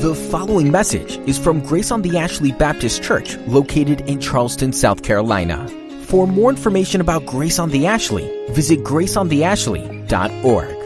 The 0.00 0.14
following 0.30 0.72
message 0.72 1.18
is 1.28 1.38
from 1.38 1.60
Grace 1.60 1.92
on 1.92 2.02
the 2.02 2.18
Ashley 2.18 2.50
Baptist 2.50 3.00
Church, 3.02 3.36
located 3.46 4.00
in 4.08 4.18
Charleston, 4.18 4.72
South 4.72 5.04
Carolina. 5.04 5.68
For 6.06 6.26
more 6.26 6.50
information 6.50 7.00
about 7.00 7.26
Grace 7.26 7.60
on 7.60 7.70
the 7.70 7.86
Ashley, 7.86 8.24
visit 8.48 8.80
graceontheashley.org. 8.80 10.76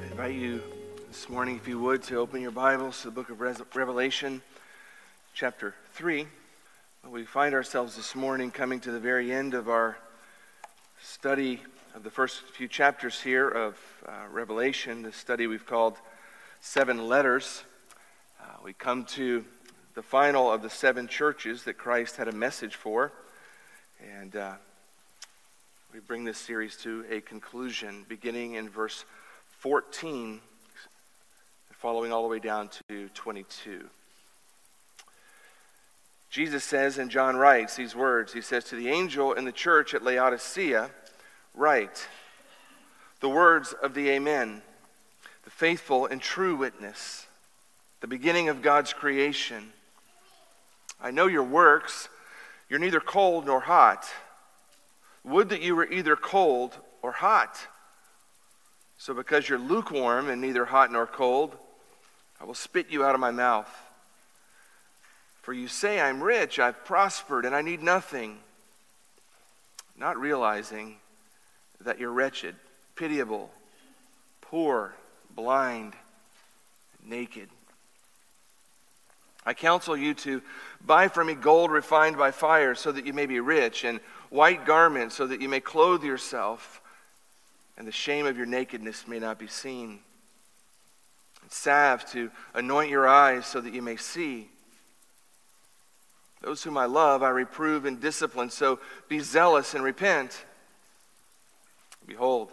I 0.00 0.04
invite 0.10 0.34
you 0.34 0.60
this 1.08 1.30
morning, 1.30 1.56
if 1.56 1.66
you 1.66 1.80
would, 1.80 2.02
to 2.02 2.16
open 2.16 2.42
your 2.42 2.50
Bibles 2.50 3.00
to 3.00 3.06
the 3.06 3.12
book 3.12 3.30
of 3.30 3.40
Revelation, 3.40 4.42
chapter 5.34 5.74
3. 5.94 6.26
We 7.08 7.24
find 7.24 7.54
ourselves 7.54 7.96
this 7.96 8.14
morning 8.14 8.50
coming 8.50 8.80
to 8.80 8.90
the 8.90 9.00
very 9.00 9.32
end 9.32 9.54
of 9.54 9.66
our 9.66 9.96
study 11.02 11.60
of 11.94 12.02
the 12.02 12.10
first 12.10 12.42
few 12.42 12.68
chapters 12.68 13.18
here 13.18 13.48
of 13.48 13.78
uh, 14.06 14.12
Revelation, 14.30 15.00
the 15.00 15.12
study 15.12 15.46
we've 15.46 15.64
called 15.64 15.96
Seven 16.60 17.08
Letters. 17.08 17.64
Uh, 18.42 18.44
we 18.62 18.74
come 18.74 19.06
to 19.06 19.42
the 19.94 20.02
final 20.02 20.52
of 20.52 20.60
the 20.60 20.68
seven 20.68 21.08
churches 21.08 21.64
that 21.64 21.78
Christ 21.78 22.16
had 22.16 22.28
a 22.28 22.32
message 22.32 22.74
for, 22.74 23.10
and 24.20 24.36
uh, 24.36 24.52
we 25.94 26.00
bring 26.00 26.24
this 26.24 26.38
series 26.38 26.76
to 26.78 27.06
a 27.10 27.22
conclusion 27.22 28.04
beginning 28.06 28.54
in 28.54 28.68
verse 28.68 29.06
14, 29.60 30.40
following 31.70 32.12
all 32.12 32.22
the 32.22 32.28
way 32.28 32.38
down 32.38 32.68
to 32.88 33.08
22. 33.14 33.88
Jesus 36.32 36.64
says, 36.64 36.96
and 36.96 37.10
John 37.10 37.36
writes 37.36 37.76
these 37.76 37.94
words 37.94 38.32
He 38.32 38.40
says, 38.40 38.64
To 38.64 38.74
the 38.74 38.88
angel 38.88 39.34
in 39.34 39.44
the 39.44 39.52
church 39.52 39.92
at 39.92 40.02
Laodicea, 40.02 40.90
write 41.54 42.08
the 43.20 43.28
words 43.28 43.74
of 43.74 43.92
the 43.92 44.08
Amen, 44.08 44.62
the 45.44 45.50
faithful 45.50 46.06
and 46.06 46.22
true 46.22 46.56
witness, 46.56 47.26
the 48.00 48.06
beginning 48.06 48.48
of 48.48 48.62
God's 48.62 48.94
creation. 48.94 49.72
I 51.02 51.10
know 51.10 51.26
your 51.26 51.42
works. 51.42 52.08
You're 52.70 52.78
neither 52.78 53.00
cold 53.00 53.44
nor 53.44 53.60
hot. 53.60 54.06
Would 55.24 55.50
that 55.50 55.60
you 55.60 55.76
were 55.76 55.86
either 55.86 56.16
cold 56.16 56.74
or 57.02 57.12
hot. 57.12 57.58
So, 58.96 59.12
because 59.12 59.50
you're 59.50 59.58
lukewarm 59.58 60.30
and 60.30 60.40
neither 60.40 60.64
hot 60.64 60.90
nor 60.90 61.06
cold, 61.06 61.54
I 62.40 62.44
will 62.44 62.54
spit 62.54 62.86
you 62.88 63.04
out 63.04 63.14
of 63.14 63.20
my 63.20 63.32
mouth. 63.32 63.68
For 65.42 65.52
you 65.52 65.66
say, 65.66 66.00
I'm 66.00 66.22
rich, 66.22 66.58
I've 66.58 66.84
prospered, 66.84 67.44
and 67.44 67.54
I 67.54 67.62
need 67.62 67.82
nothing, 67.82 68.38
not 69.98 70.16
realizing 70.16 70.96
that 71.80 71.98
you're 71.98 72.12
wretched, 72.12 72.54
pitiable, 72.94 73.50
poor, 74.40 74.94
blind, 75.34 75.94
naked. 77.04 77.48
I 79.44 79.54
counsel 79.54 79.96
you 79.96 80.14
to 80.14 80.40
buy 80.86 81.08
from 81.08 81.26
me 81.26 81.34
gold 81.34 81.72
refined 81.72 82.16
by 82.16 82.30
fire 82.30 82.76
so 82.76 82.92
that 82.92 83.04
you 83.04 83.12
may 83.12 83.26
be 83.26 83.40
rich, 83.40 83.82
and 83.82 83.98
white 84.30 84.64
garments 84.64 85.16
so 85.16 85.26
that 85.26 85.40
you 85.40 85.48
may 85.48 85.58
clothe 85.58 86.04
yourself, 86.04 86.80
and 87.76 87.84
the 87.84 87.92
shame 87.92 88.26
of 88.26 88.36
your 88.36 88.46
nakedness 88.46 89.08
may 89.08 89.18
not 89.18 89.40
be 89.40 89.48
seen. 89.48 89.98
And 91.42 91.50
salve 91.50 92.06
to 92.12 92.30
anoint 92.54 92.90
your 92.90 93.08
eyes 93.08 93.44
so 93.44 93.60
that 93.60 93.74
you 93.74 93.82
may 93.82 93.96
see. 93.96 94.51
Those 96.42 96.64
whom 96.64 96.76
I 96.76 96.86
love, 96.86 97.22
I 97.22 97.28
reprove 97.28 97.84
and 97.84 98.00
discipline. 98.00 98.50
So 98.50 98.80
be 99.08 99.20
zealous 99.20 99.74
and 99.74 99.84
repent. 99.84 100.44
Behold, 102.04 102.50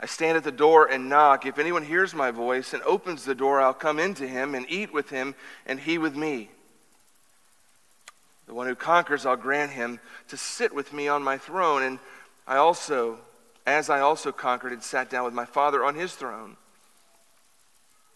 I 0.00 0.06
stand 0.06 0.36
at 0.36 0.44
the 0.44 0.52
door 0.52 0.86
and 0.86 1.08
knock. 1.08 1.44
If 1.44 1.58
anyone 1.58 1.84
hears 1.84 2.14
my 2.14 2.30
voice 2.30 2.72
and 2.72 2.82
opens 2.84 3.24
the 3.24 3.34
door, 3.34 3.60
I'll 3.60 3.74
come 3.74 3.98
into 3.98 4.28
him 4.28 4.54
and 4.54 4.64
eat 4.68 4.92
with 4.92 5.10
him, 5.10 5.34
and 5.66 5.80
he 5.80 5.98
with 5.98 6.14
me. 6.14 6.50
The 8.46 8.54
one 8.54 8.68
who 8.68 8.76
conquers, 8.76 9.26
I'll 9.26 9.36
grant 9.36 9.72
him 9.72 9.98
to 10.28 10.36
sit 10.36 10.72
with 10.72 10.92
me 10.92 11.08
on 11.08 11.24
my 11.24 11.36
throne, 11.36 11.82
and 11.82 11.98
I 12.46 12.58
also, 12.58 13.18
as 13.66 13.90
I 13.90 13.98
also 14.00 14.30
conquered 14.30 14.72
and 14.72 14.84
sat 14.84 15.10
down 15.10 15.24
with 15.24 15.34
my 15.34 15.46
Father 15.46 15.84
on 15.84 15.96
his 15.96 16.14
throne. 16.14 16.56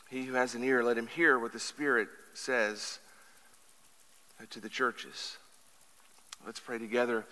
He 0.08 0.24
who 0.24 0.34
has 0.34 0.54
an 0.54 0.62
ear, 0.62 0.84
let 0.84 0.98
him 0.98 1.08
hear 1.08 1.36
what 1.36 1.52
the 1.52 1.58
Spirit 1.58 2.08
says 2.32 3.00
to 4.48 4.60
the 4.60 4.68
churches. 4.68 5.36
Let's 6.46 6.60
pray 6.60 6.78
together. 6.78 7.26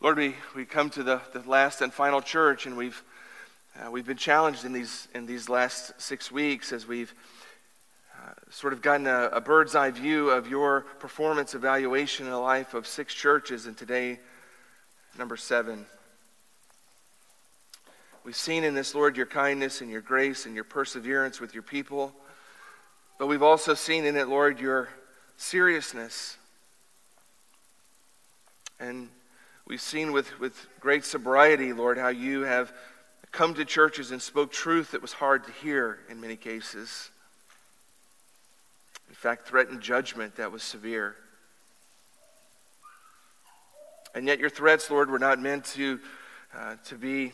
Lord, 0.00 0.16
we, 0.16 0.36
we 0.54 0.64
come 0.64 0.90
to 0.90 1.02
the, 1.02 1.20
the 1.32 1.40
last 1.40 1.82
and 1.82 1.92
final 1.92 2.22
church, 2.22 2.66
and 2.66 2.76
we've, 2.76 3.02
uh, 3.78 3.90
we've 3.90 4.06
been 4.06 4.16
challenged 4.16 4.64
in 4.64 4.72
these, 4.72 5.08
in 5.14 5.26
these 5.26 5.48
last 5.48 6.00
six 6.00 6.30
weeks 6.30 6.72
as 6.72 6.86
we've 6.86 7.12
uh, 8.16 8.30
sort 8.50 8.72
of 8.72 8.82
gotten 8.82 9.08
a, 9.08 9.30
a, 9.32 9.40
bird's 9.40 9.74
eye 9.74 9.90
view 9.90 10.30
of 10.30 10.48
your 10.48 10.82
performance 11.00 11.54
evaluation 11.54 12.26
in 12.26 12.32
the 12.32 12.38
life 12.38 12.74
of 12.74 12.86
six 12.86 13.12
churches, 13.14 13.66
and 13.66 13.76
today, 13.76 14.20
number 15.18 15.36
seven. 15.36 15.86
We've 18.24 18.36
seen 18.36 18.62
in 18.62 18.74
this, 18.74 18.94
Lord, 18.94 19.16
your 19.16 19.26
kindness 19.26 19.80
and 19.80 19.90
your 19.90 20.02
grace 20.02 20.46
and 20.46 20.54
your 20.54 20.64
perseverance 20.64 21.40
with 21.40 21.54
your 21.54 21.62
people. 21.64 22.12
But 23.18 23.26
we've 23.26 23.42
also 23.42 23.74
seen 23.74 24.04
in 24.04 24.16
it, 24.16 24.28
Lord, 24.28 24.60
your 24.60 24.88
seriousness. 25.38 26.36
And 28.78 29.08
we've 29.66 29.80
seen 29.80 30.12
with, 30.12 30.38
with 30.38 30.66
great 30.80 31.04
sobriety, 31.04 31.72
Lord, 31.72 31.96
how 31.96 32.08
you 32.08 32.42
have 32.42 32.72
come 33.32 33.54
to 33.54 33.64
churches 33.64 34.10
and 34.10 34.20
spoke 34.20 34.52
truth 34.52 34.90
that 34.90 35.00
was 35.00 35.12
hard 35.12 35.44
to 35.44 35.52
hear 35.52 36.00
in 36.10 36.20
many 36.20 36.36
cases. 36.36 37.10
In 39.08 39.14
fact, 39.14 39.46
threatened 39.46 39.80
judgment 39.80 40.36
that 40.36 40.52
was 40.52 40.62
severe. 40.62 41.16
And 44.14 44.26
yet, 44.26 44.38
your 44.38 44.50
threats, 44.50 44.90
Lord, 44.90 45.10
were 45.10 45.18
not 45.18 45.38
meant 45.38 45.64
to, 45.66 46.00
uh, 46.56 46.76
to 46.86 46.96
be 46.96 47.32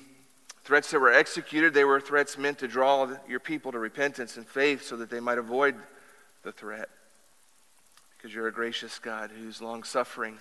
threats 0.65 0.91
that 0.91 1.01
were 1.01 1.13
executed. 1.13 1.73
They 1.73 1.85
were 1.85 2.01
threats 2.01 2.37
meant 2.37 2.59
to 2.59 2.69
draw 2.69 3.09
your 3.29 3.41
people 3.41 3.73
to 3.73 3.79
repentance 3.79 4.37
and 4.37 4.47
faith 4.47 4.85
so 4.85 4.97
that 4.97 5.09
they 5.09 5.21
might 5.21 5.39
avoid 5.39 5.77
the 6.43 6.53
threat 6.53 6.89
because 8.25 8.35
you're 8.35 8.49
a 8.49 8.53
gracious 8.53 8.99
God 8.99 9.31
who's 9.31 9.61
long 9.61 9.83
suffering 9.83 10.39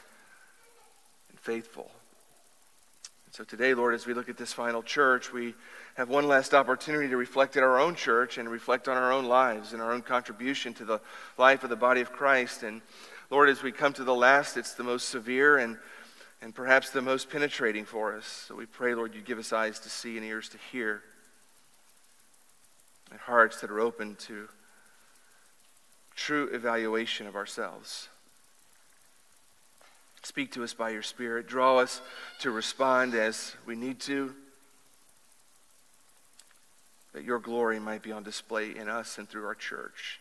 and 1.30 1.38
faithful. 1.38 1.92
And 3.26 3.36
so 3.36 3.44
today, 3.44 3.74
Lord, 3.74 3.94
as 3.94 4.06
we 4.06 4.14
look 4.14 4.30
at 4.30 4.38
this 4.38 4.54
final 4.54 4.82
church, 4.82 5.34
we 5.34 5.54
have 5.96 6.08
one 6.08 6.26
last 6.26 6.54
opportunity 6.54 7.10
to 7.10 7.18
reflect 7.18 7.58
at 7.58 7.64
our 7.64 7.82
own 7.82 7.96
church 7.96 8.38
and 8.38 8.48
reflect 8.48 8.88
on 8.88 8.96
our 8.96 9.12
own 9.12 9.26
lives 9.26 9.74
and 9.74 9.82
our 9.82 9.92
own 9.92 10.02
contribution 10.02 10.74
to 10.76 10.86
the 10.86 11.02
life 11.38 11.66
of 11.66 11.70
the 11.70 11.76
body 11.76 12.00
of 12.00 12.14
Christ. 12.14 12.64
And 12.64 12.82
Lord, 13.30 13.50
as 13.50 13.62
we 13.62 13.74
come 13.74 13.92
to 13.92 14.06
the 14.06 14.16
last, 14.16 14.56
it's 14.56 14.76
the 14.76 14.84
most 14.84 15.10
severe 15.10 15.58
and, 15.58 15.78
and 16.42 16.56
perhaps 16.56 16.92
the 16.92 17.02
most 17.02 17.30
penetrating 17.30 17.84
for 17.84 18.16
us. 18.16 18.46
So 18.48 18.56
we 18.56 18.66
pray, 18.66 18.96
Lord, 18.96 19.14
you 19.14 19.20
give 19.20 19.40
us 19.40 19.52
eyes 19.52 19.78
to 19.82 19.90
see 19.90 20.16
and 20.16 20.26
ears 20.26 20.48
to 20.48 20.58
hear 20.72 21.02
and 23.12 23.20
hearts 23.20 23.60
that 23.60 23.70
are 23.70 23.82
open 23.82 24.16
to 24.28 24.48
true 26.16 26.50
evaluation 26.52 27.28
of 27.28 27.36
ourselves. 27.36 28.10
Speak 30.24 30.52
to 30.54 30.64
us 30.64 30.74
by 30.74 30.90
your 30.92 31.02
Spirit. 31.02 31.48
Draw 31.48 31.80
us 31.80 32.02
to 32.40 32.52
respond 32.52 33.14
as 33.14 33.56
we 33.66 33.76
need 33.76 34.00
to, 34.02 34.34
that 37.14 37.24
your 37.24 37.40
glory 37.40 37.80
might 37.80 38.02
be 38.02 38.12
on 38.12 38.24
display 38.24 38.76
in 38.76 38.88
us 38.88 39.18
and 39.18 39.30
through 39.30 39.46
our 39.46 39.56
church. 39.56 40.20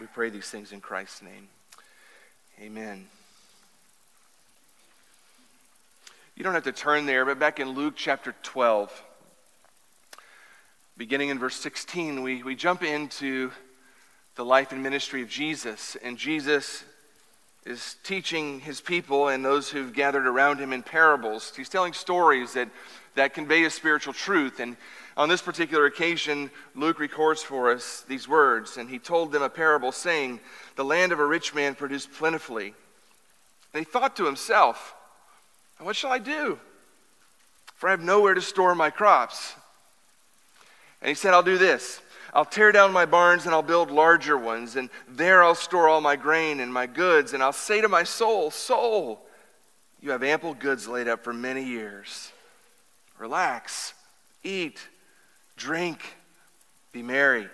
We 0.00 0.06
pray 0.06 0.28
these 0.28 0.50
things 0.50 0.72
in 0.72 0.80
Christ's 0.80 1.22
name. 1.22 1.48
Amen. 2.60 3.06
You 6.34 6.44
don't 6.44 6.52
have 6.52 6.64
to 6.64 6.72
turn 6.72 7.06
there, 7.06 7.24
but 7.24 7.38
back 7.38 7.60
in 7.60 7.70
Luke 7.70 7.94
chapter 7.96 8.34
12 8.42 9.02
beginning 10.96 11.28
in 11.28 11.38
verse 11.38 11.56
16, 11.56 12.22
we, 12.22 12.42
we 12.42 12.54
jump 12.54 12.82
into 12.82 13.50
the 14.36 14.44
life 14.44 14.72
and 14.72 14.82
ministry 14.82 15.22
of 15.22 15.28
Jesus. 15.28 15.96
And 16.02 16.16
Jesus 16.16 16.84
is 17.66 17.96
teaching 18.02 18.60
his 18.60 18.80
people 18.80 19.28
and 19.28 19.44
those 19.44 19.68
who've 19.68 19.92
gathered 19.92 20.26
around 20.26 20.58
him 20.58 20.72
in 20.72 20.82
parables. 20.82 21.52
He's 21.54 21.68
telling 21.68 21.92
stories 21.92 22.54
that, 22.54 22.68
that 23.14 23.34
convey 23.34 23.64
a 23.64 23.70
spiritual 23.70 24.14
truth. 24.14 24.58
And 24.58 24.76
on 25.18 25.28
this 25.28 25.42
particular 25.42 25.84
occasion, 25.84 26.50
Luke 26.74 26.98
records 26.98 27.42
for 27.42 27.70
us 27.70 28.04
these 28.08 28.26
words. 28.26 28.78
And 28.78 28.88
he 28.88 28.98
told 28.98 29.32
them 29.32 29.42
a 29.42 29.50
parable 29.50 29.92
saying, 29.92 30.40
The 30.76 30.84
land 30.84 31.12
of 31.12 31.18
a 31.18 31.26
rich 31.26 31.54
man 31.54 31.74
produced 31.74 32.10
plentifully. 32.12 32.72
And 33.74 33.84
he 33.84 33.84
thought 33.84 34.16
to 34.16 34.24
himself, 34.24 34.94
What 35.78 35.96
shall 35.96 36.12
I 36.12 36.20
do? 36.20 36.58
For 37.74 37.88
I 37.88 37.90
have 37.90 38.02
nowhere 38.02 38.32
to 38.32 38.40
store 38.40 38.74
my 38.74 38.88
crops. 38.88 39.54
And 41.00 41.08
he 41.08 41.14
said, 41.14 41.34
I'll 41.34 41.42
do 41.42 41.58
this. 41.58 42.00
I'll 42.32 42.44
tear 42.44 42.70
down 42.70 42.92
my 42.92 43.06
barns 43.06 43.46
and 43.46 43.54
I'll 43.54 43.62
build 43.62 43.90
larger 43.90 44.36
ones, 44.36 44.76
and 44.76 44.90
there 45.08 45.42
I'll 45.42 45.54
store 45.54 45.88
all 45.88 46.00
my 46.00 46.16
grain 46.16 46.60
and 46.60 46.72
my 46.72 46.86
goods, 46.86 47.32
and 47.32 47.42
I'll 47.42 47.52
say 47.52 47.80
to 47.80 47.88
my 47.88 48.02
soul, 48.02 48.50
Soul, 48.50 49.20
you 50.02 50.10
have 50.10 50.22
ample 50.22 50.52
goods 50.52 50.86
laid 50.86 51.08
up 51.08 51.24
for 51.24 51.32
many 51.32 51.64
years. 51.64 52.30
Relax, 53.18 53.94
eat, 54.44 54.86
drink, 55.56 56.16
be 56.92 57.02
merry. 57.02 57.48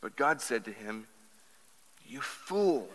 But 0.00 0.16
God 0.16 0.40
said 0.40 0.64
to 0.64 0.72
him, 0.72 1.06
You 2.06 2.20
fool. 2.20 2.88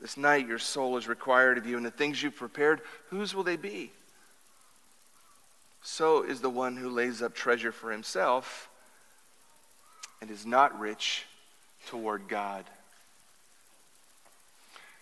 This 0.00 0.16
night 0.16 0.48
your 0.48 0.58
soul 0.58 0.96
is 0.96 1.06
required 1.06 1.58
of 1.58 1.66
you, 1.66 1.76
and 1.76 1.86
the 1.86 1.90
things 1.90 2.22
you've 2.22 2.36
prepared, 2.36 2.80
whose 3.10 3.34
will 3.34 3.44
they 3.44 3.56
be? 3.56 3.92
So 5.82 6.22
is 6.22 6.40
the 6.40 6.50
one 6.50 6.76
who 6.76 6.88
lays 6.88 7.22
up 7.22 7.34
treasure 7.34 7.72
for 7.72 7.90
himself 7.90 8.68
and 10.20 10.30
is 10.30 10.46
not 10.46 10.78
rich 10.78 11.24
toward 11.86 12.28
God. 12.28 12.64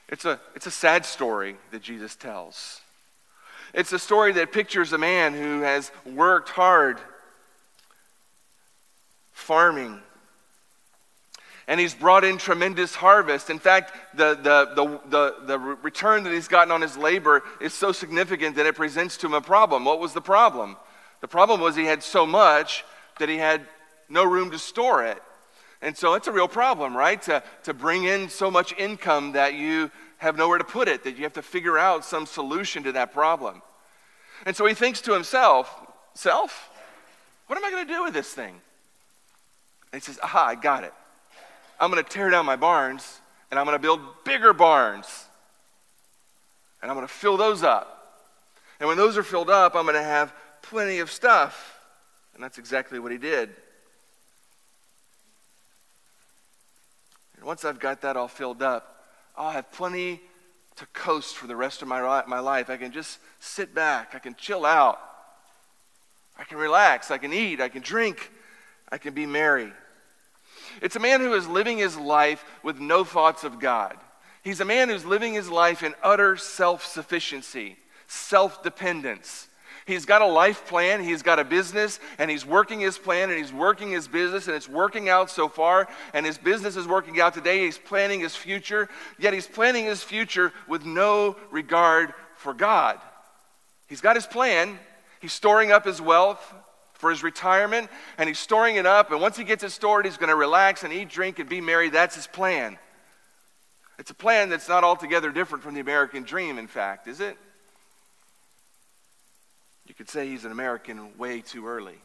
It's 0.08 0.24
a, 0.24 0.40
it's 0.56 0.66
a 0.66 0.70
sad 0.70 1.04
story 1.04 1.56
that 1.70 1.82
Jesus 1.82 2.16
tells. 2.16 2.80
It's 3.72 3.92
a 3.92 3.98
story 3.98 4.32
that 4.32 4.52
pictures 4.52 4.92
a 4.92 4.98
man 4.98 5.34
who 5.34 5.60
has 5.60 5.92
worked 6.04 6.48
hard 6.48 6.98
farming 9.32 10.00
and 11.70 11.78
he's 11.78 11.94
brought 11.94 12.24
in 12.24 12.36
tremendous 12.36 12.96
harvest. 12.96 13.48
In 13.48 13.60
fact, 13.60 13.92
the, 14.16 14.34
the, 14.34 14.72
the, 14.74 15.00
the, 15.08 15.34
the 15.46 15.58
return 15.58 16.24
that 16.24 16.32
he's 16.32 16.48
gotten 16.48 16.72
on 16.72 16.80
his 16.82 16.96
labor 16.96 17.44
is 17.60 17.72
so 17.72 17.92
significant 17.92 18.56
that 18.56 18.66
it 18.66 18.74
presents 18.74 19.16
to 19.18 19.26
him 19.28 19.34
a 19.34 19.40
problem. 19.40 19.84
What 19.84 20.00
was 20.00 20.12
the 20.12 20.20
problem? 20.20 20.76
The 21.20 21.28
problem 21.28 21.60
was 21.60 21.76
he 21.76 21.84
had 21.84 22.02
so 22.02 22.26
much 22.26 22.84
that 23.20 23.28
he 23.28 23.36
had 23.36 23.60
no 24.08 24.24
room 24.24 24.50
to 24.50 24.58
store 24.58 25.04
it. 25.04 25.22
And 25.80 25.96
so 25.96 26.14
it's 26.14 26.26
a 26.26 26.32
real 26.32 26.48
problem, 26.48 26.96
right? 26.96 27.22
To, 27.22 27.40
to 27.62 27.72
bring 27.72 28.02
in 28.02 28.30
so 28.30 28.50
much 28.50 28.76
income 28.76 29.32
that 29.32 29.54
you 29.54 29.92
have 30.18 30.36
nowhere 30.36 30.58
to 30.58 30.64
put 30.64 30.88
it, 30.88 31.04
that 31.04 31.16
you 31.16 31.22
have 31.22 31.34
to 31.34 31.42
figure 31.42 31.78
out 31.78 32.04
some 32.04 32.26
solution 32.26 32.82
to 32.82 32.92
that 32.92 33.12
problem. 33.12 33.62
And 34.44 34.56
so 34.56 34.66
he 34.66 34.74
thinks 34.74 35.00
to 35.02 35.12
himself, 35.12 35.72
Self, 36.14 36.68
what 37.46 37.56
am 37.56 37.64
I 37.64 37.70
going 37.70 37.86
to 37.86 37.92
do 37.92 38.02
with 38.02 38.12
this 38.12 38.34
thing? 38.34 38.60
And 39.92 40.02
he 40.02 40.04
says, 40.04 40.18
Aha, 40.20 40.46
I 40.46 40.54
got 40.56 40.82
it. 40.82 40.92
I'm 41.80 41.90
going 41.90 42.02
to 42.04 42.08
tear 42.08 42.28
down 42.28 42.44
my 42.44 42.56
barns 42.56 43.20
and 43.50 43.58
I'm 43.58 43.64
going 43.64 43.76
to 43.76 43.82
build 43.82 44.00
bigger 44.24 44.52
barns. 44.52 45.26
And 46.82 46.90
I'm 46.90 46.96
going 46.96 47.06
to 47.06 47.12
fill 47.12 47.36
those 47.36 47.62
up. 47.62 47.96
And 48.78 48.88
when 48.88 48.96
those 48.96 49.16
are 49.18 49.22
filled 49.22 49.50
up, 49.50 49.74
I'm 49.74 49.84
going 49.84 49.94
to 49.94 50.02
have 50.02 50.32
plenty 50.62 50.98
of 51.00 51.10
stuff. 51.10 51.78
And 52.34 52.44
that's 52.44 52.58
exactly 52.58 52.98
what 52.98 53.12
he 53.12 53.18
did. 53.18 53.50
And 57.36 57.44
once 57.44 57.64
I've 57.64 57.80
got 57.80 58.02
that 58.02 58.16
all 58.16 58.28
filled 58.28 58.62
up, 58.62 59.04
I'll 59.36 59.50
have 59.50 59.72
plenty 59.72 60.20
to 60.76 60.86
coast 60.86 61.36
for 61.36 61.46
the 61.46 61.56
rest 61.56 61.82
of 61.82 61.88
my, 61.88 62.22
my 62.26 62.40
life. 62.40 62.70
I 62.70 62.76
can 62.76 62.92
just 62.92 63.18
sit 63.40 63.74
back, 63.74 64.14
I 64.14 64.18
can 64.18 64.34
chill 64.34 64.64
out, 64.64 64.98
I 66.38 66.44
can 66.44 66.58
relax, 66.58 67.10
I 67.10 67.18
can 67.18 67.32
eat, 67.32 67.60
I 67.60 67.68
can 67.68 67.82
drink, 67.82 68.30
I 68.90 68.98
can 68.98 69.14
be 69.14 69.26
merry. 69.26 69.72
It's 70.82 70.96
a 70.96 71.00
man 71.00 71.20
who 71.20 71.34
is 71.34 71.46
living 71.46 71.78
his 71.78 71.96
life 71.96 72.44
with 72.62 72.78
no 72.80 73.04
thoughts 73.04 73.44
of 73.44 73.58
God. 73.58 73.96
He's 74.42 74.60
a 74.60 74.64
man 74.64 74.88
who's 74.88 75.04
living 75.04 75.34
his 75.34 75.50
life 75.50 75.82
in 75.82 75.94
utter 76.02 76.36
self 76.36 76.84
sufficiency, 76.84 77.76
self 78.06 78.62
dependence. 78.62 79.48
He's 79.86 80.06
got 80.06 80.22
a 80.22 80.26
life 80.26 80.66
plan, 80.66 81.02
he's 81.02 81.22
got 81.22 81.38
a 81.38 81.44
business, 81.44 81.98
and 82.18 82.30
he's 82.30 82.46
working 82.46 82.80
his 82.80 82.96
plan 82.96 83.28
and 83.28 83.38
he's 83.38 83.52
working 83.52 83.90
his 83.90 84.06
business, 84.06 84.46
and 84.46 84.54
it's 84.54 84.68
working 84.68 85.08
out 85.08 85.30
so 85.30 85.48
far, 85.48 85.88
and 86.14 86.24
his 86.24 86.38
business 86.38 86.76
is 86.76 86.86
working 86.86 87.20
out 87.20 87.34
today. 87.34 87.64
He's 87.64 87.78
planning 87.78 88.20
his 88.20 88.36
future, 88.36 88.88
yet 89.18 89.34
he's 89.34 89.46
planning 89.46 89.86
his 89.86 90.02
future 90.02 90.52
with 90.68 90.84
no 90.84 91.36
regard 91.50 92.14
for 92.36 92.54
God. 92.54 93.00
He's 93.88 94.00
got 94.00 94.16
his 94.16 94.26
plan, 94.26 94.78
he's 95.20 95.32
storing 95.32 95.72
up 95.72 95.84
his 95.84 96.00
wealth, 96.00 96.54
for 97.00 97.10
his 97.10 97.22
retirement, 97.22 97.90
and 98.18 98.28
he's 98.28 98.38
storing 98.38 98.76
it 98.76 98.84
up. 98.84 99.10
And 99.10 99.20
once 99.20 99.36
he 99.36 99.42
gets 99.42 99.64
it 99.64 99.70
stored, 99.70 100.04
he's 100.04 100.18
going 100.18 100.28
to 100.28 100.36
relax 100.36 100.84
and 100.84 100.92
eat, 100.92 101.08
drink, 101.08 101.38
and 101.38 101.48
be 101.48 101.60
merry. 101.60 101.88
That's 101.88 102.14
his 102.14 102.26
plan. 102.26 102.78
It's 103.98 104.10
a 104.10 104.14
plan 104.14 104.50
that's 104.50 104.68
not 104.68 104.84
altogether 104.84 105.32
different 105.32 105.64
from 105.64 105.74
the 105.74 105.80
American 105.80 106.22
dream, 106.22 106.58
in 106.58 106.66
fact, 106.66 107.08
is 107.08 107.20
it? 107.20 107.36
You 109.86 109.94
could 109.94 110.10
say 110.10 110.28
he's 110.28 110.44
an 110.44 110.52
American 110.52 111.16
way 111.18 111.40
too 111.40 111.66
early 111.66 111.98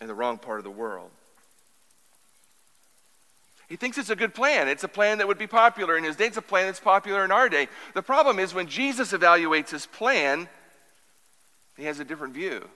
in 0.00 0.08
the 0.08 0.14
wrong 0.14 0.38
part 0.38 0.58
of 0.58 0.64
the 0.64 0.70
world. 0.70 1.10
He 3.68 3.76
thinks 3.76 3.98
it's 3.98 4.10
a 4.10 4.16
good 4.16 4.34
plan. 4.34 4.68
It's 4.68 4.84
a 4.84 4.88
plan 4.88 5.18
that 5.18 5.28
would 5.28 5.38
be 5.38 5.46
popular 5.46 5.96
in 5.96 6.04
his 6.04 6.16
day. 6.16 6.26
It's 6.26 6.36
a 6.36 6.42
plan 6.42 6.66
that's 6.66 6.80
popular 6.80 7.24
in 7.24 7.30
our 7.30 7.48
day. 7.48 7.68
The 7.94 8.02
problem 8.02 8.38
is 8.38 8.54
when 8.54 8.66
Jesus 8.66 9.12
evaluates 9.12 9.70
his 9.70 9.86
plan, 9.86 10.48
he 11.76 11.84
has 11.84 12.00
a 12.00 12.04
different 12.04 12.34
view. 12.34 12.68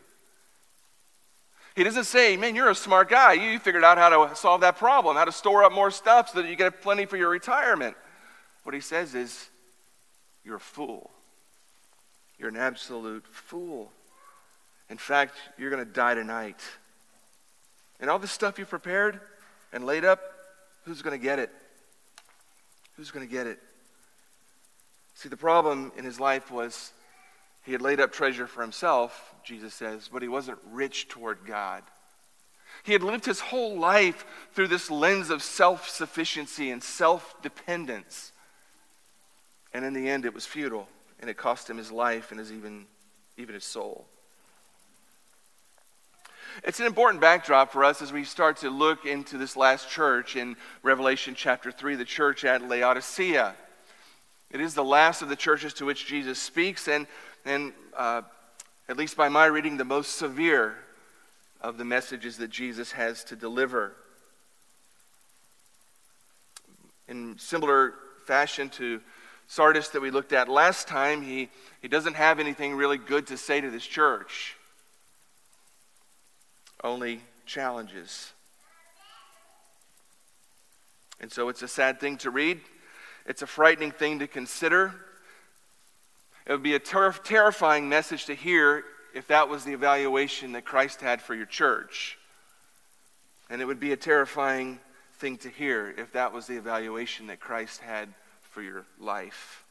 He 1.79 1.85
doesn't 1.85 2.07
say, 2.07 2.37
man, 2.37 2.57
you're 2.57 2.71
a 2.71 2.75
smart 2.75 3.09
guy. 3.09 3.35
You 3.35 3.57
figured 3.61 3.85
out 3.85 3.99
how 3.99 4.27
to 4.27 4.35
solve 4.35 4.63
that 4.63 4.79
problem, 4.79 5.17
how 5.17 5.25
to 5.25 5.31
store 5.31 5.63
up 5.63 5.71
more 5.71 5.93
stuff 5.93 6.31
so 6.31 6.43
that 6.43 6.51
you 6.51 6.57
get 6.57 6.83
plenty 6.83 7.07
for 7.07 7.17
your 7.17 7.29
retirement. 7.29 7.97
What 8.65 8.75
he 8.75 8.81
says 8.81 9.15
is, 9.15 9.49
you're 10.45 10.57
a 10.57 10.61
fool. 10.61 11.13
You're 12.37 12.49
an 12.49 12.57
absolute 12.57 13.25
fool. 13.29 13.93
In 14.91 14.99
fact, 14.99 15.37
you're 15.57 15.71
going 15.71 15.85
to 15.87 15.89
die 15.89 16.15
tonight. 16.15 16.61
And 18.01 18.11
all 18.11 18.19
the 18.19 18.27
stuff 18.27 18.59
you 18.59 18.65
prepared 18.65 19.21
and 19.73 19.87
laid 19.87 20.05
up, 20.05 20.21
who's 20.85 21.01
going 21.01 21.17
to 21.17 21.23
get 21.25 21.39
it? 21.39 21.51
Who's 22.97 23.13
going 23.13 23.25
to 23.25 23.33
get 23.33 23.47
it? 23.47 23.61
See, 25.15 25.29
the 25.29 25.37
problem 25.37 25.93
in 25.97 26.05
his 26.05 26.19
life 26.19 26.51
was 26.51 26.93
he 27.69 27.73
had 27.73 27.83
laid 27.83 28.01
up 28.01 28.13
treasure 28.13 28.47
for 28.47 28.63
himself, 28.63 29.35
Jesus 29.45 29.75
says, 29.75 30.09
but 30.11 30.23
he 30.23 30.29
wasn't 30.29 30.59
rich 30.71 31.07
toward 31.07 31.45
God. 31.45 31.83
He 32.83 32.95
had 32.95 33.03
lived 33.03 33.27
his 33.27 33.41
whole 33.41 33.77
life 33.77 34.25
through 34.55 34.69
this 34.69 34.91
lens 34.91 35.29
of 35.29 35.43
self 35.43 35.87
sufficiency 35.87 36.71
and 36.71 36.83
self 36.83 37.35
dependence. 37.43 38.33
And 39.75 39.85
in 39.85 39.93
the 39.93 40.09
end, 40.09 40.25
it 40.25 40.33
was 40.33 40.47
futile, 40.47 40.89
and 41.21 41.29
it 41.29 41.37
cost 41.37 41.69
him 41.69 41.77
his 41.77 41.93
life 41.93 42.31
and 42.31 42.41
his 42.41 42.51
even, 42.51 42.87
even 43.37 43.55
his 43.55 43.65
soul. 43.65 44.07
It's 46.65 46.81
an 46.81 46.87
important 46.87 47.21
backdrop 47.21 47.71
for 47.71 47.85
us 47.85 48.01
as 48.01 48.15
we 48.15 48.25
start 48.25 48.57
to 48.59 48.71
look 48.71 49.05
into 49.05 49.37
this 49.37 49.59
last 49.59 49.91
church 49.91 50.37
in 50.37 50.57
Revelation 50.83 51.35
chapter 51.37 51.71
3, 51.71 51.97
the 51.97 52.07
church 52.07 52.47
at 52.47 52.67
Laodicea. 52.67 53.55
It 54.51 54.63
is 54.63 54.73
the 54.73 54.85
last 54.85 55.21
of 55.21 55.29
the 55.29 55.37
churches 55.37 55.75
to 55.75 55.85
which 55.85 56.07
Jesus 56.07 56.39
speaks, 56.39 56.89
and 56.89 57.07
and 57.49 57.73
uh, 57.97 58.21
at 58.91 58.99
least 58.99 59.17
by 59.17 59.31
my 59.31 59.47
reading, 59.47 59.79
the 59.79 59.85
most 59.85 60.19
severe 60.19 60.77
of 61.63 61.79
the 61.79 61.85
messages 61.85 62.37
that 62.37 62.51
Jesus 62.51 62.93
has 62.93 63.25
to 63.25 63.37
deliver. 63.37 63.95
In 67.09 67.39
similar 67.39 67.95
fashion 68.27 68.69
to 68.71 69.01
Sardis 69.47 69.89
that 69.89 70.03
we 70.03 70.11
looked 70.11 70.35
at 70.35 70.47
last 70.51 70.89
time, 70.89 71.23
he, 71.23 71.49
he 71.81 71.89
doesn't 71.89 72.17
have 72.17 72.39
anything 72.39 72.75
really 72.75 72.99
good 72.99 73.27
to 73.29 73.39
say 73.39 73.63
to 73.63 73.71
this 73.71 73.87
church, 73.87 74.55
only 76.85 77.23
challenges. 77.47 78.31
And 81.19 81.33
so 81.33 81.49
it's 81.49 81.63
a 81.63 81.69
sad 81.69 81.99
thing 81.99 82.19
to 82.19 82.31
read, 82.31 82.61
it's 83.25 83.41
a 83.41 83.47
frightening 83.47 83.91
thing 83.91 84.19
to 84.19 84.27
consider. 84.27 84.95
It 86.49 86.53
would 86.53 86.63
be 86.63 86.75
a 86.75 86.79
ter- 86.79 87.13
terrifying 87.13 87.91
message 87.91 88.25
to 88.25 88.35
hear 88.35 88.83
if 89.15 89.27
that 89.29 89.51
was 89.51 89.65
the 89.65 89.75
evaluation 89.75 90.53
that 90.53 90.65
Christ 90.65 91.03
had 91.03 91.21
for 91.21 91.35
your 91.35 91.47
church. 91.47 92.17
And 93.51 93.61
it 93.61 93.67
would 93.67 93.81
be 93.81 93.93
a 93.93 93.97
terrifying 93.97 94.79
thing 95.19 95.37
to 95.39 95.51
hear 95.51 95.95
if 95.99 96.13
that 96.13 96.33
was 96.33 96.47
the 96.47 96.57
evaluation 96.57 97.27
that 97.27 97.39
Christ 97.39 97.83
had 97.83 98.09
for 98.51 98.63
your 98.63 98.87
life. 98.99 99.63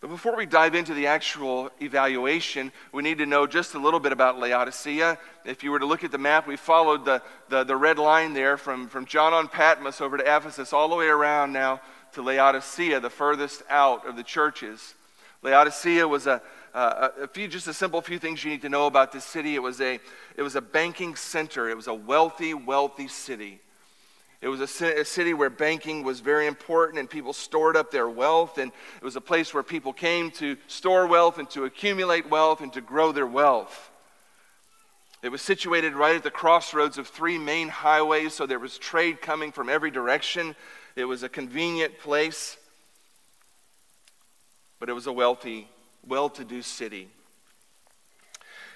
But 0.00 0.10
before 0.10 0.36
we 0.36 0.46
dive 0.46 0.74
into 0.74 0.94
the 0.94 1.06
actual 1.06 1.70
evaluation, 1.80 2.70
we 2.92 3.02
need 3.02 3.18
to 3.18 3.26
know 3.26 3.46
just 3.46 3.74
a 3.74 3.78
little 3.78 3.98
bit 3.98 4.12
about 4.12 4.38
Laodicea. 4.38 5.18
If 5.44 5.64
you 5.64 5.70
were 5.70 5.80
to 5.80 5.86
look 5.86 6.04
at 6.04 6.12
the 6.12 6.18
map, 6.18 6.46
we 6.46 6.56
followed 6.56 7.04
the, 7.04 7.22
the, 7.48 7.64
the 7.64 7.76
red 7.76 7.98
line 7.98 8.34
there 8.34 8.56
from, 8.58 8.88
from 8.88 9.06
John 9.06 9.32
on 9.32 9.48
Patmos 9.48 10.00
over 10.00 10.18
to 10.18 10.22
Ephesus, 10.22 10.72
all 10.72 10.88
the 10.88 10.94
way 10.94 11.06
around 11.06 11.52
now 11.52 11.80
to 12.12 12.22
Laodicea, 12.22 13.00
the 13.00 13.10
furthest 13.10 13.62
out 13.68 14.06
of 14.06 14.16
the 14.16 14.22
churches. 14.22 14.94
Laodicea 15.42 16.06
was 16.06 16.26
a, 16.26 16.42
a 16.74 17.28
few, 17.28 17.48
just 17.48 17.68
a 17.68 17.74
simple 17.74 18.00
few 18.00 18.18
things 18.18 18.42
you 18.42 18.50
need 18.50 18.62
to 18.62 18.68
know 18.68 18.86
about 18.86 19.12
this 19.12 19.24
city. 19.24 19.54
It 19.54 19.62
was 19.62 19.80
a, 19.80 20.00
it 20.36 20.42
was 20.42 20.56
a 20.56 20.60
banking 20.60 21.16
center. 21.16 21.68
It 21.68 21.76
was 21.76 21.86
a 21.86 21.94
wealthy, 21.94 22.54
wealthy 22.54 23.08
city. 23.08 23.60
It 24.40 24.48
was 24.48 24.60
a, 24.60 25.00
a 25.00 25.04
city 25.04 25.34
where 25.34 25.50
banking 25.50 26.04
was 26.04 26.20
very 26.20 26.46
important 26.46 26.98
and 26.98 27.10
people 27.10 27.32
stored 27.32 27.76
up 27.76 27.90
their 27.90 28.08
wealth. 28.08 28.58
And 28.58 28.70
it 28.96 29.04
was 29.04 29.16
a 29.16 29.20
place 29.20 29.52
where 29.52 29.62
people 29.62 29.92
came 29.92 30.30
to 30.32 30.56
store 30.68 31.06
wealth 31.06 31.38
and 31.38 31.50
to 31.50 31.64
accumulate 31.64 32.30
wealth 32.30 32.60
and 32.60 32.72
to 32.72 32.80
grow 32.80 33.12
their 33.12 33.26
wealth. 33.26 33.90
It 35.20 35.30
was 35.30 35.42
situated 35.42 35.94
right 35.94 36.14
at 36.14 36.22
the 36.22 36.30
crossroads 36.30 36.96
of 36.96 37.08
three 37.08 37.38
main 37.38 37.68
highways, 37.68 38.34
so 38.34 38.46
there 38.46 38.60
was 38.60 38.78
trade 38.78 39.20
coming 39.20 39.50
from 39.50 39.68
every 39.68 39.90
direction. 39.90 40.54
It 40.98 41.04
was 41.04 41.22
a 41.22 41.28
convenient 41.28 41.96
place, 42.00 42.56
but 44.80 44.88
it 44.88 44.94
was 44.94 45.06
a 45.06 45.12
wealthy, 45.12 45.68
well 46.04 46.28
to 46.30 46.44
do 46.44 46.60
city. 46.60 47.06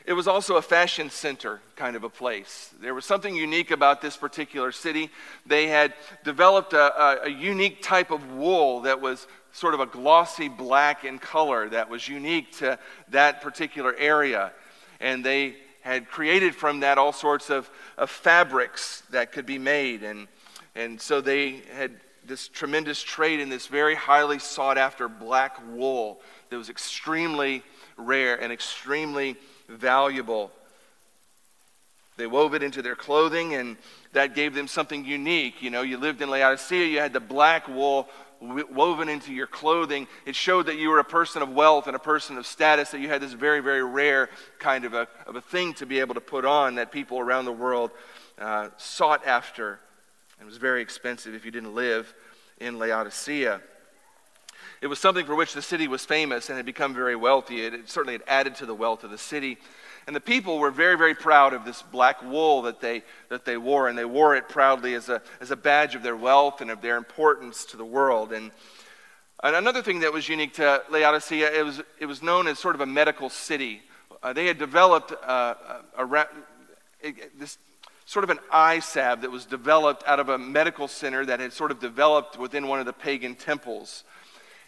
It 0.07 0.13
was 0.13 0.29
also 0.29 0.55
a 0.55 0.63
fashion 0.63 1.11
center 1.11 1.61
kind 1.75 1.97
of 1.97 2.05
a 2.05 2.09
place. 2.09 2.73
There 2.81 2.95
was 2.95 3.05
something 3.05 3.35
unique 3.35 3.73
about 3.73 4.01
this 4.01 4.17
particular 4.17 4.71
city. 4.71 5.11
They 5.47 5.67
had 5.67 5.95
developed 6.23 6.75
a, 6.75 7.03
a, 7.03 7.25
a, 7.25 7.29
unique 7.29 7.83
type 7.83 8.13
of 8.13 8.31
wool 8.31 8.83
that 8.83 9.01
was 9.01 9.27
sort 9.53 9.75
of 9.75 9.81
a 9.81 9.87
glossy 9.87 10.47
black 10.47 11.05
in 11.05 11.19
color 11.19 11.69
that 11.71 11.91
was 11.91 12.07
unique 12.09 12.57
to 12.59 12.79
that 13.09 13.43
particular 13.43 13.97
area. 13.97 14.53
And 15.01 15.25
they 15.25 15.57
had 15.81 16.09
created 16.09 16.55
from 16.55 16.81
that 16.81 16.99
all 16.99 17.13
sorts 17.13 17.51
of, 17.51 17.69
of 17.99 18.11
fabrics 18.11 19.03
that 19.11 19.33
could 19.33 19.45
be 19.45 19.59
made. 19.59 20.05
And, 20.05 20.29
and 20.77 21.01
so 21.01 21.21
they 21.21 21.63
had 21.75 21.91
this 22.27 22.49
tremendous 22.49 23.03
trade 23.03 23.41
in 23.41 23.49
this 23.49 23.67
very 23.67 23.95
highly 23.95 24.39
sought 24.39 24.79
after 24.79 25.09
black 25.09 25.59
wool 25.73 26.21
that 26.51 26.57
was 26.57 26.71
extremely 26.71 27.63
rare 27.97 28.41
and 28.41 28.53
extremely 28.53 29.37
valuable. 29.69 30.51
They 32.17 32.27
wove 32.27 32.55
it 32.55 32.63
into 32.63 32.83
their 32.83 32.95
clothing, 32.95 33.55
and 33.55 33.77
that 34.13 34.35
gave 34.35 34.55
them 34.55 34.69
something 34.69 35.05
unique. 35.05 35.63
You 35.63 35.71
know, 35.71 35.83
you 35.83 35.97
lived 35.97 36.21
in 36.21 36.31
Laodicea, 36.31 36.87
you 36.87 36.99
had 36.99 37.13
the 37.13 37.21
black 37.21 37.69
wool 37.69 38.09
woven 38.41 39.09
into 39.09 39.33
your 39.33 39.47
clothing. 39.47 40.07
It 40.27 40.35
showed 40.35 40.67
that 40.67 40.77
you 40.77 40.91
were 40.91 40.99
a 40.99 41.05
person 41.05 41.43
of 41.43 41.51
wealth 41.51 41.87
and 41.87 41.97
a 41.97 42.01
person 42.01 42.37
of 42.37 42.47
status, 42.47 42.91
that 42.91 43.01
you 43.01 43.09
had 43.09 43.23
this 43.23 43.33
very, 43.33 43.61
very 43.61 43.85
rare 43.85 44.29
kind 44.59 44.85
of 44.85 44.95
a, 44.95 45.09
of 45.27 45.37
a 45.37 45.41
thing 45.41 45.75
to 45.75 45.87
be 45.87 46.01
able 46.01 46.15
to 46.15 46.21
put 46.21 46.45
on 46.45 46.75
that 46.75 46.93
people 46.93 47.19
around 47.19 47.45
the 47.45 47.53
world 47.53 47.93
uh, 48.39 48.69
sought 48.77 49.27
after. 49.27 49.79
It 50.43 50.47
was 50.47 50.57
very 50.57 50.83
expensive 50.83 51.37
if 51.37 51.45
you 51.45 51.53
didn't 51.53 51.73
live 51.73 52.13
in 52.59 52.77
Laodicea. 52.77 53.61
It 54.81 54.89
was 54.89 54.99
something 54.99 55.25
for 55.25 55.37
which 55.37 55.55
the 55.55 55.63
city 55.63 55.87
was 55.87 56.05
famous 56.05 56.49
and 56.49 56.57
had 56.57 56.67
become 56.67 56.95
very 56.95 57.15
wealthy. 57.15 57.65
It, 57.65 57.75
it 57.75 57.89
certainly 57.89 58.15
had 58.15 58.25
added 58.27 58.57
to 58.57 58.67
the 58.67 58.75
wealth 58.75 59.05
of 59.05 59.13
the 59.13 59.19
city. 59.19 59.57
And 60.09 60.17
the 60.17 60.21
people 60.21 60.59
were 60.59 60.73
very, 60.73 60.99
very 60.99 61.15
proud 61.15 61.53
of 61.53 61.65
this 61.65 61.83
black 61.83 62.25
wool 62.25 62.63
that 62.63 62.81
they, 62.81 63.05
that 63.29 63.45
they 63.45 63.57
wore, 63.57 63.89
and 63.89 63.97
they 63.97 64.05
wore 64.05 64.35
it 64.35 64.49
proudly 64.49 64.95
as 64.95 65.09
a, 65.09 65.23
as 65.41 65.53
a 65.53 65.57
badge 65.57 65.95
of 65.95 66.03
their 66.03 66.17
wealth 66.17 66.61
and 66.61 66.73
of 66.73 66.83
their 66.83 66.97
importance 66.97 67.65
to 67.67 67.77
the 67.77 67.85
world. 67.85 68.33
And, 68.33 68.51
another 69.45 69.81
thing 69.81 70.01
that 70.01 70.13
was 70.13 70.29
unique 70.29 70.55
to 70.55 70.83
Laodicea, 70.91 71.57
it 71.57 71.65
was, 71.65 71.81
it 72.01 72.07
was 72.07 72.21
known 72.21 72.49
as 72.49 72.59
sort 72.59 72.75
of 72.75 72.81
a 72.81 72.87
medical 72.87 73.31
city. 73.31 73.83
Uh, 74.25 74.33
they 74.33 74.47
had 74.47 74.59
developed 74.59 75.13
uh, 75.13 75.55
a, 75.97 76.05
a, 76.05 76.27
a, 77.05 77.15
this 77.39 77.59
sort 78.05 78.25
of 78.25 78.31
an 78.31 78.39
eye 78.51 78.81
salve 78.81 79.23
that 79.23 79.31
was 79.31 79.47
developed 79.47 80.03
out 80.07 80.21
of 80.21 80.29
a 80.29 80.39
medical 80.39 80.89
center 80.89 81.25
that 81.27 81.41
had 81.41 81.53
sort 81.53 81.71
of 81.71 81.81
developed 81.81 82.39
within 82.39 82.67
one 82.67 82.81
of 82.81 82.87
the 82.87 82.93
pagan 82.93 83.35
temples. 83.35 84.05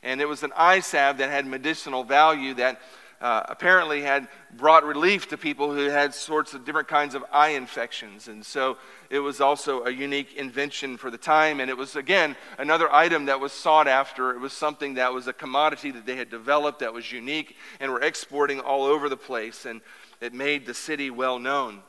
And 0.03 0.21
it 0.21 0.29
was 0.29 0.43
an 0.43 0.53
eye 0.57 0.81
salve 0.81 1.19
that 1.19 1.31
had 1.31 1.47
medicinal 1.47 2.05
value 2.05 2.55
that 2.55 2.81
uh, 3.21 3.43
apparently 3.49 4.03
had 4.03 4.29
brought 4.55 4.85
relief 4.85 5.29
to 5.29 5.39
people 5.39 5.73
who 5.73 5.89
had 5.89 6.15
sorts 6.15 6.53
of 6.53 6.67
different 6.67 6.89
kinds 6.89 7.15
of 7.15 7.25
eye 7.33 7.51
infections. 7.51 8.29
And 8.29 8.45
so 8.45 8.77
it 9.09 9.19
was 9.19 9.41
also 9.41 9.85
a 9.85 9.91
unique 9.91 10.35
invention 10.35 10.99
for 10.99 11.11
the 11.11 11.17
time. 11.17 11.61
And 11.61 11.71
it 11.71 11.77
was, 11.77 11.97
again, 11.97 12.37
another 12.59 12.93
item 12.93 13.25
that 13.27 13.41
was 13.41 13.53
sought 13.53 13.89
after. 13.89 14.33
It 14.33 14.41
was 14.41 14.53
something 14.53 14.95
that 14.95 15.15
was 15.15 15.27
a 15.27 15.33
commodity 15.33 15.91
that 15.93 16.05
they 16.05 16.17
had 16.17 16.29
developed 16.29 16.81
that 16.81 16.93
was 16.93 17.11
unique 17.11 17.57
and 17.81 17.91
were 17.91 18.03
exporting 18.03 18.61
all 18.61 18.85
over 18.85 19.09
the 19.09 19.17
place. 19.17 19.65
And 19.65 19.81
it 20.21 20.35
made 20.35 20.67
the 20.67 20.75
city 20.75 21.11
well 21.11 21.39
known. 21.39 21.81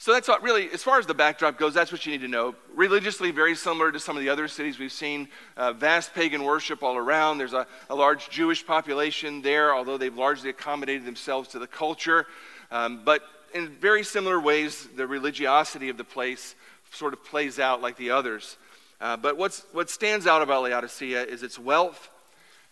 So 0.00 0.12
that's 0.12 0.28
what 0.28 0.42
really, 0.44 0.70
as 0.70 0.84
far 0.84 1.00
as 1.00 1.06
the 1.06 1.14
backdrop 1.14 1.58
goes, 1.58 1.74
that's 1.74 1.90
what 1.90 2.06
you 2.06 2.12
need 2.12 2.20
to 2.20 2.28
know. 2.28 2.54
Religiously, 2.72 3.32
very 3.32 3.56
similar 3.56 3.90
to 3.90 3.98
some 3.98 4.16
of 4.16 4.22
the 4.22 4.28
other 4.28 4.46
cities 4.46 4.78
we've 4.78 4.92
seen. 4.92 5.28
Uh, 5.56 5.72
vast 5.72 6.14
pagan 6.14 6.44
worship 6.44 6.84
all 6.84 6.96
around. 6.96 7.38
There's 7.38 7.52
a, 7.52 7.66
a, 7.90 7.96
large 7.96 8.30
Jewish 8.30 8.64
population 8.64 9.42
there, 9.42 9.74
although 9.74 9.98
they've 9.98 10.14
largely 10.14 10.50
accommodated 10.50 11.04
themselves 11.04 11.48
to 11.48 11.58
the 11.58 11.66
culture. 11.66 12.26
Um, 12.70 13.02
but 13.04 13.22
in 13.54 13.70
very 13.70 14.04
similar 14.04 14.38
ways, 14.38 14.86
the 14.94 15.06
religiosity 15.06 15.88
of 15.88 15.96
the 15.96 16.04
place 16.04 16.54
sort 16.92 17.12
of 17.12 17.24
plays 17.24 17.58
out 17.58 17.82
like 17.82 17.96
the 17.96 18.10
others. 18.10 18.56
Uh, 19.00 19.16
but 19.16 19.36
what's, 19.36 19.64
what 19.72 19.90
stands 19.90 20.28
out 20.28 20.42
about 20.42 20.62
Laodicea 20.62 21.24
is 21.24 21.42
its 21.42 21.58
wealth 21.58 22.08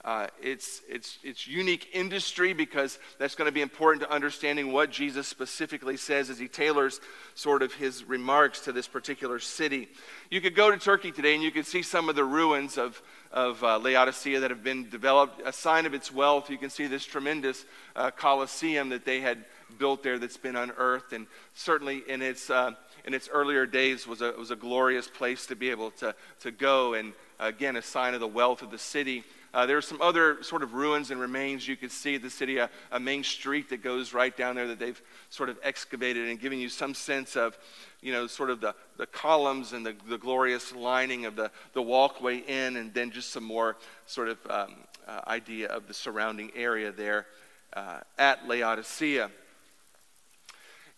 uh, 0.07 0.29
it's, 0.41 0.83
it's, 0.89 1.19
it's 1.25 1.49
unique 1.49 1.89
industry 1.93 2.53
because 2.53 3.01
that's 3.19 3.35
going 3.35 3.49
to 3.49 3.53
be 3.53 3.61
important 3.61 4.05
to 4.05 4.11
understanding 4.11 4.73
what 4.73 4.89
Jesus 4.93 5.27
specifically 5.27 5.97
says 5.97 6.31
as 6.31 6.39
he 6.39 6.47
tailors 6.47 7.01
sort 7.35 7.61
of 7.61 7.75
his 7.75 8.05
remarks 8.05 8.61
to 8.61 8.73
this 8.73 8.87
particular 8.87 9.41
city. 9.41 9.89
You 10.31 10.41
could 10.41 10.55
go 10.55 10.71
to 10.71 10.79
Turkey 10.79 11.11
today 11.11 11.35
and 11.35 11.43
you 11.43 11.51
could 11.51 11.67
see 11.67 11.83
some 11.83 12.09
of 12.09 12.15
the 12.15 12.23
ruins 12.23 12.79
of, 12.79 13.03
of 13.33 13.63
uh, 13.65 13.79
Laodicea 13.81 14.39
that 14.39 14.51
have 14.51 14.63
been 14.63 14.89
developed, 14.89 15.43
a 15.45 15.53
sign 15.53 15.87
of 15.87 15.93
its 15.93 16.13
wealth. 16.13 16.51
You 16.51 16.59
can 16.59 16.71
see 16.71 16.87
this 16.87 17.05
tremendous 17.05 17.65
uh, 17.97 18.13
Colosseum 18.13 18.91
that 18.91 19.05
they 19.05 19.21
had 19.21 19.45
built 19.77 20.05
there 20.05 20.21
that's 20.21 20.37
been 20.37 20.55
unearthed. 20.55 21.15
And 21.15 21.27
certainly 21.55 22.05
in 22.07 22.23
its, 22.23 22.49
uh, 22.49 22.71
in 23.05 23.13
its 23.13 23.29
earlier 23.29 23.67
days 23.67 24.07
was 24.07 24.23
a, 24.23 24.31
was 24.39 24.53
a 24.53 24.57
glorious 24.57 25.09
place 25.09 25.47
to 25.47 25.57
be 25.57 25.71
able 25.71 25.91
to, 25.93 26.15
to 26.43 26.53
go 26.53 26.95
and, 26.95 27.13
again, 27.41 27.75
a 27.75 27.83
sign 27.83 28.15
of 28.15 28.21
the 28.21 28.29
wealth 28.29 28.63
of 28.63 28.71
the 28.71 28.79
city. 28.79 29.25
Uh, 29.57 29.65
there 29.65 29.79
are 29.79 29.83
some 29.83 30.03
other 30.03 30.43
sort 30.43 30.63
of 30.63 30.75
ruins 30.75 31.11
and 31.11 31.19
remains 31.19 31.67
you 31.67 31.77
could 31.77 31.91
see 31.91 32.19
the 32.19 32.29
city, 32.29 32.59
a, 32.59 32.69
a, 32.93 33.01
main 33.01 33.25
street 33.25 33.71
that 33.71 33.83
goes 33.83 34.13
right 34.13 34.37
down 34.37 34.55
there 34.55 34.69
that 34.69 34.79
they've 34.79 35.01
sort 35.31 35.49
of 35.49 35.59
excavated 35.63 36.29
and 36.29 36.39
giving 36.39 36.61
you 36.61 36.69
some 36.69 36.93
sense 36.93 37.37
of, 37.37 37.57
you 38.03 38.13
know, 38.13 38.27
sort 38.27 38.51
of 38.51 38.61
the, 38.61 38.75
the 38.99 39.07
columns 39.07 39.73
and 39.73 39.87
the, 39.87 39.97
the 40.11 40.19
glorious 40.19 40.75
lining 40.75 41.25
of 41.25 41.37
the, 41.37 41.51
the 41.73 41.81
walkway 41.81 42.37
in, 42.37 42.77
and 42.77 42.93
then 42.93 43.11
just 43.11 43.31
some 43.33 43.45
more 43.45 43.79
sort 44.07 44.29
of 44.29 44.37
um, 44.51 44.75
uh, 45.09 45.23
idea 45.27 45.69
of 45.69 45.89
the 45.89 45.95
surrounding 45.95 46.51
area 46.55 46.93
there 46.93 47.25
uh, 47.73 48.01
at 48.19 48.47
Laodicea. 48.47 49.31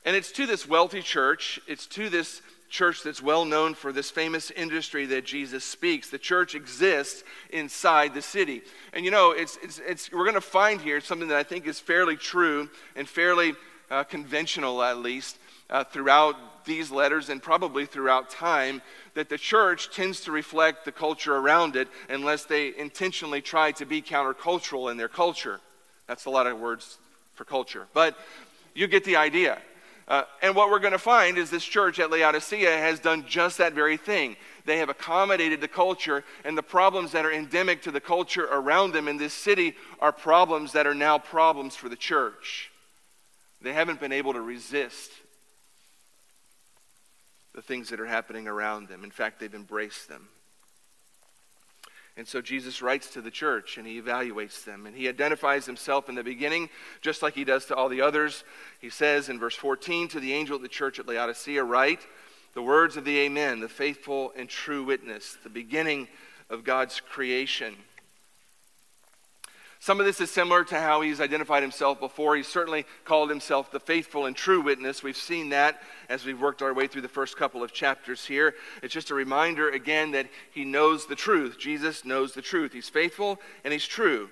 And 0.05 0.17
it's 0.17 0.33
to 0.33 0.47
this 0.47 0.67
wealthy 0.67 1.03
church, 1.03 1.61
it's 1.69 1.87
to 1.87 2.09
this 2.11 2.43
church 2.69 3.03
that's 3.03 3.23
well 3.23 3.45
known 3.45 3.75
for 3.75 3.93
this 3.93 4.11
famous 4.11 4.51
industry 4.51 5.07
that 5.07 5.25
Jesus 5.25 5.65
speaks. 5.65 6.11
The 6.11 6.19
church 6.19 6.55
exists 6.55 7.25
inside 7.51 8.15
the 8.15 8.23
city. 8.23 8.63
And 8.93 9.05
you 9.05 9.11
know, 9.11 9.33
it's, 9.33 9.59
it's, 9.63 9.81
it's 9.87 10.13
we're 10.13 10.25
going 10.25 10.35
to 10.35 10.41
find 10.41 10.81
here 10.81 11.01
something 11.01 11.29
that 11.29 11.39
I 11.39 11.43
think 11.43 11.67
is 11.67 11.81
fairly 11.81 12.17
true 12.17 12.69
and 12.97 13.09
fairly 13.09 13.55
uh, 13.91 14.05
conventional, 14.05 14.83
at 14.83 14.99
least, 14.99 15.39
uh, 15.71 15.85
throughout 15.85 16.37
these 16.65 16.91
letters 16.91 17.31
and 17.31 17.43
probably 17.43 17.87
throughout 17.87 18.31
time, 18.31 18.83
that 19.15 19.29
the 19.29 19.39
church 19.39 19.91
tends 19.91 20.21
to 20.21 20.33
reflect 20.33 20.85
the 20.85 20.93
culture 20.93 21.35
around 21.35 21.75
it 21.75 21.89
unless 22.09 22.45
they 22.45 22.77
intentionally 22.77 23.41
try 23.41 23.73
to 23.73 23.87
be 23.87 24.03
countercultural 24.03 24.91
in 24.91 24.97
their 24.97 25.09
culture. 25.09 25.61
That's 26.07 26.27
a 26.27 26.31
lot 26.31 26.47
of 26.47 26.61
words 26.61 26.99
for 27.35 27.45
culture. 27.45 27.87
But 27.95 28.17
you 28.75 28.87
get 28.87 29.05
the 29.05 29.17
idea. 29.17 29.59
Uh, 30.09 30.23
and 30.41 30.57
what 30.57 30.71
we're 30.71 30.79
going 30.79 30.93
to 30.93 30.99
find 30.99 31.37
is 31.37 31.50
this 31.50 31.65
church 31.65 32.00
at 32.00 32.11
Laodicea 32.11 32.71
has 32.79 32.99
done 32.99 33.27
just 33.29 33.59
that 33.59 33.75
very 33.75 33.99
thing. 33.99 34.37
They 34.65 34.79
have 34.79 34.88
accommodated 34.88 35.61
the 35.61 35.69
culture, 35.69 36.25
and 36.45 36.57
the 36.57 36.62
problems 36.62 37.12
that 37.12 37.27
are 37.27 37.33
endemic 37.33 37.83
to 37.83 37.91
the 37.91 38.00
culture 38.00 38.47
around 38.50 38.93
them 38.93 39.07
in 39.07 39.19
this 39.19 39.35
city 39.35 39.75
are 40.00 40.12
problems 40.12 40.73
that 40.73 40.87
are 40.87 40.95
now 40.95 41.19
problems 41.19 41.77
for 41.77 41.91
the 41.91 41.97
church. 41.97 42.71
They 43.61 43.75
haven't 43.75 44.00
been 44.00 44.12
able 44.12 44.33
to 44.33 44.41
resist 44.41 45.11
the 47.55 47.61
things 47.61 47.91
that 47.91 48.00
are 48.00 48.07
happening 48.07 48.49
around 48.49 48.88
them. 48.88 49.05
In 49.05 49.11
fact, 49.11 49.41
they've 49.41 49.55
embraced 49.55 50.09
them. 50.09 50.29
And 52.19 52.27
so 52.27 52.43
Jesus 52.43 52.83
writes 52.83 53.11
to 53.11 53.23
the 53.23 53.31
church 53.31 53.79
and 53.79 53.87
he 53.87 54.03
evaluates 54.03 54.65
them. 54.65 54.87
And 54.87 54.97
he 54.97 55.09
identifies 55.09 55.65
himself 55.65 56.09
in 56.09 56.17
the 56.17 56.25
beginning, 56.25 56.69
just 57.01 57.23
like 57.23 57.35
he 57.35 57.45
does 57.45 57.67
to 57.67 57.77
all 57.77 57.89
the 57.89 58.01
others. 58.01 58.43
He 58.81 58.91
says 58.91 59.29
in 59.29 59.39
verse 59.39 59.55
14 59.55 60.09
to 60.09 60.21
the 60.21 60.33
angel 60.33 60.57
of 60.57 60.63
the 60.63 60.69
church 60.69 60.99
at 60.99 61.07
Laodicea, 61.07 61.63
Write 61.63 62.01
the 62.55 62.63
words 62.63 62.97
of 62.97 63.05
the 63.05 63.17
Amen, 63.21 63.61
the 63.61 63.69
faithful 63.69 64.33
and 64.37 64.49
true 64.49 64.83
witness, 64.83 65.37
the 65.45 65.49
beginning 65.49 66.09
of 66.51 66.65
God's 66.65 66.99
creation. 66.99 67.77
Some 69.81 70.01
of 70.01 70.07
this 70.07 70.21
is 70.21 70.31
similar 70.31 70.65
to 70.65 70.81
how 70.81 71.03
he's 71.03 71.21
identified 71.21 71.63
himself 71.63 72.01
before. 72.01 72.35
He 72.35 72.43
certainly 72.43 72.85
called 73.05 73.31
himself 73.31 73.71
the 73.71 73.79
faithful 73.79 74.27
and 74.27 74.35
true 74.35 74.61
witness. 74.61 75.03
We've 75.03 75.17
seen 75.17 75.51
that 75.51 75.81
as 76.09 76.25
we've 76.25 76.41
worked 76.41 76.63
our 76.63 76.75
way 76.75 76.89
through 76.89 77.03
the 77.03 77.09
first 77.09 77.37
couple 77.37 77.63
of 77.63 77.73
chapters 77.73 78.25
here. 78.27 78.55
It's 78.83 78.93
just 78.93 79.11
a 79.11 79.15
reminder 79.15 79.71
again 79.71 80.11
that 80.13 80.27
he 80.51 80.65
knows 80.65 81.07
the 81.07 81.15
truth. 81.15 81.59
Jesus 81.59 82.05
knows 82.05 82.35
the 82.35 82.43
truth. 82.43 82.73
He's 82.73 82.89
faithful 82.89 83.41
and 83.63 83.73
he's 83.73 83.87
true. 83.87 84.31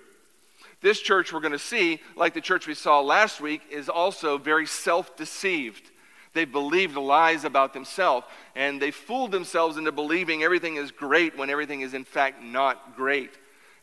This 0.82 1.00
church 1.00 1.32
we're 1.32 1.40
going 1.40 1.52
to 1.52 1.58
see, 1.58 2.00
like 2.16 2.34
the 2.34 2.40
church 2.40 2.66
we 2.66 2.74
saw 2.74 3.00
last 3.00 3.40
week, 3.40 3.62
is 3.70 3.88
also 3.88 4.38
very 4.38 4.66
self 4.66 5.16
deceived. 5.16 5.90
They 6.34 6.44
believed 6.44 6.96
lies 6.96 7.44
about 7.44 7.72
themselves, 7.72 8.26
and 8.54 8.80
they 8.80 8.90
fooled 8.90 9.30
themselves 9.30 9.78
into 9.78 9.90
believing 9.90 10.42
everything 10.42 10.76
is 10.76 10.90
great 10.90 11.38
when 11.38 11.48
everything 11.48 11.80
is 11.80 11.94
in 11.94 12.04
fact 12.04 12.42
not 12.42 12.94
great. 12.94 13.30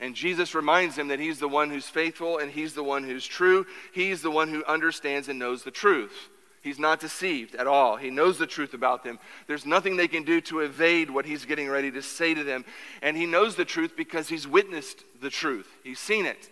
And 0.03 0.15
Jesus 0.15 0.53
reminds 0.53 0.98
him 0.98 1.07
that 1.07 1.22
He's 1.22 1.39
the 1.39 1.48
one 1.48 1.69
who's 1.69 1.88
faithful 1.88 2.38
and 2.38 2.51
He's 2.51 2.74
the 2.74 2.83
one 2.83 3.05
who's 3.05 3.25
true. 3.25 3.65
He's 3.93 4.22
the 4.22 4.29
one 4.29 4.50
who 4.50 4.65
understands 4.65 5.29
and 5.29 5.39
knows 5.39 5.63
the 5.63 5.72
truth. 5.72 6.29
He's 6.62 6.77
not 6.77 7.00
deceived 7.00 7.55
at 7.55 7.67
all. 7.67 7.95
He 7.95 8.10
knows 8.10 8.38
the 8.38 8.45
truth 8.45 8.74
about 8.74 9.05
them. 9.05 9.17
There's 9.48 9.65
nothing 9.65 9.95
they 9.95 10.10
can 10.10 10.24
do 10.24 10.41
to 10.41 10.60
evade 10.60 11.10
what 11.10 11.25
he's 11.25 11.45
getting 11.45 11.69
ready 11.69 11.89
to 11.91 12.01
say 12.01 12.33
to 12.33 12.43
them. 12.43 12.65
And 13.01 13.15
he 13.15 13.25
knows 13.25 13.55
the 13.55 13.63
truth 13.63 13.93
because 13.95 14.27
he's 14.27 14.45
witnessed 14.45 15.05
the 15.22 15.29
truth, 15.29 15.69
he's 15.86 16.00
seen 16.00 16.25
it. 16.25 16.50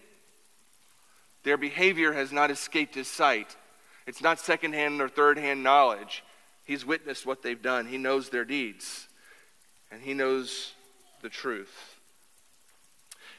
Their 1.43 1.58
behavior 1.58 2.13
has 2.13 2.31
not 2.31 2.51
escaped 2.51 2.96
his 2.96 3.10
sight. 3.10 3.58
It's 4.08 4.22
not 4.22 4.39
secondhand 4.39 5.01
or 5.01 5.10
thirdhand 5.10 5.62
knowledge. 5.62 6.24
He's 6.63 6.86
witnessed 6.86 7.25
what 7.25 7.43
they've 7.43 7.62
done, 7.62 7.88
he 7.88 7.98
knows 7.98 8.29
their 8.29 8.46
deeds, 8.46 9.10
and 9.91 10.01
he 10.01 10.13
knows 10.13 10.72
the 11.22 11.29
truth. 11.29 11.90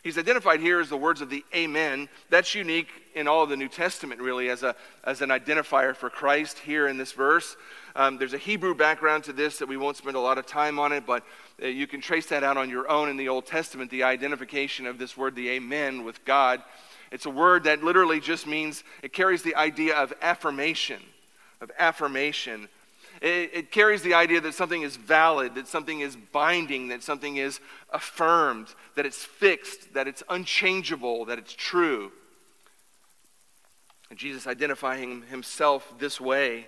He's 0.02 0.18
identified 0.18 0.58
here 0.58 0.80
as 0.80 0.88
the 0.88 0.96
words 0.96 1.20
of 1.20 1.30
the 1.30 1.44
Amen. 1.54 2.08
That's 2.28 2.56
unique 2.56 2.88
in 3.14 3.28
all 3.28 3.44
of 3.44 3.50
the 3.50 3.56
New 3.56 3.68
Testament, 3.68 4.20
really, 4.20 4.48
as, 4.48 4.64
a, 4.64 4.74
as 5.04 5.20
an 5.20 5.28
identifier 5.28 5.94
for 5.94 6.10
Christ 6.10 6.58
here 6.58 6.88
in 6.88 6.98
this 6.98 7.12
verse. 7.12 7.56
Um, 7.94 8.18
there's 8.18 8.34
a 8.34 8.38
Hebrew 8.38 8.74
background 8.74 9.22
to 9.24 9.32
this 9.32 9.58
that 9.58 9.68
we 9.68 9.76
won't 9.76 9.96
spend 9.96 10.16
a 10.16 10.20
lot 10.20 10.38
of 10.38 10.46
time 10.46 10.80
on 10.80 10.90
it, 10.90 11.06
but 11.06 11.22
uh, 11.62 11.66
you 11.66 11.86
can 11.86 12.00
trace 12.00 12.26
that 12.26 12.42
out 12.42 12.56
on 12.56 12.68
your 12.68 12.88
own 12.90 13.10
in 13.10 13.16
the 13.16 13.28
Old 13.28 13.46
Testament, 13.46 13.92
the 13.92 14.02
identification 14.02 14.86
of 14.86 14.98
this 14.98 15.16
word, 15.16 15.36
the 15.36 15.50
Amen, 15.50 16.04
with 16.04 16.24
God. 16.24 16.62
It's 17.12 17.26
a 17.26 17.30
word 17.30 17.64
that 17.64 17.84
literally 17.84 18.18
just 18.18 18.46
means, 18.46 18.82
it 19.04 19.12
carries 19.12 19.42
the 19.42 19.54
idea 19.54 19.94
of 19.94 20.12
affirmation, 20.20 21.00
of 21.60 21.70
affirmation. 21.78 22.68
It, 23.22 23.50
it, 23.54 23.70
carries 23.70 24.02
the 24.02 24.14
idea 24.14 24.40
that 24.40 24.52
something 24.52 24.82
is 24.82 24.96
valid, 24.96 25.54
that 25.54 25.68
something 25.68 26.00
is 26.00 26.16
binding, 26.16 26.88
that 26.88 27.04
something 27.04 27.36
is 27.36 27.60
affirmed, 27.92 28.66
that 28.96 29.06
it's 29.06 29.24
fixed, 29.24 29.94
that 29.94 30.08
it's 30.08 30.24
unchangeable, 30.28 31.26
that 31.26 31.38
it's 31.38 31.54
true. 31.54 32.10
And 34.10 34.18
Jesus 34.18 34.48
identifying 34.48 35.22
himself 35.22 35.94
this 36.00 36.20
way 36.20 36.66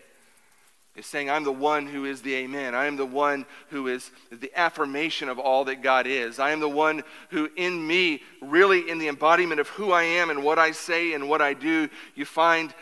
is 0.94 1.06
saying, 1.06 1.28
I'm 1.28 1.42
the 1.42 1.50
one 1.50 1.86
who 1.86 2.04
is 2.04 2.22
the 2.22 2.34
Amen. 2.34 2.72
I 2.72 2.86
am 2.86 2.94
the 2.94 3.04
one 3.04 3.46
who 3.70 3.88
is 3.88 4.12
the 4.30 4.52
affirmation 4.54 5.28
of 5.28 5.40
all 5.40 5.64
that 5.64 5.82
God 5.82 6.06
is. 6.06 6.38
I 6.38 6.52
am 6.52 6.60
the 6.60 6.68
one 6.68 7.02
who, 7.30 7.50
in 7.56 7.84
me, 7.84 8.22
really 8.40 8.88
in 8.88 8.98
the 8.98 9.08
embodiment 9.08 9.60
of 9.60 9.68
who 9.70 9.90
I 9.90 10.04
am 10.04 10.30
and 10.30 10.44
what 10.44 10.60
I 10.60 10.70
say 10.70 11.14
and 11.14 11.28
what 11.28 11.42
I 11.42 11.52
do, 11.52 11.88
you 12.14 12.24
find 12.24 12.72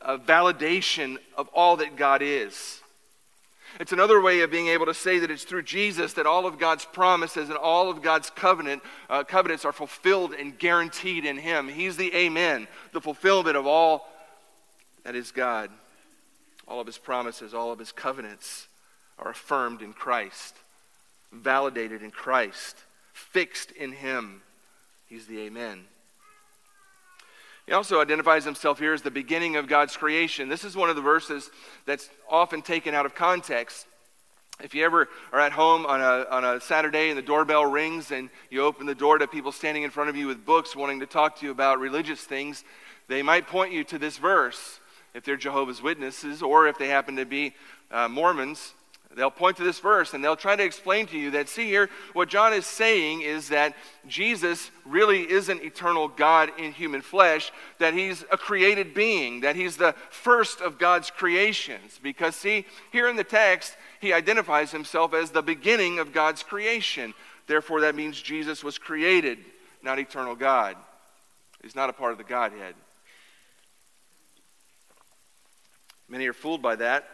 a 0.00 0.18
validation 0.18 1.18
of 1.36 1.46
all 1.54 1.76
that 1.76 1.94
God 1.94 2.20
is. 2.20 2.81
It's 3.80 3.92
another 3.92 4.20
way 4.20 4.40
of 4.40 4.50
being 4.50 4.68
able 4.68 4.86
to 4.86 4.94
say 4.94 5.18
that 5.18 5.30
it's 5.30 5.44
through 5.44 5.62
Jesus 5.62 6.12
that 6.14 6.26
all 6.26 6.46
of 6.46 6.58
God's 6.58 6.84
promises 6.84 7.48
and 7.48 7.58
all 7.58 7.90
of 7.90 8.02
God's 8.02 8.30
covenant 8.30 8.82
uh, 9.08 9.24
covenants 9.24 9.64
are 9.64 9.72
fulfilled 9.72 10.32
and 10.32 10.58
guaranteed 10.58 11.24
in 11.24 11.38
Him. 11.38 11.68
He's 11.68 11.96
the 11.96 12.14
Amen, 12.14 12.68
the 12.92 13.00
fulfillment 13.00 13.56
of 13.56 13.66
all 13.66 14.08
that 15.04 15.16
is 15.16 15.30
God. 15.30 15.70
All 16.68 16.80
of 16.80 16.86
his 16.86 16.98
promises, 16.98 17.54
all 17.54 17.72
of 17.72 17.78
his 17.78 17.92
covenants 17.92 18.68
are 19.18 19.30
affirmed 19.30 19.82
in 19.82 19.92
Christ, 19.92 20.54
validated 21.32 22.02
in 22.02 22.10
Christ, 22.10 22.76
fixed 23.12 23.72
in 23.72 23.92
him. 23.92 24.42
He's 25.06 25.26
the 25.26 25.40
Amen. 25.40 25.84
He 27.66 27.72
also 27.72 28.00
identifies 28.00 28.44
himself 28.44 28.78
here 28.78 28.92
as 28.92 29.02
the 29.02 29.10
beginning 29.10 29.56
of 29.56 29.68
God's 29.68 29.96
creation. 29.96 30.48
This 30.48 30.64
is 30.64 30.76
one 30.76 30.90
of 30.90 30.96
the 30.96 31.02
verses 31.02 31.50
that's 31.86 32.10
often 32.28 32.62
taken 32.62 32.94
out 32.94 33.06
of 33.06 33.14
context. 33.14 33.86
If 34.60 34.74
you 34.74 34.84
ever 34.84 35.08
are 35.32 35.40
at 35.40 35.52
home 35.52 35.86
on 35.86 36.00
a, 36.00 36.26
on 36.30 36.44
a 36.44 36.60
Saturday 36.60 37.08
and 37.08 37.18
the 37.18 37.22
doorbell 37.22 37.66
rings 37.66 38.10
and 38.10 38.30
you 38.50 38.62
open 38.62 38.86
the 38.86 38.94
door 38.94 39.18
to 39.18 39.26
people 39.26 39.52
standing 39.52 39.82
in 39.82 39.90
front 39.90 40.10
of 40.10 40.16
you 40.16 40.26
with 40.26 40.44
books 40.44 40.76
wanting 40.76 41.00
to 41.00 41.06
talk 41.06 41.38
to 41.38 41.46
you 41.46 41.52
about 41.52 41.78
religious 41.78 42.20
things, 42.20 42.64
they 43.08 43.22
might 43.22 43.46
point 43.46 43.72
you 43.72 43.84
to 43.84 43.98
this 43.98 44.18
verse 44.18 44.80
if 45.14 45.24
they're 45.24 45.36
Jehovah's 45.36 45.82
Witnesses 45.82 46.42
or 46.42 46.68
if 46.68 46.78
they 46.78 46.88
happen 46.88 47.16
to 47.16 47.24
be 47.24 47.54
uh, 47.90 48.08
Mormons, 48.08 48.74
they'll 49.16 49.30
point 49.30 49.58
to 49.58 49.62
this 49.64 49.78
verse 49.78 50.14
and 50.14 50.24
they'll 50.24 50.36
try 50.36 50.56
to 50.56 50.64
explain 50.64 51.06
to 51.08 51.18
you 51.18 51.32
that, 51.32 51.48
see 51.48 51.66
here, 51.66 51.90
what 52.14 52.28
John 52.28 52.52
is 52.54 52.64
saying 52.64 53.22
is 53.22 53.48
that 53.50 53.74
Jesus 54.08 54.70
really 54.86 55.30
is 55.30 55.48
an 55.48 55.60
eternal 55.62 56.08
God 56.08 56.50
in 56.58 56.72
human 56.72 57.02
flesh, 57.02 57.52
that 57.78 57.94
he's 57.94 58.24
a 58.30 58.38
created 58.38 58.94
being, 58.94 59.40
that 59.40 59.56
he's 59.56 59.76
the 59.76 59.94
first 60.10 60.60
of 60.60 60.78
God's 60.78 61.10
creations. 61.10 62.00
Because, 62.02 62.34
see, 62.34 62.64
here 62.90 63.08
in 63.08 63.16
the 63.16 63.24
text, 63.24 63.76
he 64.00 64.12
identifies 64.12 64.72
himself 64.72 65.12
as 65.12 65.30
the 65.30 65.42
beginning 65.42 65.98
of 65.98 66.12
God's 66.12 66.42
creation. 66.42 67.12
Therefore, 67.46 67.82
that 67.82 67.94
means 67.94 68.20
Jesus 68.20 68.64
was 68.64 68.78
created, 68.78 69.38
not 69.82 69.98
eternal 69.98 70.34
God. 70.34 70.76
He's 71.62 71.76
not 71.76 71.90
a 71.90 71.92
part 71.92 72.12
of 72.12 72.18
the 72.18 72.24
Godhead. 72.24 72.74
Many 76.08 76.26
are 76.26 76.32
fooled 76.32 76.62
by 76.62 76.76
that 76.76 77.08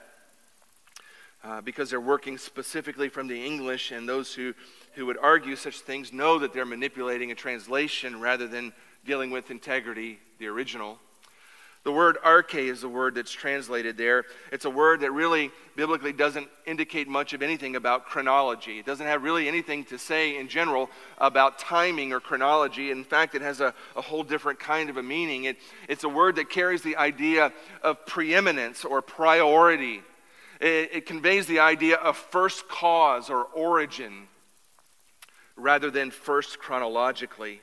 uh, 1.45 1.61
because 1.61 1.91
they're 1.91 2.01
working 2.01 2.39
specifically 2.39 3.09
from 3.09 3.29
the 3.29 3.45
English, 3.45 3.91
and 3.91 4.09
those 4.09 4.35
who, 4.35 4.55
who 4.95 5.07
would 5.07 5.19
argue 5.19 5.57
such 5.57 5.81
things 5.81 6.13
know 6.13 6.39
that 6.39 6.53
they're 6.53 6.67
manipulating 6.67 7.31
a 7.31 7.35
translation 7.35 8.21
rather 8.21 8.49
than 8.49 8.73
dealing 9.05 9.31
with 9.31 9.51
integrity, 9.51 10.19
the 10.39 10.47
original. 10.47 10.99
The 11.85 11.93
word 11.93 12.19
arche 12.25 12.69
is 12.69 12.81
the 12.81 12.89
word 12.89 13.15
that's 13.15 13.31
translated 13.31 13.97
there. 13.97 14.25
It's 14.53 14.65
a 14.65 14.71
word 14.71 15.01
that 15.01 15.13
really 15.13 15.51
biblically 15.77 16.13
doesn't 16.13 16.49
indicate 16.67 17.09
much 17.09 17.33
of 17.33 17.41
anything 17.41 17.77
about 17.77 18.05
chronology. 18.05 18.79
It 18.81 18.85
doesn't 18.85 19.07
have 19.07 19.23
really 19.23 19.49
anything 19.49 19.85
to 19.87 19.99
say 19.99 20.37
in 20.39 20.49
general 20.49 20.91
about 21.19 21.59
timing 21.59 22.13
or 22.13 22.21
chronology. 22.21 22.91
In 22.91 23.05
fact, 23.05 23.35
it 23.35 23.43
has 23.43 23.61
a, 23.61 23.73
a 23.97 24.03
whole 24.03 24.25
different 24.25 24.59
kind 24.59 24.91
of 24.91 24.97
a 24.97 25.03
meaning. 25.03 25.45
It, 25.45 25.57
it's 25.89 26.05
a 26.05 26.09
word 26.09 26.37
that 26.37 26.51
carries 26.51 26.83
the 26.83 26.97
idea 26.97 27.53
of 27.83 28.05
preeminence 28.07 28.85
or 28.85 29.01
priority, 29.01 30.03
it, 30.61 30.91
it 30.93 31.07
conveys 31.07 31.47
the 31.47 31.61
idea 31.61 31.97
of 31.97 32.17
first 32.17 32.69
cause 32.69 33.31
or 33.31 33.45
origin 33.45 34.29
rather 35.57 35.91
than 35.91 36.11
first 36.11 36.59
chronologically. 36.59 37.61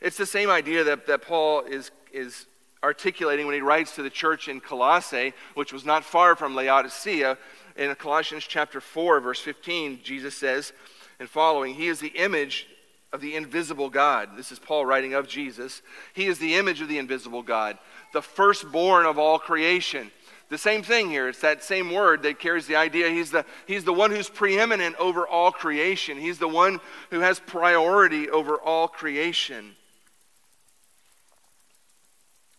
It's 0.00 0.16
the 0.16 0.26
same 0.26 0.50
idea 0.50 0.84
that, 0.84 1.06
that 1.06 1.22
Paul 1.22 1.62
is, 1.62 1.90
is 2.12 2.46
articulating 2.82 3.46
when 3.46 3.54
he 3.54 3.60
writes 3.60 3.94
to 3.94 4.02
the 4.02 4.10
church 4.10 4.48
in 4.48 4.60
Colossae, 4.60 5.32
which 5.54 5.72
was 5.72 5.84
not 5.84 6.04
far 6.04 6.34
from 6.34 6.54
Laodicea. 6.54 7.38
In 7.76 7.94
Colossians 7.94 8.44
chapter 8.44 8.80
4, 8.80 9.20
verse 9.20 9.40
15, 9.40 10.00
Jesus 10.02 10.34
says, 10.34 10.72
and 11.20 11.28
following, 11.28 11.74
He 11.74 11.86
is 11.86 12.00
the 12.00 12.08
image 12.08 12.66
of 13.12 13.20
the 13.20 13.36
invisible 13.36 13.90
God. 13.90 14.30
This 14.36 14.50
is 14.50 14.58
Paul 14.58 14.86
writing 14.86 15.14
of 15.14 15.28
Jesus. 15.28 15.82
He 16.14 16.26
is 16.26 16.38
the 16.38 16.54
image 16.54 16.80
of 16.80 16.88
the 16.88 16.98
invisible 16.98 17.42
God, 17.42 17.78
the 18.12 18.22
firstborn 18.22 19.06
of 19.06 19.18
all 19.18 19.38
creation. 19.38 20.10
The 20.52 20.58
same 20.58 20.82
thing 20.82 21.08
here. 21.08 21.30
It's 21.30 21.40
that 21.40 21.64
same 21.64 21.90
word 21.90 22.24
that 22.24 22.38
carries 22.38 22.66
the 22.66 22.76
idea. 22.76 23.08
He's 23.08 23.30
the, 23.30 23.46
he's 23.66 23.84
the 23.84 23.92
one 23.94 24.10
who's 24.10 24.28
preeminent 24.28 24.96
over 24.96 25.26
all 25.26 25.50
creation. 25.50 26.18
He's 26.18 26.36
the 26.36 26.46
one 26.46 26.78
who 27.08 27.20
has 27.20 27.40
priority 27.40 28.28
over 28.28 28.56
all 28.56 28.86
creation. 28.86 29.76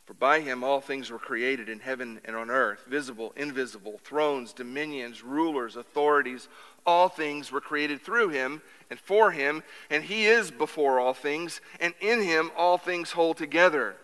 For 0.06 0.16
by 0.16 0.40
him 0.40 0.64
all 0.64 0.82
things 0.82 1.12
were 1.12 1.20
created 1.20 1.70
in 1.70 1.82
heaven 1.82 2.20
and 2.26 2.36
on 2.36 2.50
earth, 2.50 2.84
visible, 2.88 3.32
invisible, 3.36 4.00
thrones, 4.04 4.54
dominions, 4.54 5.24
rulers, 5.24 5.76
authorities. 5.76 6.48
All 6.88 7.10
things 7.10 7.52
were 7.52 7.62
created 7.62 8.02
through 8.02 8.30
him 8.30 8.64
and 8.90 9.00
for 9.00 9.30
him, 9.30 9.62
and 9.92 10.04
he 10.04 10.26
is 10.26 10.50
before 10.50 11.00
all 11.00 11.14
things, 11.14 11.62
and 11.80 11.94
in 12.02 12.24
him 12.24 12.50
all 12.58 12.80
things 12.80 13.12
hold 13.12 13.38
together. 13.38 13.98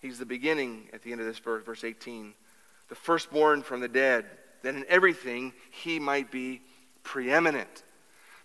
He's 0.00 0.18
the 0.18 0.26
beginning 0.26 0.88
at 0.92 1.02
the 1.02 1.12
end 1.12 1.20
of 1.20 1.26
this 1.26 1.38
verse, 1.38 1.64
verse 1.64 1.84
18, 1.84 2.34
the 2.88 2.94
firstborn 2.94 3.62
from 3.62 3.80
the 3.80 3.88
dead, 3.88 4.26
that 4.62 4.74
in 4.74 4.84
everything 4.88 5.52
he 5.70 5.98
might 5.98 6.30
be 6.30 6.60
preeminent. 7.02 7.82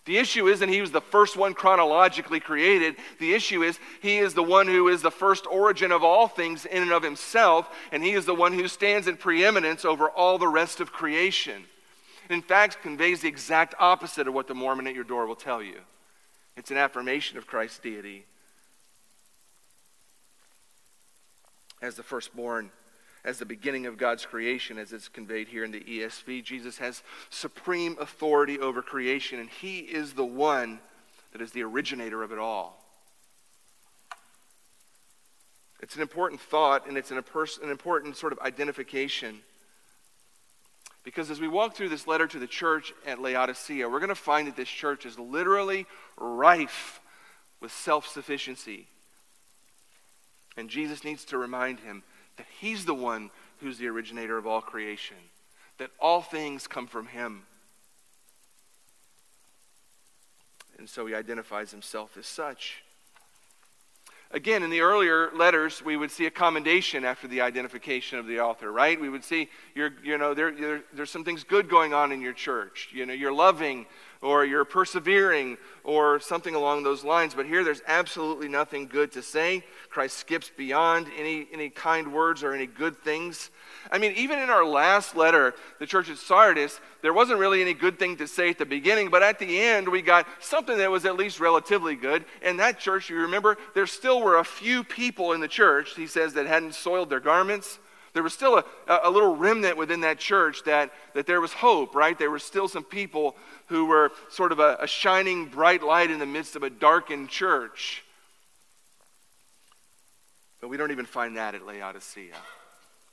The 0.04 0.18
issue 0.18 0.48
isn't 0.48 0.68
he 0.68 0.80
was 0.80 0.90
the 0.90 1.00
first 1.00 1.36
one 1.36 1.54
chronologically 1.54 2.40
created. 2.40 2.96
The 3.20 3.34
issue 3.34 3.62
is 3.62 3.78
he 4.00 4.18
is 4.18 4.34
the 4.34 4.42
one 4.42 4.66
who 4.66 4.88
is 4.88 5.00
the 5.00 5.12
first 5.12 5.46
origin 5.46 5.92
of 5.92 6.02
all 6.02 6.26
things 6.26 6.66
in 6.66 6.82
and 6.82 6.92
of 6.92 7.04
himself, 7.04 7.68
and 7.92 8.02
he 8.02 8.12
is 8.12 8.26
the 8.26 8.34
one 8.34 8.52
who 8.52 8.66
stands 8.66 9.06
in 9.06 9.16
preeminence 9.16 9.84
over 9.84 10.10
all 10.10 10.38
the 10.38 10.48
rest 10.48 10.80
of 10.80 10.92
creation. 10.92 11.64
in 12.28 12.42
fact, 12.42 12.82
conveys 12.82 13.20
the 13.20 13.28
exact 13.28 13.74
opposite 13.78 14.26
of 14.26 14.34
what 14.34 14.48
the 14.48 14.54
Mormon 14.54 14.86
at 14.86 14.94
your 14.94 15.04
door 15.04 15.26
will 15.26 15.36
tell 15.36 15.62
you. 15.62 15.80
It's 16.56 16.70
an 16.70 16.78
affirmation 16.78 17.38
of 17.38 17.46
Christ's 17.46 17.78
deity 17.78 18.24
as 21.82 21.96
the 21.96 22.02
firstborn 22.02 22.70
as 23.24 23.38
the 23.38 23.46
beginning 23.46 23.86
of 23.86 23.96
God's 23.96 24.26
creation, 24.26 24.78
as 24.78 24.92
it's 24.92 25.08
conveyed 25.08 25.48
here 25.48 25.64
in 25.64 25.70
the 25.70 25.80
ESV. 25.80 26.42
Jesus 26.42 26.78
has 26.78 27.02
supreme 27.30 27.96
authority 28.00 28.58
over 28.58 28.82
creation, 28.82 29.38
and 29.38 29.48
He 29.48 29.80
is 29.80 30.14
the 30.14 30.24
one 30.24 30.80
that 31.32 31.40
is 31.40 31.52
the 31.52 31.62
originator 31.62 32.22
of 32.22 32.32
it 32.32 32.38
all. 32.38 32.78
It's 35.80 35.96
an 35.96 36.02
important 36.02 36.40
thought, 36.40 36.86
and 36.86 36.96
it's 36.96 37.10
an, 37.10 37.18
an 37.18 37.70
important 37.70 38.16
sort 38.16 38.32
of 38.32 38.38
identification. 38.40 39.40
Because 41.04 41.30
as 41.30 41.40
we 41.40 41.48
walk 41.48 41.74
through 41.74 41.88
this 41.88 42.06
letter 42.06 42.28
to 42.28 42.38
the 42.38 42.46
church 42.46 42.92
at 43.06 43.20
Laodicea, 43.20 43.88
we're 43.88 43.98
going 43.98 44.08
to 44.08 44.14
find 44.14 44.46
that 44.46 44.56
this 44.56 44.68
church 44.68 45.04
is 45.06 45.18
literally 45.18 45.86
rife 46.16 47.00
with 47.60 47.72
self 47.72 48.06
sufficiency. 48.06 48.86
And 50.56 50.68
Jesus 50.68 51.04
needs 51.04 51.24
to 51.26 51.38
remind 51.38 51.80
him 51.80 52.02
that 52.36 52.46
he's 52.60 52.84
the 52.84 52.94
one 52.94 53.30
who's 53.60 53.78
the 53.78 53.88
originator 53.88 54.36
of 54.36 54.46
all 54.46 54.60
creation, 54.60 55.16
that 55.78 55.90
all 55.98 56.20
things 56.20 56.66
come 56.66 56.86
from 56.86 57.06
him. 57.06 57.42
And 60.78 60.88
so 60.88 61.06
he 61.06 61.14
identifies 61.14 61.70
himself 61.70 62.16
as 62.16 62.26
such. 62.26 62.82
Again, 64.32 64.62
in 64.62 64.70
the 64.70 64.80
earlier 64.80 65.30
letters, 65.32 65.84
we 65.84 65.96
would 65.96 66.10
see 66.10 66.24
a 66.24 66.30
commendation 66.30 67.04
after 67.04 67.28
the 67.28 67.42
identification 67.42 68.18
of 68.18 68.26
the 68.26 68.40
author, 68.40 68.72
right? 68.72 68.98
We 68.98 69.10
would 69.10 69.24
see, 69.24 69.50
you 69.74 70.16
know, 70.16 70.32
there, 70.32 70.50
there, 70.50 70.82
there's 70.94 71.10
some 71.10 71.22
things 71.22 71.44
good 71.44 71.68
going 71.68 71.92
on 71.92 72.12
in 72.12 72.22
your 72.22 72.32
church. 72.32 72.88
You 72.92 73.04
know, 73.04 73.12
you're 73.12 73.32
loving 73.32 73.84
or 74.22 74.44
you're 74.44 74.64
persevering 74.64 75.58
or 75.84 76.20
something 76.20 76.54
along 76.54 76.84
those 76.84 77.02
lines. 77.04 77.34
But 77.34 77.46
here, 77.46 77.64
there's 77.64 77.82
absolutely 77.86 78.48
nothing 78.48 78.86
good 78.86 79.12
to 79.12 79.22
say. 79.22 79.64
Christ 79.90 80.16
skips 80.16 80.50
beyond 80.56 81.08
any, 81.18 81.48
any 81.52 81.68
kind 81.68 82.12
words 82.12 82.42
or 82.42 82.54
any 82.54 82.66
good 82.66 82.96
things. 82.96 83.50
I 83.90 83.98
mean, 83.98 84.12
even 84.12 84.38
in 84.38 84.48
our 84.48 84.64
last 84.64 85.16
letter, 85.16 85.54
the 85.80 85.86
church 85.86 86.08
at 86.08 86.18
Sardis, 86.18 86.80
there 87.02 87.12
wasn't 87.12 87.40
really 87.40 87.60
any 87.60 87.74
good 87.74 87.98
thing 87.98 88.16
to 88.18 88.28
say 88.28 88.50
at 88.50 88.58
the 88.58 88.64
beginning, 88.64 89.10
but 89.10 89.24
at 89.24 89.40
the 89.40 89.60
end, 89.60 89.88
we 89.88 90.02
got 90.02 90.26
something 90.40 90.78
that 90.78 90.90
was 90.90 91.04
at 91.04 91.16
least 91.16 91.40
relatively 91.40 91.96
good. 91.96 92.24
And 92.42 92.60
that 92.60 92.78
church, 92.78 93.10
you 93.10 93.16
remember, 93.16 93.58
there 93.74 93.88
still 93.88 94.22
were 94.22 94.38
a 94.38 94.44
few 94.44 94.84
people 94.84 95.32
in 95.32 95.40
the 95.40 95.48
church, 95.48 95.96
he 95.96 96.06
says, 96.06 96.34
that 96.34 96.46
hadn't 96.46 96.74
soiled 96.74 97.10
their 97.10 97.20
garments. 97.20 97.80
There 98.12 98.22
was 98.22 98.34
still 98.34 98.58
a, 98.58 98.64
a 99.04 99.10
little 99.10 99.34
remnant 99.34 99.76
within 99.76 100.02
that 100.02 100.18
church 100.18 100.64
that, 100.64 100.92
that 101.14 101.26
there 101.26 101.40
was 101.40 101.52
hope, 101.52 101.94
right? 101.94 102.18
There 102.18 102.30
were 102.30 102.38
still 102.38 102.68
some 102.68 102.84
people 102.84 103.36
who 103.66 103.86
were 103.86 104.12
sort 104.30 104.52
of 104.52 104.58
a, 104.58 104.76
a 104.80 104.86
shining 104.86 105.46
bright 105.46 105.82
light 105.82 106.10
in 106.10 106.18
the 106.18 106.26
midst 106.26 106.54
of 106.54 106.62
a 106.62 106.70
darkened 106.70 107.30
church. 107.30 108.04
But 110.60 110.68
we 110.68 110.76
don't 110.76 110.90
even 110.90 111.06
find 111.06 111.36
that 111.38 111.54
at 111.54 111.66
Laodicea. 111.66 112.36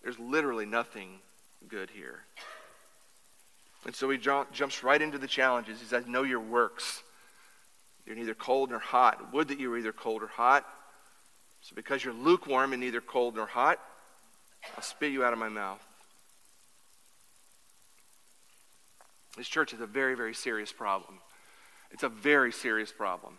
There's 0.03 0.19
literally 0.19 0.65
nothing 0.65 1.19
good 1.67 1.89
here. 1.89 2.19
And 3.85 3.95
so 3.95 4.09
he 4.09 4.17
jumps 4.17 4.83
right 4.83 5.01
into 5.01 5.17
the 5.17 5.27
challenges. 5.27 5.79
He 5.79 5.85
says, 5.85 6.05
Know 6.05 6.23
your 6.23 6.41
works. 6.41 7.01
You're 8.05 8.15
neither 8.15 8.33
cold 8.33 8.71
nor 8.71 8.79
hot. 8.79 9.33
Would 9.33 9.47
that 9.47 9.59
you 9.59 9.69
were 9.69 9.77
either 9.77 9.93
cold 9.93 10.23
or 10.23 10.27
hot. 10.27 10.65
So 11.61 11.75
because 11.75 12.03
you're 12.03 12.13
lukewarm 12.13 12.73
and 12.73 12.81
neither 12.81 13.01
cold 13.01 13.35
nor 13.35 13.45
hot, 13.45 13.79
I'll 14.75 14.83
spit 14.83 15.11
you 15.11 15.23
out 15.23 15.33
of 15.33 15.39
my 15.39 15.49
mouth. 15.49 15.81
This 19.37 19.47
church 19.47 19.73
is 19.73 19.81
a 19.81 19.85
very, 19.85 20.15
very 20.15 20.33
serious 20.33 20.71
problem. 20.71 21.19
It's 21.91 22.03
a 22.03 22.09
very 22.09 22.51
serious 22.51 22.91
problem. 22.91 23.37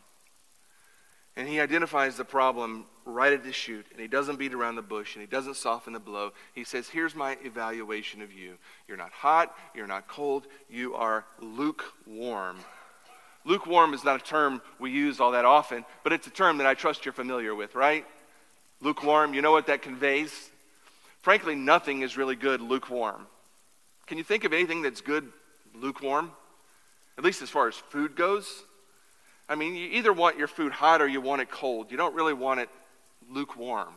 And 1.37 1.49
he 1.49 1.61
identifies 1.61 2.17
the 2.17 2.25
problem 2.25 2.87
right 3.05 3.33
at 3.33 3.45
the 3.45 3.53
shoot, 3.53 3.87
and 3.93 4.01
he 4.01 4.09
doesn't 4.09 4.39
beat 4.39 4.53
around 4.53 4.77
the 4.77 4.83
bush, 4.83 5.15
and 5.15 5.23
he 5.23 5.27
doesn't 5.27 5.57
soften 5.57 5.93
the 5.93 6.01
blow. 6.01 6.33
He 6.55 6.65
says, 6.65 6.89
Here's 6.89 7.15
my 7.15 7.37
evaluation 7.45 8.21
of 8.21 8.33
you. 8.33 8.55
You're 8.89 8.97
not 8.97 9.13
hot, 9.13 9.55
you're 9.75 9.87
not 9.87 10.09
cold, 10.09 10.47
you 10.69 10.95
are 10.95 11.25
lukewarm. 11.41 12.59
Lukewarm 13.45 13.95
is 13.95 14.05
not 14.05 14.21
a 14.21 14.25
term 14.25 14.61
we 14.79 14.91
use 14.91 15.19
all 15.19 15.31
that 15.31 15.45
often, 15.45 15.85
but 16.03 16.13
it's 16.13 16.27
a 16.27 16.31
term 16.31 16.59
that 16.59 16.67
I 16.67 16.75
trust 16.75 17.05
you're 17.05 17.13
familiar 17.13 17.55
with, 17.55 17.75
right? 17.75 18.05
Lukewarm, 18.83 19.33
you 19.33 19.41
know 19.41 19.53
what 19.53 19.67
that 19.69 19.83
conveys? 19.83 20.50
Frankly, 21.23 21.55
nothing 21.55 22.03
is 22.03 22.17
really 22.17 22.37
good 22.37 22.61
lukewarm. 22.61 23.27
Can 24.07 24.19
you 24.19 24.25
think 24.25 24.45
of 24.45 24.53
anything 24.53 24.83
that's 24.83 25.01
good 25.01 25.31
lukewarm? 25.75 26.33
At 27.19 27.25
least 27.25 27.43
as 27.43 27.51
far 27.51 27.69
as 27.69 27.75
food 27.75 28.17
goes? 28.17 28.63
I 29.49 29.55
mean, 29.55 29.75
you 29.75 29.89
either 29.91 30.13
want 30.13 30.39
your 30.39 30.49
food 30.49 30.73
hot 30.73 31.03
or 31.03 31.09
you 31.09 31.21
want 31.21 31.43
it 31.43 31.51
cold. 31.51 31.91
You 31.91 31.97
don't 31.97 32.15
really 32.15 32.33
want 32.33 32.61
it 32.61 32.69
lukewarm. 33.29 33.89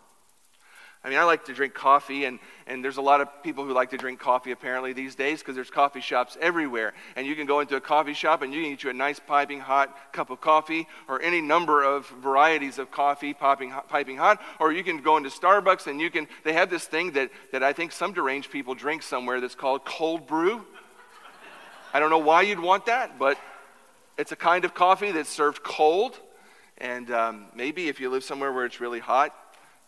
I 1.06 1.10
mean, 1.10 1.18
I 1.18 1.26
like 1.26 1.46
to 1.46 1.54
drink 1.54 1.74
coffee, 1.74 2.24
and, 2.24 2.40
and 2.66 2.82
there's 2.82 2.96
a 2.96 3.02
lot 3.02 3.20
of 3.20 3.44
people 3.44 3.66
who 3.66 3.74
like 3.74 3.90
to 3.90 3.98
drink 3.98 4.22
coffee 4.22 4.52
apparently 4.52 4.94
these 4.94 5.16
days 5.16 5.40
because 5.40 5.54
there's 5.54 5.70
coffee 5.70 6.00
shops 6.00 6.38
everywhere. 6.40 6.94
And 7.18 7.28
you 7.28 7.36
can 7.36 7.46
go 7.46 7.60
into 7.60 7.76
a 7.76 7.82
coffee 7.82 8.14
shop 8.14 8.42
and 8.42 8.54
you 8.54 8.62
can 8.62 8.72
get 8.72 8.84
you 8.84 8.90
a 8.90 8.94
nice 8.94 9.20
piping 9.20 9.60
hot 9.60 10.14
cup 10.14 10.30
of 10.30 10.40
coffee 10.40 10.88
or 11.10 11.22
any 11.22 11.42
number 11.42 11.84
of 11.84 12.08
varieties 12.08 12.80
of 12.80 12.90
coffee 12.90 13.34
popping, 13.34 13.74
piping 13.90 14.16
hot. 14.16 14.42
Or 14.62 14.72
you 14.72 14.82
can 14.82 15.02
go 15.02 15.18
into 15.18 15.30
Starbucks 15.30 15.88
and 15.88 16.00
you 16.00 16.10
can, 16.10 16.26
they 16.46 16.54
have 16.54 16.70
this 16.70 16.86
thing 16.86 17.12
that, 17.12 17.32
that 17.52 17.64
I 17.64 17.74
think 17.74 17.92
some 17.92 18.14
deranged 18.14 18.50
people 18.50 18.74
drink 18.74 19.04
somewhere 19.04 19.42
that's 19.42 19.56
called 19.56 19.84
cold 19.84 20.26
brew. 20.26 20.64
I 21.94 22.00
don't 22.00 22.12
know 22.12 22.18
why 22.20 22.44
you'd 22.44 22.62
want 22.62 22.86
that, 22.86 23.20
but 23.20 23.38
it's 24.18 24.32
a 24.32 24.38
kind 24.38 24.64
of 24.64 24.74
coffee 24.74 25.12
that's 25.12 25.30
served 25.30 25.64
cold. 25.64 26.18
And 26.78 27.12
um, 27.12 27.48
maybe 27.54 27.90
if 27.90 28.00
you 28.00 28.10
live 28.10 28.24
somewhere 28.24 28.54
where 28.54 28.66
it's 28.66 28.80
really 28.80 29.00
hot, 29.00 29.36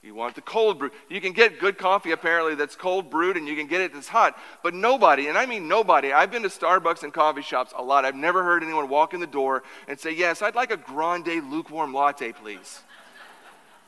you 0.06 0.14
want 0.14 0.36
the 0.36 0.42
cold 0.42 0.78
brew. 0.78 0.92
You 1.10 1.20
can 1.20 1.34
get 1.34 1.60
good 1.60 1.78
coffee 1.78 2.12
apparently 2.12 2.54
that's 2.56 2.76
cold 2.76 3.10
brewed 3.10 3.38
and 3.38 3.48
you 3.48 3.56
can 3.56 3.68
get 3.68 3.82
it 3.82 3.94
that's 3.94 4.08
hot. 4.08 4.38
But 4.62 4.74
nobody, 4.74 5.28
and 5.28 5.38
I 5.38 5.46
mean 5.46 5.68
nobody, 5.68 6.14
I've 6.14 6.32
been 6.32 6.44
to 6.44 6.50
Starbucks 6.50 7.04
and 7.04 7.12
coffee 7.12 7.42
shops 7.42 7.74
a 7.76 7.84
lot. 7.84 8.06
I've 8.06 8.16
never 8.16 8.44
heard 8.44 8.64
anyone 8.64 8.88
walk 8.88 9.14
in 9.14 9.20
the 9.20 9.28
door 9.28 9.64
and 9.88 10.00
say, 10.00 10.12
Yes, 10.12 10.42
I'd 10.42 10.56
like 10.56 10.72
a 10.72 10.78
grande 10.78 11.50
lukewarm 11.50 11.94
latte, 11.94 12.32
please. 12.34 12.82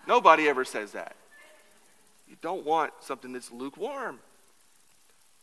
nobody 0.08 0.50
ever 0.50 0.66
says 0.66 0.94
that. 0.94 1.16
You 2.28 2.36
don't 2.42 2.66
want 2.66 2.94
something 3.02 3.32
that's 3.32 3.52
lukewarm. 3.52 4.20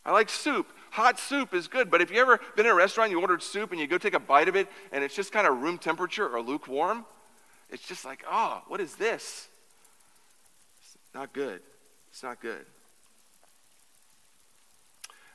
I 0.05 0.13
like 0.13 0.29
soup. 0.29 0.67
Hot 0.91 1.19
soup 1.19 1.55
is 1.55 1.67
good, 1.67 1.91
but 1.91 2.01
if 2.03 2.11
you 2.11 2.21
ever 2.21 2.41
been 2.57 2.67
in 2.67 2.73
a 2.73 2.75
restaurant, 2.75 3.11
you 3.11 3.21
ordered 3.21 3.43
soup 3.43 3.71
and 3.71 3.81
you 3.81 3.87
go 3.87 3.97
take 3.97 4.15
a 4.15 4.21
bite 4.21 4.49
of 4.49 4.57
it 4.57 4.69
and 4.93 5.03
it's 5.03 5.15
just 5.15 5.33
kind 5.33 5.47
of 5.47 5.63
room 5.63 5.79
temperature 5.79 6.29
or 6.29 6.43
lukewarm, 6.43 7.05
it's 7.71 7.87
just 7.87 8.05
like, 8.05 8.25
oh, 8.31 8.63
what 8.69 8.81
is 8.81 8.97
this? 8.97 9.49
Not 11.15 11.33
good. 11.33 11.61
It's 12.11 12.25
not 12.25 12.41
good. 12.41 12.67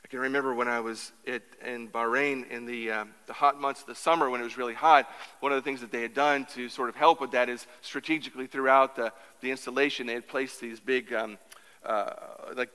I 0.04 0.08
can 0.08 0.18
remember 0.20 0.52
when 0.52 0.68
I 0.68 0.80
was 0.80 1.12
at, 1.26 1.42
in 1.64 1.88
Bahrain 1.88 2.50
in 2.50 2.66
the, 2.66 2.90
um, 2.90 3.10
the 3.26 3.32
hot 3.32 3.58
months 3.58 3.80
of 3.80 3.86
the 3.86 3.94
summer 3.94 4.28
when 4.28 4.40
it 4.40 4.44
was 4.44 4.58
really 4.58 4.74
hot, 4.74 5.08
one 5.38 5.52
of 5.52 5.56
the 5.56 5.62
things 5.62 5.80
that 5.80 5.90
they 5.90 6.02
had 6.02 6.12
done 6.14 6.46
to 6.54 6.68
sort 6.68 6.90
of 6.90 6.96
help 6.96 7.20
with 7.20 7.30
that 7.30 7.48
is 7.48 7.66
strategically 7.80 8.46
throughout 8.46 8.94
the, 8.96 9.12
the 9.40 9.50
installation, 9.50 10.06
they 10.06 10.14
had 10.14 10.28
placed 10.28 10.60
these 10.60 10.80
big, 10.80 11.14
um, 11.14 11.38
uh, 11.86 12.10
like 12.56 12.70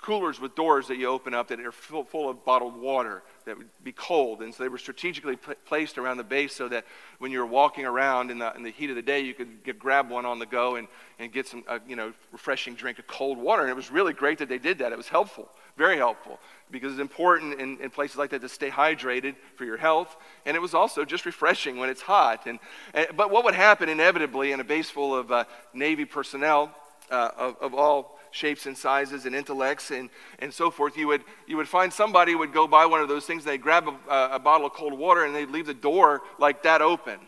coolers 0.00 0.38
with 0.38 0.54
doors 0.54 0.86
that 0.88 0.96
you 0.96 1.08
open 1.08 1.34
up 1.34 1.48
that 1.48 1.58
are 1.58 1.72
full, 1.72 2.04
full 2.04 2.28
of 2.28 2.44
bottled 2.44 2.76
water 2.76 3.22
that 3.48 3.58
would 3.58 3.68
be 3.82 3.92
cold. 3.92 4.42
And 4.42 4.54
so 4.54 4.62
they 4.62 4.68
were 4.68 4.78
strategically 4.78 5.36
pl- 5.36 5.54
placed 5.66 5.98
around 5.98 6.18
the 6.18 6.24
base 6.24 6.54
so 6.54 6.68
that 6.68 6.84
when 7.18 7.32
you 7.32 7.40
were 7.40 7.46
walking 7.46 7.84
around 7.84 8.30
in 8.30 8.38
the, 8.38 8.54
in 8.54 8.62
the 8.62 8.70
heat 8.70 8.90
of 8.90 8.96
the 8.96 9.02
day, 9.02 9.20
you 9.20 9.34
could 9.34 9.64
get, 9.64 9.78
grab 9.78 10.10
one 10.10 10.26
on 10.26 10.38
the 10.38 10.46
go 10.46 10.76
and, 10.76 10.86
and 11.18 11.32
get 11.32 11.46
some, 11.46 11.64
uh, 11.66 11.78
you 11.88 11.96
know, 11.96 12.12
refreshing 12.30 12.74
drink 12.74 12.98
of 12.98 13.06
cold 13.06 13.38
water. 13.38 13.62
And 13.62 13.70
it 13.70 13.76
was 13.76 13.90
really 13.90 14.12
great 14.12 14.38
that 14.38 14.48
they 14.48 14.58
did 14.58 14.78
that. 14.78 14.92
It 14.92 14.98
was 14.98 15.08
helpful, 15.08 15.48
very 15.76 15.96
helpful, 15.96 16.38
because 16.70 16.92
it's 16.92 17.00
important 17.00 17.60
in, 17.60 17.78
in 17.80 17.90
places 17.90 18.16
like 18.18 18.30
that 18.30 18.42
to 18.42 18.48
stay 18.48 18.70
hydrated 18.70 19.34
for 19.56 19.64
your 19.64 19.78
health. 19.78 20.14
And 20.44 20.56
it 20.56 20.60
was 20.60 20.74
also 20.74 21.04
just 21.04 21.24
refreshing 21.26 21.78
when 21.78 21.88
it's 21.88 22.02
hot. 22.02 22.46
And, 22.46 22.58
and 22.94 23.08
but 23.16 23.30
what 23.30 23.44
would 23.44 23.54
happen 23.54 23.88
inevitably 23.88 24.52
in 24.52 24.60
a 24.60 24.64
base 24.64 24.90
full 24.90 25.14
of 25.14 25.32
uh, 25.32 25.44
Navy 25.72 26.04
personnel 26.04 26.70
uh, 27.10 27.30
of, 27.36 27.56
of 27.60 27.74
all 27.74 28.17
shapes 28.30 28.66
and 28.66 28.76
sizes 28.76 29.26
and 29.26 29.34
intellects 29.34 29.90
and, 29.90 30.10
and 30.38 30.52
so 30.52 30.70
forth, 30.70 30.96
you 30.96 31.06
would, 31.08 31.22
you 31.46 31.56
would 31.56 31.68
find 31.68 31.92
somebody 31.92 32.34
would 32.34 32.52
go 32.52 32.66
buy 32.66 32.86
one 32.86 33.00
of 33.00 33.08
those 33.08 33.24
things, 33.24 33.44
they'd 33.44 33.62
grab 33.62 33.88
a, 34.08 34.30
a 34.32 34.38
bottle 34.38 34.66
of 34.66 34.72
cold 34.72 34.92
water 34.92 35.24
and 35.24 35.34
they'd 35.34 35.50
leave 35.50 35.66
the 35.66 35.74
door 35.74 36.22
like 36.38 36.62
that 36.62 36.82
open 36.82 37.18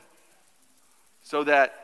so 1.22 1.44
that, 1.44 1.74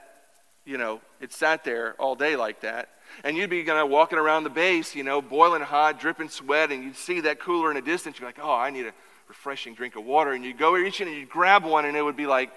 you 0.64 0.78
know, 0.78 1.00
it 1.20 1.32
sat 1.32 1.64
there 1.64 1.94
all 1.98 2.14
day 2.14 2.36
like 2.36 2.60
that. 2.60 2.88
And 3.24 3.36
you'd 3.36 3.50
be 3.50 3.62
kind 3.62 3.78
of 3.78 3.88
walking 3.88 4.18
around 4.18 4.44
the 4.44 4.50
base, 4.50 4.94
you 4.94 5.04
know, 5.04 5.22
boiling 5.22 5.62
hot, 5.62 6.00
dripping 6.00 6.28
sweat, 6.28 6.70
and 6.70 6.82
you'd 6.82 6.96
see 6.96 7.20
that 7.20 7.38
cooler 7.38 7.70
in 7.70 7.76
the 7.76 7.82
distance. 7.82 8.18
You're 8.18 8.28
like, 8.28 8.40
oh, 8.42 8.52
I 8.52 8.70
need 8.70 8.86
a 8.86 8.92
refreshing 9.28 9.74
drink 9.74 9.96
of 9.96 10.04
water. 10.04 10.32
And 10.32 10.44
you'd 10.44 10.58
go 10.58 10.72
reach 10.72 11.00
in 11.00 11.08
and 11.08 11.16
you'd 11.16 11.30
grab 11.30 11.64
one, 11.64 11.84
and 11.84 11.96
it 11.96 12.02
would 12.02 12.16
be 12.16 12.26
like 12.26 12.50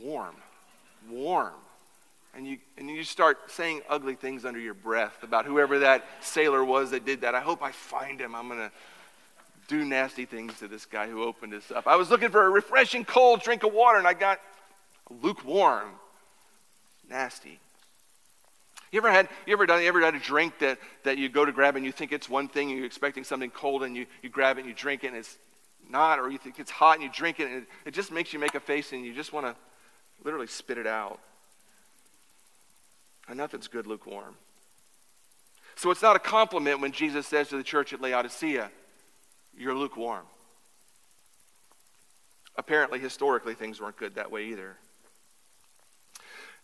warm, 0.00 0.36
warm 1.10 1.52
and 2.34 2.46
you, 2.46 2.58
and 2.78 2.88
you 2.88 3.04
start 3.04 3.50
saying 3.50 3.82
ugly 3.88 4.14
things 4.14 4.44
under 4.44 4.58
your 4.58 4.74
breath 4.74 5.22
about 5.22 5.44
whoever 5.44 5.80
that 5.80 6.04
sailor 6.20 6.64
was 6.64 6.90
that 6.92 7.04
did 7.04 7.20
that. 7.22 7.34
I 7.34 7.40
hope 7.40 7.62
I 7.62 7.72
find 7.72 8.20
him. 8.20 8.34
I'm 8.34 8.48
going 8.48 8.60
to 8.60 8.70
do 9.68 9.84
nasty 9.84 10.24
things 10.24 10.58
to 10.58 10.68
this 10.68 10.86
guy 10.86 11.08
who 11.08 11.22
opened 11.22 11.52
this 11.52 11.70
up. 11.70 11.86
I 11.86 11.96
was 11.96 12.10
looking 12.10 12.30
for 12.30 12.44
a 12.46 12.50
refreshing 12.50 13.04
cold 13.04 13.42
drink 13.42 13.64
of 13.64 13.72
water 13.72 13.98
and 13.98 14.06
I 14.06 14.14
got 14.14 14.40
lukewarm. 15.22 15.90
Nasty. 17.08 17.58
You 18.90 18.98
ever 18.98 19.10
had, 19.10 19.28
you 19.46 19.52
ever 19.52 19.66
done, 19.66 19.82
you 19.82 19.88
ever 19.88 20.00
had 20.00 20.14
a 20.14 20.18
drink 20.18 20.58
that, 20.60 20.78
that 21.04 21.18
you 21.18 21.28
go 21.28 21.44
to 21.44 21.52
grab 21.52 21.76
and 21.76 21.84
you 21.84 21.92
think 21.92 22.12
it's 22.12 22.28
one 22.28 22.48
thing 22.48 22.70
and 22.70 22.76
you're 22.76 22.86
expecting 22.86 23.24
something 23.24 23.50
cold 23.50 23.82
and 23.82 23.96
you, 23.96 24.06
you 24.22 24.28
grab 24.28 24.58
it 24.58 24.62
and 24.62 24.68
you 24.68 24.74
drink 24.74 25.04
it 25.04 25.08
and 25.08 25.16
it's 25.16 25.36
not, 25.90 26.18
or 26.18 26.30
you 26.30 26.38
think 26.38 26.58
it's 26.58 26.70
hot 26.70 26.94
and 26.94 27.02
you 27.02 27.10
drink 27.12 27.40
it 27.40 27.46
and 27.46 27.62
it, 27.62 27.68
it 27.86 27.94
just 27.94 28.10
makes 28.10 28.32
you 28.32 28.38
make 28.38 28.54
a 28.54 28.60
face 28.60 28.92
and 28.92 29.04
you 29.04 29.14
just 29.14 29.32
want 29.32 29.46
to 29.46 29.54
literally 30.24 30.46
spit 30.46 30.78
it 30.78 30.86
out. 30.86 31.20
And 33.28 33.36
nothing's 33.36 33.68
good 33.68 33.86
lukewarm. 33.86 34.34
So 35.76 35.90
it's 35.90 36.02
not 36.02 36.16
a 36.16 36.18
compliment 36.18 36.80
when 36.80 36.92
Jesus 36.92 37.26
says 37.26 37.48
to 37.48 37.56
the 37.56 37.62
church 37.62 37.92
at 37.92 38.00
Laodicea, 38.00 38.70
You're 39.56 39.74
lukewarm. 39.74 40.26
Apparently, 42.56 42.98
historically, 42.98 43.54
things 43.54 43.80
weren't 43.80 43.96
good 43.96 44.16
that 44.16 44.30
way 44.30 44.44
either. 44.46 44.76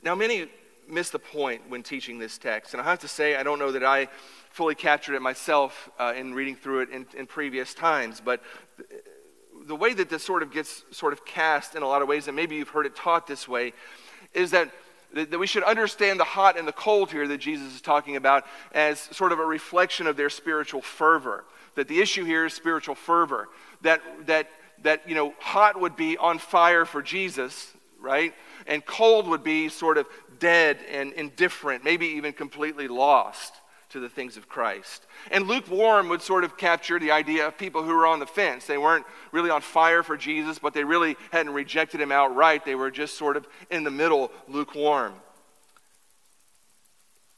Now, 0.03 0.15
many, 0.15 0.49
miss 0.87 1.11
the 1.11 1.19
point 1.19 1.63
when 1.69 1.83
teaching 1.83 2.19
this 2.19 2.39
text. 2.39 2.75
And 2.75 2.81
I 2.81 2.85
have 2.85 3.01
to 3.01 3.09
say, 3.09 3.37
I 3.37 3.43
don't 3.43 3.59
know 3.59 3.73
that 3.73 3.85
I 3.85 4.09
fully 4.51 4.75
captured 4.75 5.15
it 5.15 5.23
myself 5.23 5.91
uh, 5.99 6.13
in 6.17 6.35
reading 6.35 6.57
through 6.57 6.81
it 6.81 6.91
in, 6.91 7.07
in 7.17 7.27
previous 7.27 7.75
times, 7.75 8.21
but 8.25 8.43
the 9.67 9.77
way 9.77 9.93
that 9.95 10.09
this 10.09 10.23
sort 10.23 10.43
of 10.43 10.53
gets 10.53 10.85
sort 10.91 11.13
of 11.13 11.25
cast 11.25 11.75
in 11.75 11.83
a 11.83 11.87
lot 11.87 12.03
of 12.03 12.09
ways, 12.09 12.27
and 12.27 12.37
maybe 12.37 12.57
you've 12.57 12.71
heard 12.71 12.87
it 12.87 12.97
taught 12.97 13.27
this 13.27 13.47
way, 13.47 13.73
is 14.35 14.51
that, 14.51 14.71
that 15.13 15.39
we 15.39 15.47
should 15.47 15.63
understand 15.63 16.21
the 16.21 16.25
hot 16.25 16.59
and 16.59 16.69
the 16.69 16.73
cold 16.73 17.11
here 17.11 17.27
that 17.29 17.39
Jesus 17.39 17.75
is 17.75 17.81
talking 17.81 18.17
about 18.17 18.45
as 18.73 19.01
sort 19.01 19.33
of 19.33 19.39
a 19.39 19.45
reflection 19.45 20.07
of 20.07 20.17
their 20.17 20.31
spiritual 20.31 20.83
fervor. 20.83 21.45
That 21.77 21.89
the 21.89 22.01
issue 22.01 22.25
here 22.25 22.47
is 22.47 22.55
spiritual 22.55 22.95
fervor. 22.95 23.49
That, 23.83 24.03
that, 24.27 24.49
that 24.83 25.09
you 25.09 25.15
know, 25.15 25.35
hot 25.39 25.81
would 25.81 25.97
be 25.97 26.17
on 26.17 26.39
fire 26.39 26.85
for 26.85 27.03
Jesus, 27.03 27.73
right? 28.01 28.35
And 28.67 28.85
cold 28.85 29.29
would 29.29 29.43
be 29.43 29.69
sort 29.69 29.97
of 29.97 30.07
dead 30.39 30.79
and 30.91 31.13
indifferent, 31.15 31.85
maybe 31.85 32.07
even 32.07 32.33
completely 32.33 32.89
lost 32.89 33.55
to 33.91 34.01
the 34.01 34.09
things 34.09 34.37
of 34.37 34.49
Christ. 34.49 35.07
And 35.31 35.47
lukewarm 35.47 36.09
would 36.09 36.23
sort 36.23 36.45
of 36.45 36.57
capture 36.57 36.99
the 36.99 37.11
idea 37.11 37.47
of 37.47 37.57
people 37.57 37.83
who 37.83 37.95
were 37.95 38.07
on 38.07 38.19
the 38.19 38.27
fence. 38.27 38.67
They 38.67 38.79
weren't 38.79 39.07
really 39.33 39.51
on 39.51 39.63
fire 39.63 40.03
for 40.03 40.17
Jesus, 40.17 40.59
but 40.59 40.75
they 40.75 40.85
really 40.85 41.17
hadn't 41.33 41.55
rejected 41.55 42.01
him 42.01 42.13
outright. 42.13 42.65
They 42.65 42.75
were 42.75 42.91
just 42.91 43.17
sort 43.17 43.37
of 43.37 43.47
in 43.71 43.85
the 43.85 43.91
middle, 43.91 44.31
lukewarm. 44.47 45.15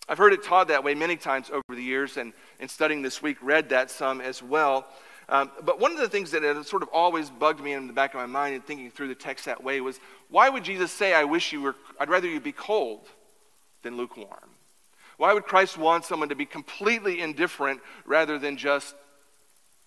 I've 0.08 0.18
heard 0.18 0.32
it 0.32 0.42
taught 0.42 0.68
that 0.68 0.82
way 0.82 0.94
many 0.94 1.16
times 1.16 1.50
over 1.50 1.62
the 1.68 1.82
years, 1.82 2.16
and 2.16 2.32
in 2.58 2.68
studying 2.68 3.00
this 3.00 3.22
week, 3.22 3.36
read 3.40 3.68
that 3.68 3.92
some 3.92 4.20
as 4.20 4.42
well. 4.42 4.86
Um, 5.28 5.52
but 5.62 5.78
one 5.78 5.92
of 5.92 5.98
the 5.98 6.08
things 6.08 6.32
that 6.32 6.42
had 6.42 6.66
sort 6.66 6.82
of 6.82 6.88
always 6.88 7.30
bugged 7.30 7.60
me 7.62 7.72
in 7.72 7.86
the 7.86 7.92
back 7.92 8.12
of 8.12 8.18
my 8.18 8.26
mind 8.26 8.56
and 8.56 8.64
thinking 8.64 8.90
through 8.90 9.06
the 9.06 9.14
text 9.14 9.44
that 9.44 9.62
way 9.62 9.80
was 9.80 10.00
why 10.28 10.48
would 10.48 10.64
Jesus 10.64 10.90
say, 10.90 11.14
I 11.14 11.22
wish 11.22 11.52
you 11.52 11.62
were, 11.62 11.76
I'd 12.00 12.08
rather 12.08 12.26
you 12.26 12.40
be 12.40 12.50
cold 12.50 13.06
than 13.82 13.96
lukewarm? 13.96 14.50
Why 15.20 15.34
would 15.34 15.44
Christ 15.44 15.76
want 15.76 16.06
someone 16.06 16.30
to 16.30 16.34
be 16.34 16.46
completely 16.46 17.20
indifferent 17.20 17.82
rather 18.06 18.38
than 18.38 18.56
just 18.56 18.94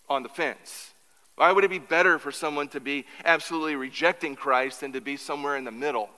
on 0.07 0.21
the 0.21 0.29
fence? 0.29 0.91
Why 1.37 1.51
would 1.51 1.63
it 1.63 1.71
be 1.71 1.79
better 1.79 2.19
for 2.19 2.31
someone 2.31 2.67
to 2.67 2.79
be 2.79 3.07
absolutely 3.25 3.75
rejecting 3.75 4.35
Christ 4.35 4.81
than 4.81 4.93
to 4.93 5.01
be 5.01 5.17
somewhere 5.17 5.57
in 5.57 5.63
the 5.63 5.71
middle? 5.71 6.11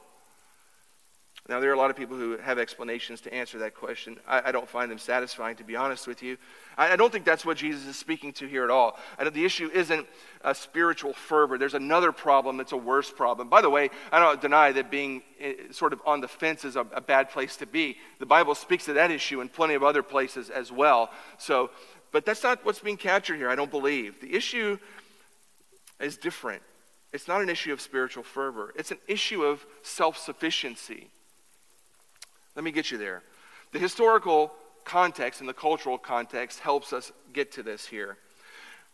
Now, 1.48 1.60
there 1.60 1.70
are 1.70 1.74
a 1.74 1.78
lot 1.78 1.92
of 1.92 1.96
people 1.96 2.18
who 2.18 2.38
have 2.38 2.58
explanations 2.58 3.22
to 3.22 3.34
answer 3.34 3.60
that 3.60 3.76
question. 3.76 4.18
I, 4.28 4.50
I 4.50 4.52
don't 4.52 4.68
find 4.68 4.90
them 4.90 4.98
satisfying, 4.98 5.56
to 5.58 5.64
be 5.64 5.76
honest 5.76 6.08
with 6.08 6.24
you. 6.24 6.38
I, 6.76 6.94
I, 6.94 6.96
don't 6.96 7.12
think 7.12 7.24
that's 7.24 7.46
what 7.46 7.58
Jesus 7.58 7.86
is 7.86 7.96
speaking 7.96 8.34
to 8.34 8.48
here 8.48 8.64
at 8.64 8.72
all. 8.72 8.98
the 9.20 9.46
issue 9.46 9.70
isn't 9.72 10.08
a 10.42 10.56
spiritual 10.56 11.14
fervor. 11.14 11.60
There's 11.60 11.76
another 11.76 12.12
problem 12.12 12.58
that's 12.58 12.72
a 12.72 12.78
worse 12.78 13.12
problem. 13.12 13.48
By 13.48 13.62
the 13.62 13.70
way, 13.70 13.92
I 14.12 14.20
don't 14.20 14.42
deny 14.42 14.72
that 14.72 14.90
being 14.90 15.22
eh, 15.40 15.54
sort 15.70 15.94
of 15.94 16.02
on 16.04 16.20
the 16.20 16.28
fence 16.28 16.66
is 16.66 16.76
a, 16.76 16.82
a 16.94 17.02
bad 17.02 17.30
place 17.30 17.58
to 17.58 17.68
be. 17.68 17.98
The 18.18 18.26
Bible 18.26 18.56
speaks 18.56 18.86
to 18.86 18.94
that 18.94 19.12
issue 19.12 19.40
in 19.42 19.50
plenty 19.50 19.76
of 19.76 19.84
other 19.84 20.02
places 20.02 20.50
as 20.50 20.72
well. 20.72 21.12
So, 21.38 21.70
but 22.12 22.26
that's 22.26 22.42
not 22.42 22.66
what's 22.66 22.80
being 22.80 22.98
captured 22.98 23.36
here, 23.36 23.50
I 23.50 23.56
don't 23.56 23.72
believe. 23.72 24.20
The 24.20 24.34
issue 24.34 24.80
is 26.00 26.18
different. 26.18 26.64
It's 27.14 27.28
not 27.28 27.44
an 27.44 27.50
issue 27.50 27.72
of 27.72 27.82
spiritual 27.82 28.24
fervor, 28.24 28.74
it's 28.76 28.90
an 28.90 28.98
issue 29.08 29.44
of 29.44 29.64
self 29.84 30.18
sufficiency. 30.18 31.12
Let 32.56 32.64
me 32.64 32.72
get 32.72 32.92
you 32.92 32.98
there. 32.98 33.22
The 33.72 33.80
historical 33.80 34.52
context 34.86 35.40
and 35.40 35.50
the 35.50 35.54
cultural 35.54 35.98
context 35.98 36.60
helps 36.60 36.94
us 36.94 37.12
get 37.34 37.52
to 37.54 37.64
this 37.64 37.86
here. 37.86 38.18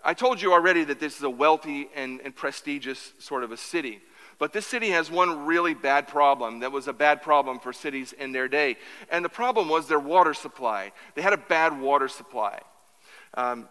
I 0.03 0.15
told 0.15 0.41
you 0.41 0.53
already 0.53 0.83
that 0.85 0.99
this 0.99 1.17
is 1.17 1.23
a 1.23 1.29
wealthy 1.29 1.89
and, 1.95 2.21
and 2.21 2.35
prestigious 2.35 3.13
sort 3.19 3.43
of 3.43 3.51
a 3.51 3.57
city. 3.57 3.99
But 4.39 4.53
this 4.53 4.65
city 4.65 4.89
has 4.89 5.11
one 5.11 5.45
really 5.45 5.75
bad 5.75 6.07
problem 6.07 6.61
that 6.61 6.71
was 6.71 6.87
a 6.87 6.93
bad 6.93 7.21
problem 7.21 7.59
for 7.59 7.71
cities 7.71 8.11
in 8.11 8.31
their 8.31 8.47
day. 8.47 8.77
And 9.11 9.23
the 9.23 9.29
problem 9.29 9.69
was 9.69 9.87
their 9.87 9.99
water 9.99 10.33
supply. 10.33 10.93
They 11.13 11.21
had 11.21 11.33
a 11.33 11.37
bad 11.37 11.79
water 11.79 12.07
supply. 12.07 12.61
Um, 13.35 13.69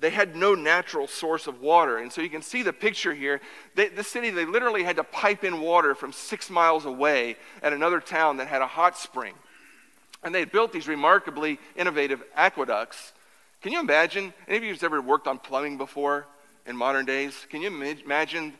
they 0.00 0.10
had 0.10 0.36
no 0.36 0.54
natural 0.54 1.06
source 1.06 1.46
of 1.46 1.60
water. 1.60 1.98
And 1.98 2.12
so 2.12 2.20
you 2.20 2.30
can 2.30 2.42
see 2.42 2.62
the 2.62 2.72
picture 2.72 3.12
here. 3.12 3.40
They, 3.74 3.88
the 3.88 4.04
city, 4.04 4.30
they 4.30 4.44
literally 4.44 4.82
had 4.82 4.96
to 4.96 5.04
pipe 5.04 5.44
in 5.44 5.60
water 5.60 5.94
from 5.94 6.12
six 6.12 6.50
miles 6.50 6.84
away 6.84 7.36
at 7.62 7.72
another 7.72 8.00
town 8.00 8.38
that 8.38 8.48
had 8.48 8.62
a 8.62 8.66
hot 8.66 8.96
spring. 8.98 9.34
And 10.22 10.34
they 10.34 10.40
had 10.40 10.52
built 10.52 10.72
these 10.72 10.88
remarkably 10.88 11.58
innovative 11.76 12.22
aqueducts. 12.36 13.12
Can 13.60 13.72
you 13.72 13.80
imagine? 13.80 14.32
Any 14.48 14.56
of 14.58 14.64
you 14.64 14.70
who's 14.70 14.82
ever 14.82 15.00
worked 15.00 15.26
on 15.26 15.38
plumbing 15.38 15.78
before 15.78 16.26
in 16.66 16.76
modern 16.76 17.06
days? 17.06 17.46
Can 17.50 17.62
you 17.62 17.68
imagine 17.68 18.54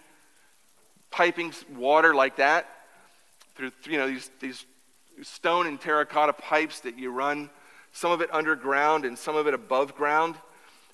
piping 1.10 1.52
water 1.76 2.14
like 2.14 2.36
that 2.36 2.66
through 3.54 3.70
you 3.84 3.98
know 3.98 4.08
these, 4.08 4.30
these 4.40 4.64
stone 5.22 5.66
and 5.66 5.80
terracotta 5.80 6.32
pipes 6.32 6.80
that 6.80 6.98
you 6.98 7.10
run, 7.10 7.50
some 7.92 8.10
of 8.10 8.20
it 8.20 8.32
underground 8.32 9.04
and 9.04 9.18
some 9.18 9.36
of 9.36 9.46
it 9.46 9.54
above 9.54 9.94
ground? 9.94 10.34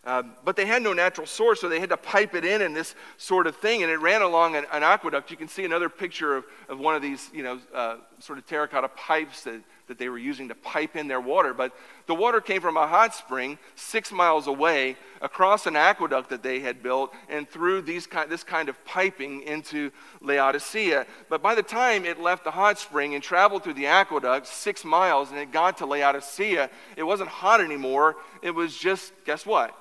Um, 0.09 0.33
but 0.43 0.57
they 0.57 0.65
had 0.65 0.83
no 0.83 0.95
natural 0.95 1.27
source, 1.27 1.61
so 1.61 1.69
they 1.69 1.81
had 1.81 1.91
to 1.91 1.97
pipe 1.99 2.35
it 2.35 2.43
in 2.43 2.63
and 2.63 2.75
this 2.75 2.95
sort 3.19 3.47
of 3.47 3.55
thing, 3.57 3.83
and 3.83 3.93
it 3.93 3.99
ran 3.99 4.23
along 4.23 4.57
an, 4.57 4.65
an 4.73 4.83
aqueduct. 4.83 5.31
You 5.31 5.37
can 5.37 5.49
see 5.49 5.67
another 5.67 5.91
picture 5.91 6.35
of, 6.35 6.47
of 6.71 6.79
one 6.79 6.95
of 6.95 7.03
these, 7.03 7.29
you 7.35 7.43
know, 7.43 7.61
uh, 7.75 7.97
sort 8.19 8.39
of 8.39 8.47
terracotta 8.47 8.89
pipes 8.89 9.43
that, 9.43 9.61
that 9.87 9.99
they 9.99 10.09
were 10.09 10.17
using 10.17 10.49
to 10.49 10.55
pipe 10.55 10.97
in 10.97 11.09
their 11.09 11.21
water. 11.21 11.53
But 11.53 11.75
the 12.07 12.15
water 12.15 12.41
came 12.41 12.63
from 12.63 12.79
a 12.79 12.87
hot 12.87 13.15
spring 13.15 13.59
six 13.77 14.11
miles 14.11 14.47
away, 14.47 14.97
across 15.21 15.67
an 15.67 15.77
aqueduct 15.77 16.31
that 16.31 16.43
they 16.43 16.61
had 16.61 16.83
built, 16.83 17.13
and 17.29 17.47
through 17.47 17.83
these, 17.83 18.09
this 18.31 18.43
kind 18.43 18.71
of 18.71 18.83
piping 18.87 19.43
into 19.43 19.91
Laodicea. 20.23 21.05
But 21.29 21.43
by 21.43 21.55
the 21.55 21.63
time 21.63 22.07
it 22.07 22.19
left 22.19 22.45
the 22.45 22.51
hot 22.51 22.79
spring 22.79 23.15
and 23.15 23.23
traveled 23.23 23.63
through 23.63 23.75
the 23.75 23.89
aqueduct 23.89 24.47
six 24.47 24.87
miles 24.87 25.29
and 25.29 25.39
it 25.39 25.53
got 25.53 25.77
to 25.79 25.87
Laodicea, 25.87 26.71
it 26.97 27.03
wasn't 27.03 27.29
hot 27.29 27.61
anymore. 27.61 28.17
It 28.41 28.53
was 28.53 28.75
just, 28.75 29.13
guess 29.27 29.45
what? 29.45 29.77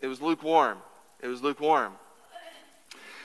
It 0.00 0.06
was 0.06 0.20
lukewarm. 0.20 0.78
It 1.20 1.28
was 1.28 1.42
lukewarm. 1.42 1.92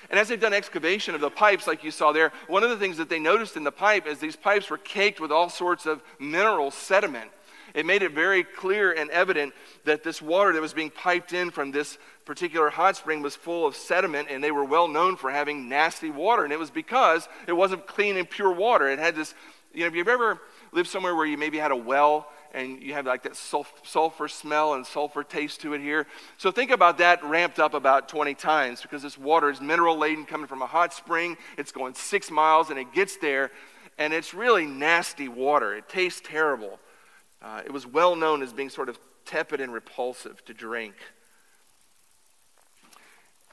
And 0.09 0.19
as 0.19 0.27
they've 0.27 0.39
done 0.39 0.53
excavation 0.53 1.15
of 1.15 1.21
the 1.21 1.31
pipes, 1.31 1.65
like 1.65 1.83
you 1.83 1.91
saw 1.91 2.11
there, 2.11 2.31
one 2.47 2.63
of 2.63 2.69
the 2.69 2.77
things 2.77 2.97
that 2.97 3.09
they 3.09 3.19
noticed 3.19 3.57
in 3.57 3.63
the 3.63 3.71
pipe 3.71 4.05
is 4.05 4.19
these 4.19 4.35
pipes 4.35 4.69
were 4.69 4.77
caked 4.77 5.19
with 5.19 5.31
all 5.31 5.49
sorts 5.49 5.85
of 5.85 6.03
mineral 6.19 6.69
sediment. 6.69 7.31
It 7.73 7.85
made 7.85 8.03
it 8.03 8.11
very 8.11 8.43
clear 8.43 8.93
and 8.93 9.09
evident 9.09 9.53
that 9.83 10.03
this 10.03 10.21
water 10.21 10.53
that 10.53 10.61
was 10.61 10.73
being 10.73 10.91
piped 10.91 11.33
in 11.33 11.51
from 11.51 11.71
this 11.71 11.97
particular 12.23 12.69
hot 12.69 12.95
spring 12.95 13.21
was 13.21 13.35
full 13.35 13.65
of 13.65 13.75
sediment, 13.75 14.29
and 14.29 14.43
they 14.43 14.51
were 14.51 14.63
well 14.63 14.87
known 14.87 15.15
for 15.15 15.31
having 15.31 15.67
nasty 15.67 16.09
water. 16.09 16.43
And 16.43 16.53
it 16.53 16.59
was 16.59 16.71
because 16.71 17.27
it 17.47 17.53
wasn't 17.53 17.85
clean 17.85 18.15
and 18.15 18.29
pure 18.29 18.51
water. 18.51 18.87
It 18.87 18.99
had 18.99 19.15
this, 19.15 19.33
you 19.73 19.81
know, 19.81 19.87
if 19.87 19.95
you've 19.95 20.07
ever 20.07 20.39
lived 20.71 20.87
somewhere 20.87 21.15
where 21.15 21.25
you 21.25 21.37
maybe 21.37 21.57
had 21.57 21.71
a 21.71 21.75
well 21.75 22.27
and 22.55 22.81
you 22.81 22.93
have 22.93 23.05
like 23.05 23.23
that 23.23 23.35
sulfur 23.35 24.27
smell 24.27 24.73
and 24.75 24.85
sulfur 24.85 25.23
taste 25.23 25.61
to 25.61 25.73
it 25.73 25.81
here. 25.81 26.07
So 26.37 26.51
think 26.51 26.71
about 26.71 26.97
that 26.99 27.23
ramped 27.23 27.59
up 27.59 27.73
about 27.73 28.07
20 28.07 28.33
times 28.33 28.81
because 28.81 29.03
this 29.03 29.17
water 29.17 29.49
is 29.49 29.59
mineral 29.59 29.97
laden 29.97 30.25
coming 30.25 30.47
from 30.47 30.61
a 30.61 30.65
hot 30.65 30.93
spring. 30.93 31.35
It's 31.57 31.73
going 31.73 31.93
six 31.95 32.31
miles 32.31 32.69
and 32.69 32.79
it 32.79 32.93
gets 32.93 33.17
there 33.17 33.51
and 33.97 34.13
it's 34.13 34.33
really 34.33 34.65
nasty 34.65 35.27
water. 35.27 35.75
It 35.75 35.89
tastes 35.89 36.21
terrible. 36.23 36.79
Uh, 37.41 37.61
it 37.65 37.71
was 37.71 37.85
well 37.85 38.15
known 38.15 38.41
as 38.41 38.53
being 38.53 38.69
sort 38.69 38.89
of 38.89 38.97
tepid 39.25 39.59
and 39.59 39.73
repulsive 39.73 40.43
to 40.45 40.53
drink. 40.53 40.95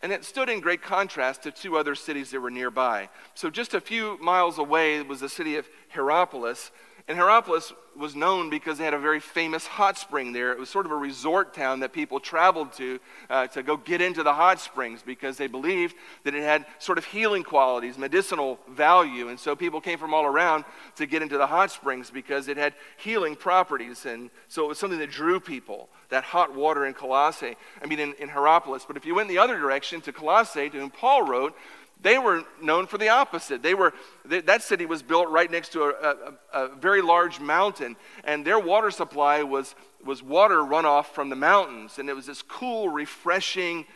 And 0.00 0.12
it 0.12 0.24
stood 0.24 0.48
in 0.48 0.60
great 0.60 0.82
contrast 0.82 1.44
to 1.44 1.52
two 1.52 1.76
other 1.76 1.94
cities 1.94 2.30
that 2.30 2.40
were 2.40 2.50
nearby. 2.50 3.08
So, 3.34 3.50
just 3.50 3.72
a 3.72 3.80
few 3.80 4.18
miles 4.20 4.58
away 4.58 5.00
was 5.00 5.20
the 5.20 5.28
city 5.28 5.56
of 5.56 5.68
Hierapolis, 5.94 6.72
and 7.08 7.18
Hierapolis 7.18 7.72
was 7.96 8.14
known 8.14 8.48
because 8.48 8.78
they 8.78 8.84
had 8.84 8.94
a 8.94 8.98
very 8.98 9.20
famous 9.20 9.66
hot 9.66 9.98
spring 9.98 10.32
there. 10.32 10.52
It 10.52 10.58
was 10.58 10.68
sort 10.68 10.86
of 10.86 10.92
a 10.92 10.96
resort 10.96 11.52
town 11.52 11.80
that 11.80 11.92
people 11.92 12.20
traveled 12.20 12.72
to 12.74 13.00
uh, 13.28 13.48
to 13.48 13.62
go 13.62 13.76
get 13.76 14.00
into 14.00 14.22
the 14.22 14.32
hot 14.32 14.60
springs 14.60 15.02
because 15.02 15.36
they 15.36 15.46
believed 15.46 15.94
that 16.24 16.34
it 16.34 16.42
had 16.42 16.64
sort 16.78 16.98
of 16.98 17.04
healing 17.04 17.42
qualities, 17.42 17.98
medicinal 17.98 18.58
value. 18.70 19.28
And 19.28 19.38
so 19.38 19.56
people 19.56 19.80
came 19.80 19.98
from 19.98 20.14
all 20.14 20.24
around 20.24 20.64
to 20.96 21.06
get 21.06 21.22
into 21.22 21.38
the 21.38 21.46
hot 21.46 21.70
springs 21.70 22.10
because 22.10 22.48
it 22.48 22.56
had 22.56 22.74
healing 22.96 23.36
properties. 23.36 24.06
And 24.06 24.30
so 24.48 24.64
it 24.64 24.68
was 24.68 24.78
something 24.78 25.00
that 25.00 25.10
drew 25.10 25.40
people, 25.40 25.88
that 26.10 26.24
hot 26.24 26.54
water 26.54 26.86
in 26.86 26.94
Colossae, 26.94 27.56
I 27.82 27.86
mean, 27.86 27.98
in, 27.98 28.14
in 28.14 28.28
Hierapolis. 28.28 28.84
But 28.86 28.96
if 28.96 29.04
you 29.04 29.14
went 29.14 29.28
the 29.28 29.38
other 29.38 29.58
direction 29.58 30.00
to 30.02 30.12
Colossae, 30.12 30.70
to 30.70 30.78
whom 30.78 30.90
Paul 30.90 31.22
wrote, 31.22 31.56
they 32.02 32.18
were 32.18 32.44
known 32.60 32.86
for 32.86 32.98
the 32.98 33.08
opposite. 33.08 33.62
They 33.62 33.74
were, 33.74 33.94
they, 34.24 34.40
that 34.42 34.62
city 34.62 34.86
was 34.86 35.02
built 35.02 35.28
right 35.28 35.50
next 35.50 35.72
to 35.72 35.84
a, 35.84 35.88
a, 35.90 36.64
a, 36.64 36.68
very 36.76 37.00
large 37.00 37.40
mountain, 37.40 37.96
and 38.24 38.44
their 38.44 38.58
water 38.58 38.90
supply 38.90 39.42
was, 39.42 39.74
was 40.04 40.22
water 40.22 40.58
runoff 40.58 41.06
from 41.06 41.30
the 41.30 41.36
mountains. 41.36 41.98
And 41.98 42.08
it 42.08 42.14
was 42.14 42.26
this 42.26 42.42
cool, 42.42 42.88
refreshing, 42.88 43.86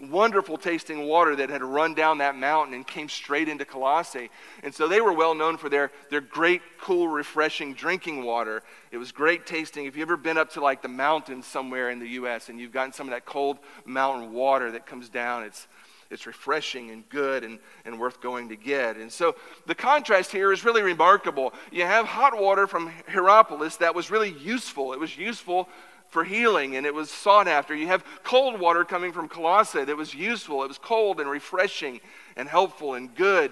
wonderful 0.00 0.58
tasting 0.58 1.06
water 1.06 1.36
that 1.36 1.48
had 1.48 1.62
run 1.62 1.94
down 1.94 2.18
that 2.18 2.36
mountain 2.36 2.74
and 2.74 2.84
came 2.84 3.08
straight 3.08 3.48
into 3.48 3.64
Colossae. 3.64 4.30
And 4.64 4.74
so 4.74 4.88
they 4.88 5.00
were 5.00 5.12
well 5.12 5.34
known 5.34 5.56
for 5.56 5.68
their, 5.68 5.92
their 6.10 6.20
great, 6.20 6.60
cool, 6.80 7.06
refreshing 7.06 7.72
drinking 7.74 8.24
water. 8.24 8.64
It 8.90 8.98
was 8.98 9.12
great 9.12 9.46
tasting. 9.46 9.86
If 9.86 9.96
you've 9.96 10.08
ever 10.08 10.16
been 10.16 10.38
up 10.38 10.50
to 10.54 10.60
like 10.60 10.82
the 10.82 10.88
mountains 10.88 11.46
somewhere 11.46 11.90
in 11.90 12.00
the 12.00 12.08
U.S. 12.10 12.48
and 12.48 12.58
you've 12.58 12.72
gotten 12.72 12.92
some 12.92 13.06
of 13.06 13.12
that 13.12 13.24
cold 13.24 13.58
mountain 13.84 14.32
water 14.32 14.72
that 14.72 14.86
comes 14.86 15.08
down, 15.08 15.44
it's 15.44 15.68
it's 16.10 16.26
refreshing 16.26 16.90
and 16.90 17.08
good 17.08 17.44
and, 17.44 17.58
and 17.84 17.98
worth 17.98 18.20
going 18.20 18.48
to 18.48 18.56
get. 18.56 18.96
And 18.96 19.12
so 19.12 19.36
the 19.66 19.74
contrast 19.74 20.32
here 20.32 20.52
is 20.52 20.64
really 20.64 20.82
remarkable. 20.82 21.52
You 21.70 21.84
have 21.84 22.06
hot 22.06 22.38
water 22.38 22.66
from 22.66 22.90
Hierapolis 23.08 23.76
that 23.78 23.94
was 23.94 24.10
really 24.10 24.32
useful. 24.32 24.92
It 24.92 25.00
was 25.00 25.16
useful 25.16 25.68
for 26.10 26.24
healing 26.24 26.76
and 26.76 26.86
it 26.86 26.94
was 26.94 27.10
sought 27.10 27.46
after. 27.46 27.74
You 27.74 27.88
have 27.88 28.04
cold 28.24 28.58
water 28.58 28.84
coming 28.84 29.12
from 29.12 29.28
Colossae 29.28 29.84
that 29.84 29.96
was 29.96 30.14
useful. 30.14 30.64
It 30.64 30.68
was 30.68 30.78
cold 30.78 31.20
and 31.20 31.28
refreshing 31.28 32.00
and 32.36 32.48
helpful 32.48 32.94
and 32.94 33.14
good. 33.14 33.50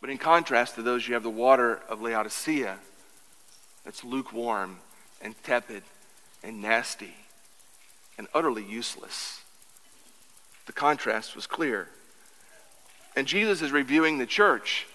But 0.00 0.10
in 0.10 0.18
contrast 0.18 0.76
to 0.76 0.82
those, 0.82 1.08
you 1.08 1.14
have 1.14 1.22
the 1.22 1.30
water 1.30 1.80
of 1.88 2.02
Laodicea 2.02 2.78
that's 3.84 4.04
lukewarm 4.04 4.78
and 5.20 5.34
tepid 5.42 5.82
and 6.42 6.60
nasty 6.62 7.14
and 8.16 8.28
utterly 8.32 8.62
useless. 8.62 9.43
The 10.66 10.72
contrast 10.72 11.36
was 11.36 11.46
clear. 11.46 11.88
And 13.16 13.26
Jesus 13.26 13.62
is 13.62 13.70
reviewing 13.70 14.18
the 14.18 14.26
church, 14.26 14.86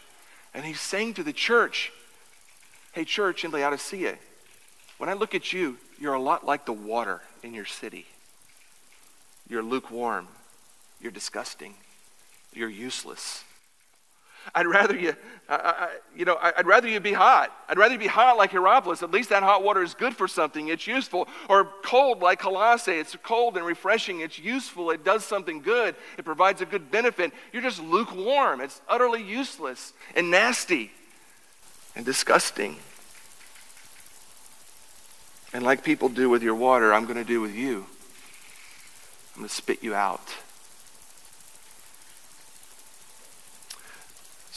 and 0.53 0.65
he's 0.65 0.81
saying 0.81 1.13
to 1.15 1.23
the 1.23 1.33
church, 1.33 1.91
Hey, 2.91 3.05
church 3.05 3.45
in 3.45 3.51
Laodicea, 3.51 4.17
when 4.97 5.09
I 5.09 5.13
look 5.13 5.35
at 5.35 5.53
you, 5.53 5.77
you're 5.99 6.15
a 6.15 6.21
lot 6.21 6.45
like 6.45 6.65
the 6.65 6.73
water 6.73 7.21
in 7.43 7.53
your 7.53 7.65
city. 7.65 8.05
You're 9.47 9.63
lukewarm. 9.63 10.27
You're 11.01 11.11
disgusting. 11.11 11.75
You're 12.53 12.69
useless. 12.69 13.43
I'd 14.55 14.67
rather 14.67 14.97
you, 14.97 15.15
I, 15.47 15.55
I, 15.55 15.89
you 16.15 16.25
know, 16.25 16.37
I'd 16.41 16.65
rather 16.65 16.87
you 16.87 16.99
be 16.99 17.13
hot. 17.13 17.51
I'd 17.67 17.77
rather 17.77 17.93
you 17.93 17.99
be 17.99 18.07
hot 18.07 18.37
like 18.37 18.51
Hierapolis. 18.51 19.03
At 19.03 19.11
least 19.11 19.29
that 19.29 19.43
hot 19.43 19.63
water 19.63 19.83
is 19.83 19.93
good 19.93 20.15
for 20.15 20.27
something. 20.27 20.67
It's 20.67 20.87
useful. 20.87 21.27
Or 21.47 21.65
cold 21.83 22.21
like 22.21 22.39
Colossae. 22.39 22.93
It's 22.93 23.15
cold 23.23 23.57
and 23.57 23.65
refreshing. 23.65 24.21
It's 24.21 24.39
useful. 24.39 24.91
It 24.91 25.03
does 25.03 25.25
something 25.25 25.61
good. 25.61 25.95
It 26.17 26.25
provides 26.25 26.61
a 26.61 26.65
good 26.65 26.91
benefit. 26.91 27.31
You're 27.53 27.61
just 27.61 27.81
lukewarm. 27.81 28.61
It's 28.61 28.81
utterly 28.87 29.23
useless 29.23 29.93
and 30.15 30.31
nasty 30.31 30.91
and 31.95 32.05
disgusting. 32.05 32.77
And 35.53 35.63
like 35.63 35.83
people 35.83 36.09
do 36.09 36.29
with 36.29 36.43
your 36.43 36.55
water, 36.55 36.93
I'm 36.93 37.05
going 37.05 37.17
to 37.17 37.23
do 37.23 37.41
with 37.41 37.55
you. 37.55 37.85
I'm 39.35 39.41
going 39.41 39.49
to 39.49 39.55
spit 39.55 39.83
you 39.83 39.95
out. 39.95 40.35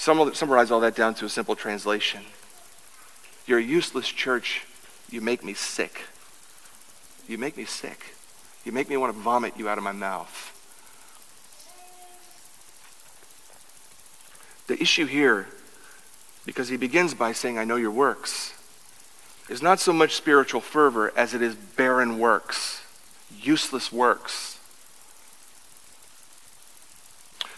Summarize 0.02 0.72
all 0.72 0.80
that 0.80 0.96
down 0.96 1.14
to 1.14 1.26
a 1.26 1.28
simple 1.28 1.54
translation. 1.54 2.22
You're 3.46 3.60
a 3.60 3.62
useless 3.62 4.08
church. 4.08 4.66
You 5.08 5.20
make 5.20 5.44
me 5.44 5.54
sick. 5.54 6.06
You 7.28 7.38
make 7.38 7.56
me 7.56 7.64
sick. 7.64 8.16
You 8.64 8.72
make 8.72 8.88
me 8.88 8.96
want 8.96 9.14
to 9.14 9.20
vomit 9.20 9.56
you 9.56 9.68
out 9.68 9.78
of 9.78 9.84
my 9.84 9.92
mouth. 9.92 10.48
The 14.66 14.82
issue 14.82 15.06
here, 15.06 15.46
because 16.44 16.68
he 16.68 16.76
begins 16.76 17.14
by 17.14 17.30
saying, 17.30 17.56
I 17.56 17.64
know 17.64 17.76
your 17.76 17.92
works, 17.92 18.54
is 19.48 19.62
not 19.62 19.78
so 19.78 19.92
much 19.92 20.16
spiritual 20.16 20.60
fervor 20.60 21.12
as 21.16 21.32
it 21.32 21.42
is 21.42 21.54
barren 21.54 22.18
works, 22.18 22.82
useless 23.40 23.92
works. 23.92 24.58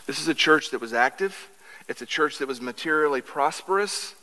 This 0.06 0.20
is 0.20 0.28
a 0.28 0.34
church 0.34 0.70
that 0.72 0.82
was 0.82 0.92
active. 0.92 1.48
It's 1.88 2.00
a 2.00 2.06
church 2.06 2.38
that 2.38 2.48
was 2.48 2.60
materially 2.60 3.20
prosperous, 3.20 4.14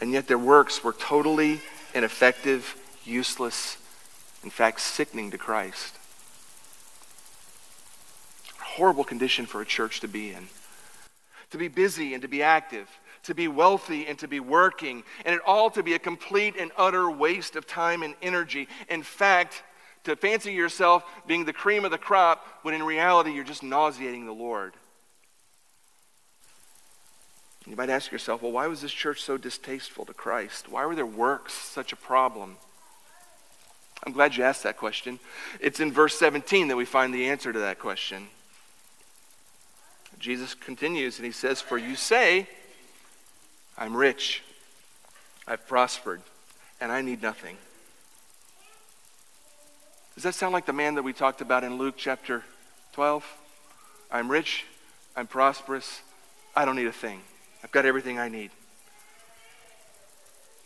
and 0.00 0.12
yet 0.12 0.28
their 0.28 0.38
works 0.38 0.82
were 0.82 0.94
totally 0.94 1.60
ineffective, 1.94 2.76
useless, 3.04 3.76
in 4.42 4.50
fact, 4.50 4.80
sickening 4.80 5.30
to 5.30 5.38
Christ. 5.38 5.94
Horrible 8.58 9.04
condition 9.04 9.46
for 9.46 9.60
a 9.60 9.66
church 9.66 10.00
to 10.00 10.08
be 10.08 10.32
in. 10.32 10.48
To 11.50 11.58
be 11.58 11.68
busy 11.68 12.14
and 12.14 12.22
to 12.22 12.28
be 12.28 12.42
active, 12.42 12.88
to 13.24 13.34
be 13.34 13.46
wealthy 13.46 14.06
and 14.06 14.18
to 14.18 14.26
be 14.26 14.40
working, 14.40 15.04
and 15.24 15.34
it 15.34 15.42
all 15.46 15.70
to 15.70 15.82
be 15.82 15.94
a 15.94 15.98
complete 15.98 16.56
and 16.58 16.72
utter 16.76 17.10
waste 17.10 17.56
of 17.56 17.66
time 17.66 18.02
and 18.02 18.14
energy. 18.22 18.68
In 18.88 19.02
fact, 19.02 19.62
to 20.04 20.16
fancy 20.16 20.52
yourself 20.52 21.04
being 21.26 21.44
the 21.44 21.52
cream 21.52 21.84
of 21.84 21.90
the 21.90 21.98
crop 21.98 22.46
when 22.62 22.74
in 22.74 22.82
reality 22.82 23.32
you're 23.32 23.44
just 23.44 23.62
nauseating 23.62 24.26
the 24.26 24.32
Lord. 24.32 24.74
You 27.66 27.76
might 27.76 27.88
ask 27.88 28.12
yourself, 28.12 28.42
well, 28.42 28.52
why 28.52 28.66
was 28.66 28.82
this 28.82 28.92
church 28.92 29.22
so 29.22 29.38
distasteful 29.38 30.04
to 30.04 30.12
Christ? 30.12 30.68
Why 30.68 30.84
were 30.84 30.94
their 30.94 31.06
works 31.06 31.54
such 31.54 31.92
a 31.92 31.96
problem? 31.96 32.56
I'm 34.04 34.12
glad 34.12 34.36
you 34.36 34.44
asked 34.44 34.64
that 34.64 34.76
question. 34.76 35.18
It's 35.60 35.80
in 35.80 35.90
verse 35.90 36.18
17 36.18 36.68
that 36.68 36.76
we 36.76 36.84
find 36.84 37.14
the 37.14 37.26
answer 37.26 37.52
to 37.52 37.58
that 37.60 37.78
question. 37.78 38.28
Jesus 40.18 40.54
continues 40.54 41.18
and 41.18 41.24
he 41.24 41.32
says, 41.32 41.60
For 41.60 41.78
you 41.78 41.96
say, 41.96 42.46
I'm 43.78 43.96
rich, 43.96 44.42
I've 45.46 45.66
prospered, 45.66 46.20
and 46.80 46.92
I 46.92 47.00
need 47.00 47.22
nothing. 47.22 47.56
Does 50.14 50.24
that 50.24 50.34
sound 50.34 50.52
like 50.52 50.66
the 50.66 50.72
man 50.72 50.94
that 50.94 51.02
we 51.02 51.12
talked 51.12 51.40
about 51.40 51.64
in 51.64 51.78
Luke 51.78 51.94
chapter 51.96 52.44
12? 52.92 53.24
I'm 54.12 54.30
rich, 54.30 54.64
I'm 55.16 55.26
prosperous, 55.26 56.02
I 56.54 56.64
don't 56.64 56.76
need 56.76 56.86
a 56.86 56.92
thing. 56.92 57.22
I've 57.64 57.72
got 57.72 57.86
everything 57.86 58.18
I 58.18 58.28
need. 58.28 58.50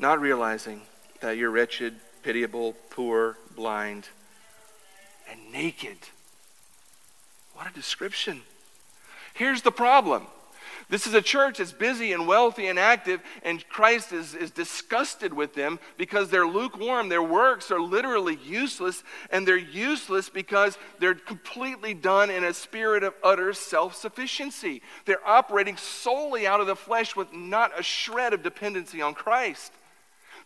Not 0.00 0.20
realizing 0.20 0.82
that 1.20 1.36
you're 1.36 1.50
wretched, 1.50 1.94
pitiable, 2.24 2.74
poor, 2.90 3.38
blind, 3.54 4.08
and 5.30 5.52
naked. 5.52 5.98
What 7.54 7.70
a 7.70 7.72
description. 7.72 8.42
Here's 9.32 9.62
the 9.62 9.70
problem 9.70 10.26
this 10.90 11.06
is 11.06 11.12
a 11.12 11.20
church 11.20 11.58
that's 11.58 11.72
busy 11.72 12.12
and 12.12 12.26
wealthy 12.26 12.66
and 12.66 12.78
active, 12.78 13.20
and 13.42 13.66
Christ 13.68 14.10
is, 14.12 14.34
is 14.34 14.50
disgusted 14.50 15.34
with 15.34 15.54
them 15.54 15.78
because 15.98 16.30
they're 16.30 16.46
lukewarm. 16.46 17.10
Their 17.10 17.22
works 17.22 17.70
are 17.70 17.80
literally 17.80 18.38
useless, 18.42 19.04
and 19.30 19.46
they're 19.46 19.56
useless 19.58 20.30
because 20.30 20.78
they're 20.98 21.14
completely 21.14 21.92
done 21.92 22.30
in 22.30 22.42
a 22.42 22.54
spirit 22.54 23.02
of 23.02 23.12
utter 23.22 23.52
self 23.52 23.96
sufficiency. 23.96 24.80
They're 25.04 25.26
operating 25.26 25.76
solely 25.76 26.46
out 26.46 26.60
of 26.60 26.66
the 26.66 26.76
flesh 26.76 27.14
with 27.14 27.34
not 27.34 27.78
a 27.78 27.82
shred 27.82 28.32
of 28.32 28.42
dependency 28.42 29.02
on 29.02 29.12
Christ. 29.12 29.72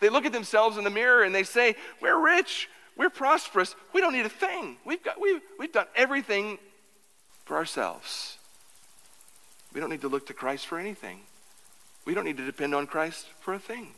They 0.01 0.09
look 0.09 0.27
at 0.27 0.33
themselves 0.33 0.77
in 0.77 0.83
the 0.83 0.91
mirror 0.91 1.23
and 1.23 1.33
they 1.33 1.45
say, 1.45 1.77
We're 2.01 2.21
rich, 2.21 2.69
we're 2.97 3.11
prosperous, 3.11 3.77
we 3.93 4.01
don't 4.01 4.13
need 4.13 4.27
a 4.27 4.29
thing. 4.29 4.77
We've, 4.85 5.03
got, 5.05 5.21
we've, 5.21 5.41
we've 5.57 5.73
done 5.73 5.87
everything 5.95 6.59
for 7.45 7.57
ourselves. 7.57 8.39
We 9.75 9.81
don't 9.81 9.91
need 9.91 10.03
to 10.03 10.09
look 10.09 10.27
to 10.27 10.35
Christ 10.35 10.67
for 10.67 10.79
anything. 10.79 11.21
We 12.05 12.15
don't 12.15 12.25
need 12.25 12.37
to 12.37 12.45
depend 12.45 12.75
on 12.75 12.87
Christ 12.87 13.27
for 13.41 13.55
a 13.55 13.59
thing. 13.59 13.95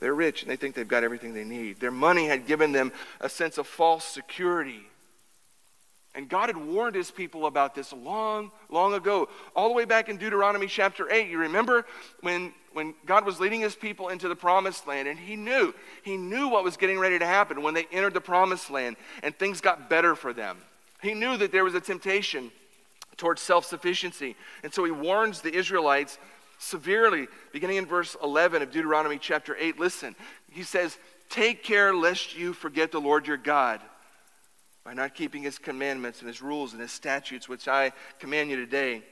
They're 0.00 0.14
rich 0.14 0.42
and 0.42 0.50
they 0.50 0.56
think 0.56 0.74
they've 0.74 0.88
got 0.88 1.04
everything 1.04 1.34
they 1.34 1.44
need. 1.44 1.80
Their 1.80 1.90
money 1.90 2.26
had 2.26 2.46
given 2.46 2.72
them 2.72 2.92
a 3.20 3.28
sense 3.28 3.58
of 3.58 3.66
false 3.66 4.04
security. 4.04 4.82
And 6.16 6.28
God 6.28 6.48
had 6.48 6.56
warned 6.56 6.94
his 6.94 7.10
people 7.10 7.46
about 7.46 7.74
this 7.74 7.92
long, 7.92 8.52
long 8.70 8.94
ago. 8.94 9.28
All 9.56 9.68
the 9.68 9.74
way 9.74 9.84
back 9.84 10.08
in 10.08 10.16
Deuteronomy 10.16 10.68
chapter 10.68 11.10
8. 11.10 11.28
You 11.28 11.38
remember 11.38 11.86
when, 12.20 12.52
when 12.72 12.94
God 13.04 13.24
was 13.24 13.40
leading 13.40 13.60
his 13.60 13.74
people 13.74 14.08
into 14.08 14.28
the 14.28 14.36
promised 14.36 14.86
land, 14.86 15.08
and 15.08 15.18
he 15.18 15.34
knew, 15.34 15.74
he 16.04 16.16
knew 16.16 16.48
what 16.48 16.62
was 16.62 16.76
getting 16.76 17.00
ready 17.00 17.18
to 17.18 17.26
happen 17.26 17.62
when 17.62 17.74
they 17.74 17.86
entered 17.90 18.14
the 18.14 18.20
promised 18.20 18.70
land 18.70 18.96
and 19.24 19.34
things 19.34 19.60
got 19.60 19.90
better 19.90 20.14
for 20.14 20.32
them. 20.32 20.58
He 21.02 21.14
knew 21.14 21.36
that 21.36 21.50
there 21.50 21.64
was 21.64 21.74
a 21.74 21.80
temptation 21.80 22.52
towards 23.16 23.40
self 23.42 23.64
sufficiency. 23.64 24.36
And 24.62 24.72
so 24.72 24.84
he 24.84 24.90
warns 24.90 25.40
the 25.40 25.54
Israelites 25.54 26.18
severely, 26.58 27.28
beginning 27.52 27.76
in 27.76 27.86
verse 27.86 28.16
11 28.22 28.62
of 28.62 28.70
Deuteronomy 28.70 29.18
chapter 29.18 29.56
8. 29.58 29.78
Listen, 29.78 30.14
he 30.50 30.62
says, 30.62 30.98
Take 31.30 31.62
care 31.62 31.94
lest 31.94 32.36
you 32.36 32.52
forget 32.52 32.92
the 32.92 33.00
Lord 33.00 33.26
your 33.26 33.36
God 33.36 33.80
by 34.84 34.92
not 34.94 35.14
keeping 35.14 35.42
his 35.42 35.58
commandments 35.58 36.20
and 36.20 36.28
his 36.28 36.42
rules 36.42 36.72
and 36.72 36.80
his 36.80 36.92
statutes, 36.92 37.48
which 37.48 37.68
I 37.68 37.92
command 38.18 38.50
you 38.50 38.56
today. 38.56 39.02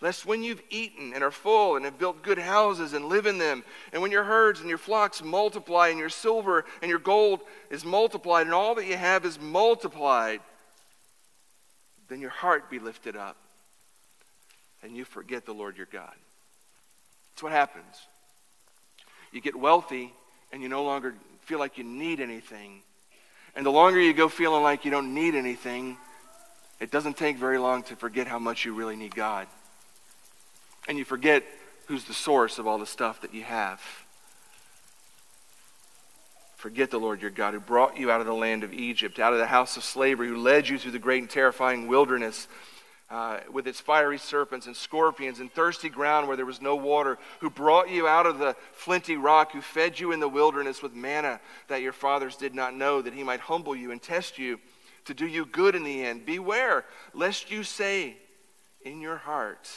Lest 0.00 0.26
when 0.26 0.42
you've 0.42 0.62
eaten 0.70 1.12
and 1.14 1.22
are 1.22 1.30
full 1.30 1.76
and 1.76 1.84
have 1.84 1.98
built 1.98 2.22
good 2.22 2.38
houses 2.38 2.92
and 2.92 3.04
live 3.04 3.26
in 3.26 3.38
them, 3.38 3.62
and 3.92 4.02
when 4.02 4.10
your 4.10 4.24
herds 4.24 4.58
and 4.58 4.68
your 4.68 4.78
flocks 4.78 5.22
multiply, 5.22 5.88
and 5.88 5.98
your 5.98 6.08
silver 6.08 6.64
and 6.80 6.88
your 6.88 6.98
gold 6.98 7.42
is 7.70 7.84
multiplied, 7.84 8.46
and 8.46 8.54
all 8.54 8.74
that 8.74 8.86
you 8.86 8.96
have 8.96 9.24
is 9.24 9.38
multiplied, 9.38 10.40
then 12.12 12.20
your 12.20 12.30
heart 12.30 12.70
be 12.70 12.78
lifted 12.78 13.16
up 13.16 13.36
and 14.82 14.94
you 14.94 15.04
forget 15.04 15.46
the 15.46 15.52
Lord 15.52 15.76
your 15.76 15.88
God. 15.90 16.14
That's 17.32 17.42
what 17.42 17.52
happens. 17.52 17.96
You 19.32 19.40
get 19.40 19.56
wealthy 19.56 20.12
and 20.52 20.62
you 20.62 20.68
no 20.68 20.84
longer 20.84 21.14
feel 21.46 21.58
like 21.58 21.78
you 21.78 21.84
need 21.84 22.20
anything. 22.20 22.82
And 23.56 23.64
the 23.64 23.70
longer 23.70 23.98
you 23.98 24.12
go 24.12 24.28
feeling 24.28 24.62
like 24.62 24.84
you 24.84 24.90
don't 24.90 25.14
need 25.14 25.34
anything, 25.34 25.96
it 26.80 26.90
doesn't 26.90 27.16
take 27.16 27.38
very 27.38 27.58
long 27.58 27.82
to 27.84 27.96
forget 27.96 28.26
how 28.26 28.38
much 28.38 28.64
you 28.66 28.74
really 28.74 28.96
need 28.96 29.14
God. 29.14 29.46
And 30.88 30.98
you 30.98 31.04
forget 31.04 31.44
who's 31.86 32.04
the 32.04 32.14
source 32.14 32.58
of 32.58 32.66
all 32.66 32.78
the 32.78 32.86
stuff 32.86 33.22
that 33.22 33.32
you 33.32 33.42
have. 33.42 33.80
Forget 36.62 36.92
the 36.92 37.00
Lord 37.00 37.20
your 37.20 37.32
God 37.32 37.54
who 37.54 37.58
brought 37.58 37.96
you 37.96 38.12
out 38.12 38.20
of 38.20 38.26
the 38.28 38.32
land 38.32 38.62
of 38.62 38.72
Egypt, 38.72 39.18
out 39.18 39.32
of 39.32 39.40
the 39.40 39.46
house 39.46 39.76
of 39.76 39.82
slavery, 39.82 40.28
who 40.28 40.36
led 40.36 40.68
you 40.68 40.78
through 40.78 40.92
the 40.92 40.98
great 41.00 41.20
and 41.20 41.28
terrifying 41.28 41.88
wilderness 41.88 42.46
uh, 43.10 43.40
with 43.50 43.66
its 43.66 43.80
fiery 43.80 44.16
serpents 44.16 44.68
and 44.68 44.76
scorpions 44.76 45.40
and 45.40 45.52
thirsty 45.52 45.88
ground 45.88 46.28
where 46.28 46.36
there 46.36 46.46
was 46.46 46.62
no 46.62 46.76
water, 46.76 47.18
who 47.40 47.50
brought 47.50 47.90
you 47.90 48.06
out 48.06 48.26
of 48.26 48.38
the 48.38 48.54
flinty 48.74 49.16
rock, 49.16 49.50
who 49.50 49.60
fed 49.60 49.98
you 49.98 50.12
in 50.12 50.20
the 50.20 50.28
wilderness 50.28 50.82
with 50.82 50.94
manna 50.94 51.40
that 51.66 51.82
your 51.82 51.92
fathers 51.92 52.36
did 52.36 52.54
not 52.54 52.76
know, 52.76 53.02
that 53.02 53.12
he 53.12 53.24
might 53.24 53.40
humble 53.40 53.74
you 53.74 53.90
and 53.90 54.00
test 54.00 54.38
you 54.38 54.60
to 55.04 55.14
do 55.14 55.26
you 55.26 55.44
good 55.44 55.74
in 55.74 55.82
the 55.82 56.04
end. 56.04 56.24
Beware 56.24 56.84
lest 57.12 57.50
you 57.50 57.64
say 57.64 58.14
in 58.84 59.00
your 59.00 59.16
heart, 59.16 59.68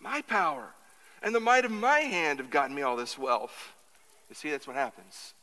My 0.00 0.22
power 0.22 0.74
and 1.22 1.32
the 1.32 1.38
might 1.38 1.64
of 1.64 1.70
my 1.70 2.00
hand 2.00 2.40
have 2.40 2.50
gotten 2.50 2.74
me 2.74 2.82
all 2.82 2.96
this 2.96 3.16
wealth. 3.16 3.74
You 4.28 4.34
see, 4.34 4.50
that's 4.50 4.66
what 4.66 4.74
happens. 4.74 5.34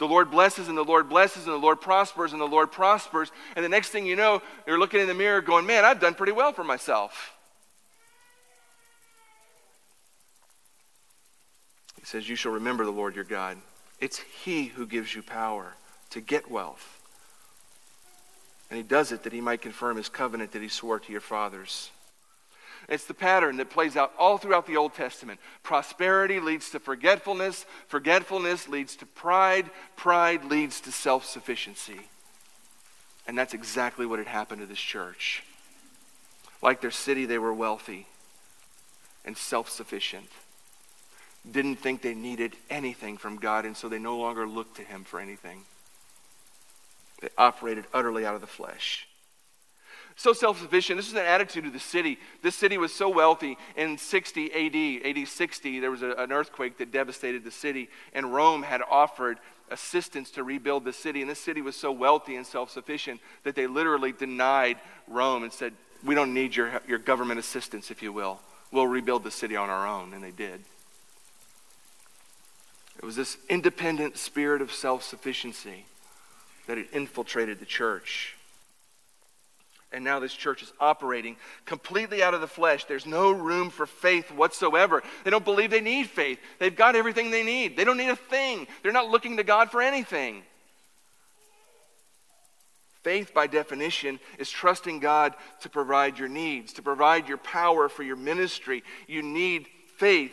The 0.00 0.08
Lord 0.08 0.30
blesses 0.30 0.68
and 0.68 0.78
the 0.78 0.82
Lord 0.82 1.10
blesses 1.10 1.44
and 1.44 1.52
the 1.52 1.58
Lord 1.58 1.78
prospers 1.78 2.32
and 2.32 2.40
the 2.40 2.46
Lord 2.46 2.72
prospers. 2.72 3.30
And 3.54 3.62
the 3.62 3.68
next 3.68 3.90
thing 3.90 4.06
you 4.06 4.16
know, 4.16 4.40
you're 4.66 4.78
looking 4.78 4.98
in 4.98 5.06
the 5.06 5.12
mirror 5.12 5.42
going, 5.42 5.66
man, 5.66 5.84
I've 5.84 6.00
done 6.00 6.14
pretty 6.14 6.32
well 6.32 6.54
for 6.54 6.64
myself. 6.64 7.34
He 11.98 12.06
says, 12.06 12.26
You 12.30 12.34
shall 12.34 12.52
remember 12.52 12.86
the 12.86 12.90
Lord 12.90 13.14
your 13.14 13.24
God. 13.24 13.58
It's 14.00 14.16
He 14.16 14.68
who 14.68 14.86
gives 14.86 15.14
you 15.14 15.22
power 15.22 15.76
to 16.08 16.22
get 16.22 16.50
wealth. 16.50 16.98
And 18.70 18.78
He 18.78 18.82
does 18.82 19.12
it 19.12 19.24
that 19.24 19.34
He 19.34 19.42
might 19.42 19.60
confirm 19.60 19.98
His 19.98 20.08
covenant 20.08 20.52
that 20.52 20.62
He 20.62 20.68
swore 20.68 20.98
to 20.98 21.12
your 21.12 21.20
fathers. 21.20 21.90
It's 22.90 23.04
the 23.04 23.14
pattern 23.14 23.58
that 23.58 23.70
plays 23.70 23.96
out 23.96 24.12
all 24.18 24.36
throughout 24.36 24.66
the 24.66 24.76
Old 24.76 24.94
Testament. 24.94 25.38
Prosperity 25.62 26.40
leads 26.40 26.70
to 26.70 26.80
forgetfulness, 26.80 27.64
forgetfulness 27.86 28.68
leads 28.68 28.96
to 28.96 29.06
pride, 29.06 29.70
pride 29.96 30.44
leads 30.44 30.80
to 30.82 30.92
self 30.92 31.24
sufficiency. 31.24 32.00
And 33.28 33.38
that's 33.38 33.54
exactly 33.54 34.06
what 34.06 34.18
had 34.18 34.26
happened 34.26 34.60
to 34.60 34.66
this 34.66 34.80
church. 34.80 35.44
Like 36.60 36.80
their 36.80 36.90
city, 36.90 37.26
they 37.26 37.38
were 37.38 37.54
wealthy 37.54 38.08
and 39.24 39.36
self 39.36 39.68
sufficient. 39.70 40.28
Didn't 41.48 41.76
think 41.76 42.02
they 42.02 42.14
needed 42.14 42.56
anything 42.68 43.18
from 43.18 43.36
God, 43.36 43.64
and 43.64 43.76
so 43.76 43.88
they 43.88 44.00
no 44.00 44.18
longer 44.18 44.48
looked 44.48 44.76
to 44.78 44.82
Him 44.82 45.04
for 45.04 45.20
anything. 45.20 45.62
They 47.22 47.28
operated 47.38 47.84
utterly 47.94 48.26
out 48.26 48.34
of 48.34 48.40
the 48.40 48.48
flesh 48.48 49.06
so 50.20 50.34
self 50.34 50.60
sufficient. 50.60 50.98
This 50.98 51.08
is 51.08 51.14
an 51.14 51.24
attitude 51.24 51.64
of 51.64 51.72
the 51.72 51.80
city. 51.80 52.18
This 52.42 52.54
city 52.54 52.76
was 52.76 52.92
so 52.92 53.08
wealthy. 53.08 53.56
In 53.74 53.96
60 53.96 54.52
AD, 54.52 55.16
AD 55.16 55.26
60, 55.26 55.80
there 55.80 55.90
was 55.90 56.02
a, 56.02 56.10
an 56.12 56.30
earthquake 56.30 56.76
that 56.76 56.92
devastated 56.92 57.42
the 57.42 57.50
city, 57.50 57.88
and 58.12 58.34
Rome 58.34 58.62
had 58.62 58.82
offered 58.90 59.38
assistance 59.70 60.30
to 60.32 60.44
rebuild 60.44 60.84
the 60.84 60.92
city. 60.92 61.22
And 61.22 61.30
this 61.30 61.38
city 61.38 61.62
was 61.62 61.74
so 61.74 61.90
wealthy 61.90 62.36
and 62.36 62.46
self 62.46 62.70
sufficient 62.70 63.18
that 63.44 63.54
they 63.54 63.66
literally 63.66 64.12
denied 64.12 64.76
Rome 65.08 65.42
and 65.42 65.50
said, 65.50 65.72
We 66.04 66.14
don't 66.14 66.34
need 66.34 66.54
your, 66.54 66.82
your 66.86 66.98
government 66.98 67.40
assistance, 67.40 67.90
if 67.90 68.02
you 68.02 68.12
will. 68.12 68.40
We'll 68.70 68.86
rebuild 68.86 69.24
the 69.24 69.30
city 69.30 69.56
on 69.56 69.70
our 69.70 69.86
own. 69.86 70.12
And 70.12 70.22
they 70.22 70.32
did. 70.32 70.60
It 72.98 73.04
was 73.06 73.16
this 73.16 73.38
independent 73.48 74.18
spirit 74.18 74.60
of 74.60 74.70
self 74.70 75.02
sufficiency 75.02 75.86
that 76.66 76.76
had 76.76 76.88
infiltrated 76.92 77.58
the 77.58 77.64
church. 77.64 78.36
And 79.92 80.04
now 80.04 80.20
this 80.20 80.32
church 80.32 80.62
is 80.62 80.72
operating 80.78 81.36
completely 81.64 82.22
out 82.22 82.32
of 82.32 82.40
the 82.40 82.46
flesh. 82.46 82.84
There's 82.84 83.06
no 83.06 83.32
room 83.32 83.70
for 83.70 83.86
faith 83.86 84.30
whatsoever. 84.30 85.02
They 85.24 85.30
don't 85.30 85.44
believe 85.44 85.70
they 85.70 85.80
need 85.80 86.06
faith. 86.08 86.38
They've 86.58 86.74
got 86.74 86.94
everything 86.94 87.30
they 87.30 87.42
need. 87.42 87.76
They 87.76 87.84
don't 87.84 87.96
need 87.96 88.10
a 88.10 88.16
thing. 88.16 88.68
They're 88.82 88.92
not 88.92 89.10
looking 89.10 89.36
to 89.38 89.42
God 89.42 89.70
for 89.70 89.82
anything. 89.82 90.42
Faith, 93.02 93.32
by 93.34 93.46
definition, 93.46 94.20
is 94.38 94.50
trusting 94.50 95.00
God 95.00 95.34
to 95.60 95.68
provide 95.68 96.18
your 96.18 96.28
needs, 96.28 96.74
to 96.74 96.82
provide 96.82 97.28
your 97.28 97.38
power 97.38 97.88
for 97.88 98.02
your 98.02 98.16
ministry. 98.16 98.84
You 99.08 99.22
need 99.22 99.66
faith 99.96 100.32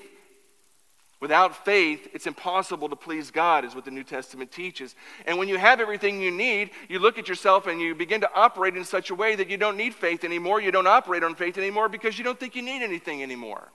Without 1.19 1.65
faith, 1.65 2.07
it's 2.13 2.27
impossible 2.27 2.89
to 2.89 2.95
please 2.95 3.31
God, 3.31 3.65
is 3.65 3.73
what 3.73 3.85
the 3.85 3.91
New 3.91 4.03
Testament 4.03 4.51
teaches. 4.51 4.93
And 5.25 5.39
when 5.39 5.47
you 5.47 5.57
have 5.57 5.79
everything 5.79 6.21
you 6.21 6.29
need, 6.29 6.69
you 6.87 6.99
look 6.99 7.17
at 7.17 7.27
yourself 7.27 7.65
and 7.65 7.81
you 7.81 7.95
begin 7.95 8.21
to 8.21 8.29
operate 8.35 8.75
in 8.75 8.83
such 8.83 9.09
a 9.09 9.15
way 9.15 9.35
that 9.35 9.49
you 9.49 9.57
don't 9.57 9.77
need 9.77 9.95
faith 9.95 10.23
anymore. 10.23 10.61
You 10.61 10.71
don't 10.71 10.85
operate 10.85 11.23
on 11.23 11.33
faith 11.33 11.57
anymore 11.57 11.89
because 11.89 12.19
you 12.19 12.23
don't 12.23 12.39
think 12.39 12.55
you 12.55 12.61
need 12.61 12.83
anything 12.83 13.23
anymore. 13.23 13.71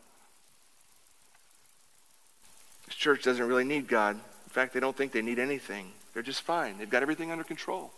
This 2.87 2.95
church 2.95 3.25
doesn't 3.25 3.47
really 3.47 3.65
need 3.65 3.89
God. 3.89 4.15
In 4.15 4.51
fact, 4.51 4.73
they 4.73 4.81
don't 4.81 4.97
think 4.97 5.11
they 5.11 5.23
need 5.23 5.41
anything. 5.41 5.93
They're 6.15 6.23
just 6.23 6.43
fine, 6.43 6.79
they've 6.79 6.91
got 6.91 7.03
everything 7.03 7.33
under 7.33 7.45
control. 7.45 7.93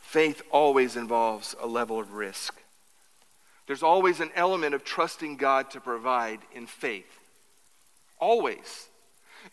Faith 0.00 0.40
always 0.50 0.96
involves 0.96 1.54
a 1.60 1.66
level 1.66 2.00
of 2.00 2.14
risk. 2.14 2.57
There's 3.68 3.82
always 3.82 4.20
an 4.20 4.30
element 4.34 4.74
of 4.74 4.82
trusting 4.82 5.36
God 5.36 5.70
to 5.72 5.80
provide 5.80 6.40
in 6.54 6.66
faith. 6.66 7.20
Always. 8.18 8.88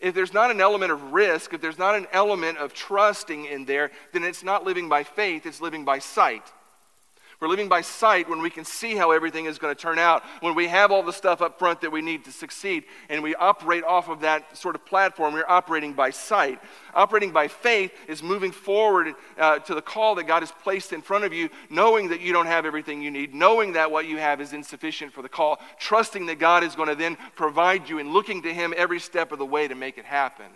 If 0.00 0.14
there's 0.14 0.32
not 0.32 0.50
an 0.50 0.58
element 0.60 0.90
of 0.90 1.12
risk, 1.12 1.52
if 1.52 1.60
there's 1.60 1.78
not 1.78 1.94
an 1.94 2.06
element 2.12 2.56
of 2.56 2.72
trusting 2.72 3.44
in 3.44 3.66
there, 3.66 3.90
then 4.14 4.24
it's 4.24 4.42
not 4.42 4.64
living 4.64 4.88
by 4.88 5.04
faith, 5.04 5.44
it's 5.44 5.60
living 5.60 5.84
by 5.84 5.98
sight. 5.98 6.50
We're 7.38 7.48
living 7.48 7.68
by 7.68 7.82
sight 7.82 8.30
when 8.30 8.40
we 8.40 8.48
can 8.48 8.64
see 8.64 8.96
how 8.96 9.10
everything 9.10 9.44
is 9.44 9.58
going 9.58 9.74
to 9.74 9.80
turn 9.80 9.98
out, 9.98 10.22
when 10.40 10.54
we 10.54 10.68
have 10.68 10.90
all 10.90 11.02
the 11.02 11.12
stuff 11.12 11.42
up 11.42 11.58
front 11.58 11.82
that 11.82 11.92
we 11.92 12.00
need 12.00 12.24
to 12.24 12.32
succeed, 12.32 12.84
and 13.10 13.22
we 13.22 13.34
operate 13.34 13.84
off 13.84 14.08
of 14.08 14.20
that 14.20 14.56
sort 14.56 14.74
of 14.74 14.86
platform. 14.86 15.34
We're 15.34 15.44
operating 15.46 15.92
by 15.92 16.10
sight. 16.10 16.58
Operating 16.94 17.32
by 17.32 17.48
faith 17.48 17.92
is 18.08 18.22
moving 18.22 18.52
forward 18.52 19.14
uh, 19.38 19.58
to 19.60 19.74
the 19.74 19.82
call 19.82 20.14
that 20.14 20.24
God 20.24 20.40
has 20.40 20.50
placed 20.62 20.94
in 20.94 21.02
front 21.02 21.24
of 21.24 21.34
you, 21.34 21.50
knowing 21.68 22.08
that 22.08 22.22
you 22.22 22.32
don't 22.32 22.46
have 22.46 22.64
everything 22.64 23.02
you 23.02 23.10
need, 23.10 23.34
knowing 23.34 23.74
that 23.74 23.90
what 23.90 24.06
you 24.06 24.16
have 24.16 24.40
is 24.40 24.54
insufficient 24.54 25.12
for 25.12 25.20
the 25.20 25.28
call, 25.28 25.60
trusting 25.78 26.24
that 26.26 26.38
God 26.38 26.64
is 26.64 26.74
going 26.74 26.88
to 26.88 26.94
then 26.94 27.18
provide 27.34 27.86
you, 27.86 27.98
and 27.98 28.14
looking 28.14 28.42
to 28.42 28.54
Him 28.54 28.72
every 28.74 28.98
step 28.98 29.30
of 29.30 29.38
the 29.38 29.44
way 29.44 29.68
to 29.68 29.74
make 29.74 29.98
it 29.98 30.06
happen. 30.06 30.46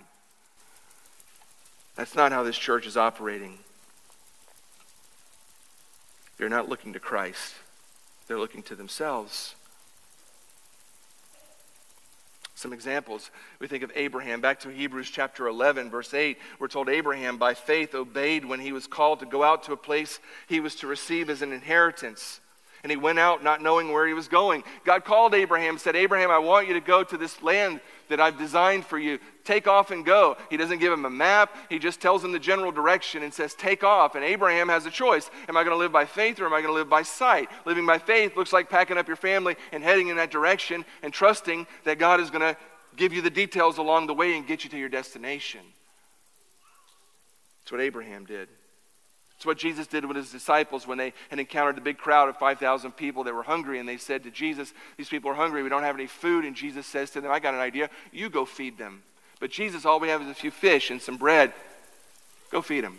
That's 1.95 2.15
not 2.15 2.33
how 2.33 2.43
this 2.43 2.57
church 2.57 2.87
is 2.87 2.97
operating. 2.97 3.59
They're 6.41 6.49
not 6.49 6.71
looking 6.71 6.95
to 6.95 6.99
Christ, 6.99 7.55
they're 8.27 8.39
looking 8.39 8.63
to 8.63 8.75
themselves. 8.75 9.55
Some 12.55 12.73
examples. 12.73 13.31
We 13.59 13.67
think 13.67 13.83
of 13.83 13.93
Abraham. 13.95 14.41
Back 14.41 14.61
to 14.61 14.71
Hebrews 14.71 15.11
chapter 15.11 15.47
11, 15.47 15.91
verse 15.91 16.13
8. 16.13 16.39
We're 16.59 16.69
told 16.69 16.89
Abraham, 16.89 17.37
by 17.37 17.53
faith, 17.55 17.95
obeyed 17.95 18.45
when 18.45 18.61
he 18.61 18.73
was 18.73 18.87
called 18.87 19.21
to 19.21 19.27
go 19.27 19.43
out 19.43 19.65
to 19.65 19.73
a 19.73 19.79
place 19.79 20.19
he 20.47 20.61
was 20.61 20.75
to 20.77 20.87
receive 20.87 21.29
as 21.29 21.43
an 21.43 21.53
inheritance. 21.53 22.41
And 22.83 22.91
he 22.91 22.97
went 22.97 23.19
out 23.19 23.45
not 23.45 23.63
knowing 23.63 23.93
where 23.93 24.07
he 24.07 24.15
was 24.15 24.29
going. 24.29 24.63
God 24.85 25.05
called 25.05 25.35
Abraham, 25.35 25.77
said, 25.77 25.97
Abraham, 25.97 26.31
I 26.31 26.39
want 26.39 26.69
you 26.69 26.75
to 26.75 26.81
go 26.81 27.03
to 27.03 27.17
this 27.19 27.43
land 27.43 27.81
that 28.11 28.21
I've 28.21 28.39
designed 28.39 28.85
for 28.85 28.99
you. 28.99 29.19
Take 29.45 29.67
off 29.67 29.91
and 29.91 30.05
go. 30.05 30.37
He 30.51 30.57
doesn't 30.57 30.79
give 30.79 30.93
him 30.93 31.05
a 31.05 31.11
map, 31.11 31.57
he 31.69 31.79
just 31.79 32.01
tells 32.01 32.23
him 32.23 32.33
the 32.33 32.39
general 32.39 32.71
direction 32.71 33.23
and 33.23 33.33
says, 33.33 33.55
Take 33.55 33.83
off. 33.83 34.15
And 34.15 34.25
Abraham 34.25 34.69
has 34.69 34.87
a 34.87 34.91
choice. 34.91 35.31
Am 35.49 35.57
I 35.57 35.65
going 35.65 35.75
to 35.75 35.79
live 35.79 35.93
by 35.93 36.05
faith 36.05 36.39
or 36.41 36.47
am 36.47 36.53
I 36.53 36.61
going 36.61 36.73
to 36.73 36.79
live 36.79 36.91
by 36.91 37.03
sight? 37.03 37.49
Living 37.65 37.87
by 37.87 37.99
faith 37.99 38.37
looks 38.37 38.53
like 38.53 38.69
packing 38.69 38.99
up 38.99 39.09
your 39.09 39.17
family 39.17 39.57
and 39.73 39.83
heading 39.83 40.09
in 40.09 40.17
that 40.17 40.31
direction 40.31 40.85
and 41.03 41.13
trusting 41.13 41.67
that 41.85 41.99
God 41.99 42.21
is 42.21 42.31
going 42.31 42.43
to 42.43 42.57
give 42.97 43.13
you 43.13 43.23
the 43.23 43.31
details 43.31 43.79
along 43.79 44.07
the 44.07 44.15
way 44.15 44.37
and 44.37 44.47
get 44.47 44.65
you 44.65 44.71
to 44.71 44.79
your 44.79 44.89
destination. 44.89 45.61
That's 47.63 47.73
what 47.73 47.81
Abraham 47.81 48.25
did. 48.25 48.49
It's 49.41 49.47
what 49.47 49.57
Jesus 49.57 49.87
did 49.87 50.05
with 50.05 50.19
his 50.19 50.31
disciples 50.31 50.87
when 50.87 50.99
they 50.99 51.15
had 51.31 51.39
encountered 51.39 51.75
the 51.75 51.81
big 51.81 51.97
crowd 51.97 52.29
of 52.29 52.37
5,000 52.37 52.93
people 52.93 53.25
that 53.25 53.35
were 53.35 53.43
hungry. 53.43 53.79
And 53.79 53.89
they 53.89 53.97
said 53.97 54.23
to 54.25 54.31
Jesus, 54.31 54.75
These 54.99 55.09
people 55.09 55.31
are 55.31 55.35
hungry. 55.35 55.63
We 55.63 55.71
don't 55.71 55.83
have 55.83 55.95
any 55.95 56.09
food. 56.09 56.45
And 56.45 56.55
Jesus 56.55 56.87
says 56.87 57.09
to 57.13 57.23
them, 57.23 57.33
I 57.33 57.41
got 57.41 57.55
an 57.55 57.61
idea. 57.61 57.89
You 58.13 58.29
go 58.29 58.45
feed 58.45 58.77
them. 58.77 59.03
But 59.39 59.51
Jesus, 59.51 59.87
all 59.87 59.99
we 59.99 60.09
have 60.09 60.21
is 60.21 60.29
a 60.29 60.35
few 60.35 60.51
fish 60.51 60.91
and 60.91 61.01
some 61.01 61.17
bread. 61.17 61.55
Go 62.51 62.61
feed 62.61 62.85
them. 62.85 62.99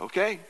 Okay. 0.00 0.40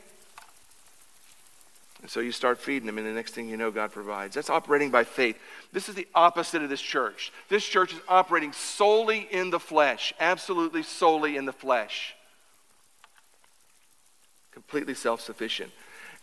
And 2.02 2.08
so 2.08 2.20
you 2.20 2.30
start 2.30 2.60
feeding 2.60 2.86
them, 2.86 2.98
and 2.98 3.06
the 3.06 3.10
next 3.10 3.34
thing 3.34 3.48
you 3.48 3.56
know, 3.56 3.72
God 3.72 3.90
provides. 3.90 4.36
That's 4.36 4.48
operating 4.48 4.92
by 4.92 5.02
faith. 5.02 5.40
This 5.72 5.88
is 5.88 5.96
the 5.96 6.06
opposite 6.14 6.62
of 6.62 6.68
this 6.68 6.80
church. 6.80 7.32
This 7.48 7.64
church 7.64 7.94
is 7.94 8.00
operating 8.06 8.52
solely 8.52 9.26
in 9.28 9.50
the 9.50 9.58
flesh, 9.58 10.14
absolutely 10.20 10.84
solely 10.84 11.36
in 11.36 11.46
the 11.46 11.52
flesh 11.52 12.14
completely 14.54 14.94
self 14.94 15.20
sufficient. 15.20 15.70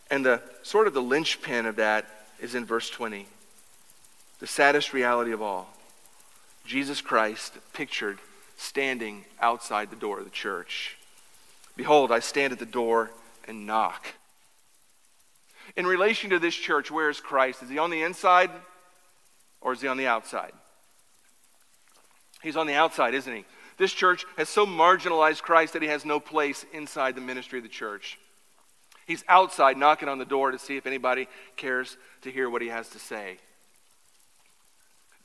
And 0.09 0.25
the 0.25 0.41
sort 0.63 0.87
of 0.87 0.93
the 0.93 1.01
linchpin 1.01 1.65
of 1.65 1.75
that 1.75 2.05
is 2.39 2.55
in 2.55 2.65
verse 2.65 2.89
20. 2.89 3.27
The 4.39 4.47
saddest 4.47 4.93
reality 4.93 5.31
of 5.31 5.41
all 5.41 5.69
Jesus 6.65 7.01
Christ 7.01 7.53
pictured 7.73 8.17
standing 8.57 9.25
outside 9.39 9.89
the 9.89 9.95
door 9.95 10.19
of 10.19 10.25
the 10.25 10.31
church. 10.31 10.97
Behold, 11.75 12.11
I 12.11 12.19
stand 12.19 12.53
at 12.53 12.59
the 12.59 12.65
door 12.65 13.11
and 13.47 13.65
knock. 13.65 14.07
In 15.75 15.85
relation 15.85 16.29
to 16.31 16.39
this 16.39 16.55
church, 16.55 16.91
where 16.91 17.09
is 17.09 17.19
Christ? 17.19 17.63
Is 17.63 17.69
he 17.69 17.77
on 17.77 17.89
the 17.89 18.03
inside 18.03 18.51
or 19.61 19.73
is 19.73 19.81
he 19.81 19.87
on 19.87 19.97
the 19.97 20.07
outside? 20.07 20.51
He's 22.41 22.57
on 22.57 22.67
the 22.67 22.73
outside, 22.73 23.13
isn't 23.13 23.33
he? 23.33 23.45
This 23.81 23.93
church 23.93 24.27
has 24.37 24.47
so 24.47 24.67
marginalized 24.67 25.41
Christ 25.41 25.73
that 25.73 25.81
he 25.81 25.87
has 25.87 26.05
no 26.05 26.19
place 26.19 26.67
inside 26.71 27.15
the 27.15 27.21
ministry 27.21 27.57
of 27.57 27.63
the 27.63 27.67
church. 27.67 28.19
He's 29.07 29.23
outside 29.27 29.75
knocking 29.75 30.07
on 30.07 30.19
the 30.19 30.23
door 30.23 30.51
to 30.51 30.59
see 30.59 30.77
if 30.77 30.85
anybody 30.85 31.27
cares 31.57 31.97
to 32.21 32.29
hear 32.29 32.47
what 32.47 32.61
he 32.61 32.67
has 32.67 32.89
to 32.89 32.99
say. 32.99 33.39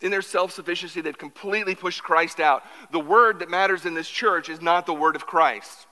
In 0.00 0.10
their 0.10 0.22
self 0.22 0.52
sufficiency, 0.52 1.02
they've 1.02 1.18
completely 1.18 1.74
pushed 1.74 2.02
Christ 2.02 2.40
out. 2.40 2.62
The 2.92 2.98
word 2.98 3.40
that 3.40 3.50
matters 3.50 3.84
in 3.84 3.92
this 3.92 4.08
church 4.08 4.48
is 4.48 4.62
not 4.62 4.86
the 4.86 4.94
word 4.94 5.16
of 5.16 5.26
Christ. 5.26 5.86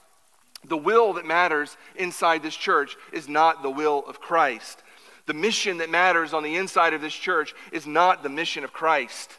The 0.67 0.79
will 0.79 1.13
that 1.13 1.27
matters 1.27 1.77
inside 1.97 2.43
this 2.43 2.57
church 2.57 2.97
is 3.13 3.29
not 3.29 3.63
the 3.63 3.69
will 3.69 4.05
of 4.09 4.23
Christ. 4.23 4.83
The 5.27 5.35
mission 5.35 5.77
that 5.79 5.91
matters 5.91 6.33
on 6.33 6.43
the 6.43 6.57
inside 6.57 6.95
of 6.95 7.03
this 7.03 7.13
church 7.13 7.55
is 7.73 7.87
not 7.87 8.23
the 8.23 8.31
mission 8.31 8.65
of 8.65 8.73
Christ. 8.73 9.39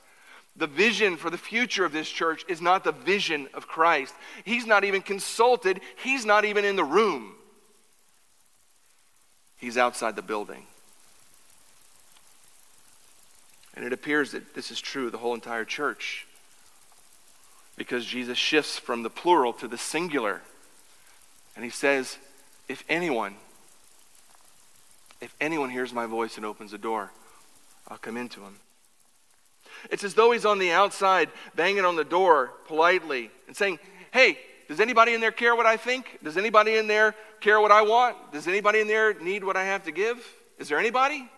The 0.57 0.67
vision 0.67 1.17
for 1.17 1.29
the 1.29 1.37
future 1.37 1.83
of 1.83 1.91
this 1.91 2.09
church 2.09 2.45
is 2.47 2.61
not 2.61 2.83
the 2.83 2.93
vision 2.93 3.49
of 3.53 3.67
Christ. 3.67 4.13
He's 4.45 4.65
not 4.65 4.83
even 4.85 5.01
consulted, 5.01 5.81
he's 6.01 6.25
not 6.25 6.45
even 6.45 6.63
in 6.63 6.75
the 6.75 6.83
room. 6.83 7.35
He's 9.57 9.77
outside 9.77 10.15
the 10.15 10.21
building. 10.21 10.65
And 13.75 13.83
it 13.83 13.91
appears 13.91 14.31
that 14.31 14.53
this 14.53 14.71
is 14.71 14.79
true 14.79 15.07
of 15.07 15.11
the 15.11 15.17
whole 15.17 15.33
entire 15.33 15.65
church. 15.65 16.25
Because 17.75 18.05
Jesus 18.05 18.37
shifts 18.37 18.79
from 18.79 19.03
the 19.03 19.09
plural 19.09 19.51
to 19.53 19.67
the 19.67 19.77
singular. 19.77 20.41
And 21.55 21.65
he 21.65 21.71
says, 21.71 22.17
If 22.69 22.85
anyone, 22.87 23.35
if 25.19 25.35
anyone 25.41 25.69
hears 25.69 25.91
my 25.91 26.05
voice 26.05 26.37
and 26.37 26.45
opens 26.45 26.71
the 26.71 26.77
door, 26.77 27.11
I'll 27.87 27.97
come 27.97 28.15
into 28.15 28.41
him. 28.41 28.57
It's 29.91 30.03
as 30.03 30.13
though 30.13 30.31
he's 30.31 30.45
on 30.45 30.59
the 30.59 30.71
outside 30.71 31.29
banging 31.55 31.85
on 31.85 31.95
the 31.95 32.03
door 32.03 32.53
politely 32.67 33.31
and 33.47 33.55
saying, 33.55 33.79
Hey, 34.11 34.37
does 34.67 34.79
anybody 34.79 35.13
in 35.13 35.21
there 35.21 35.31
care 35.31 35.55
what 35.55 35.65
I 35.65 35.77
think? 35.77 36.19
Does 36.23 36.37
anybody 36.37 36.75
in 36.77 36.87
there 36.87 37.15
care 37.39 37.59
what 37.59 37.71
I 37.71 37.83
want? 37.83 38.31
Does 38.31 38.47
anybody 38.47 38.79
in 38.79 38.87
there 38.87 39.13
need 39.13 39.43
what 39.43 39.55
I 39.55 39.65
have 39.65 39.83
to 39.85 39.91
give? 39.91 40.25
Is 40.57 40.69
there 40.69 40.79
anybody? 40.79 41.29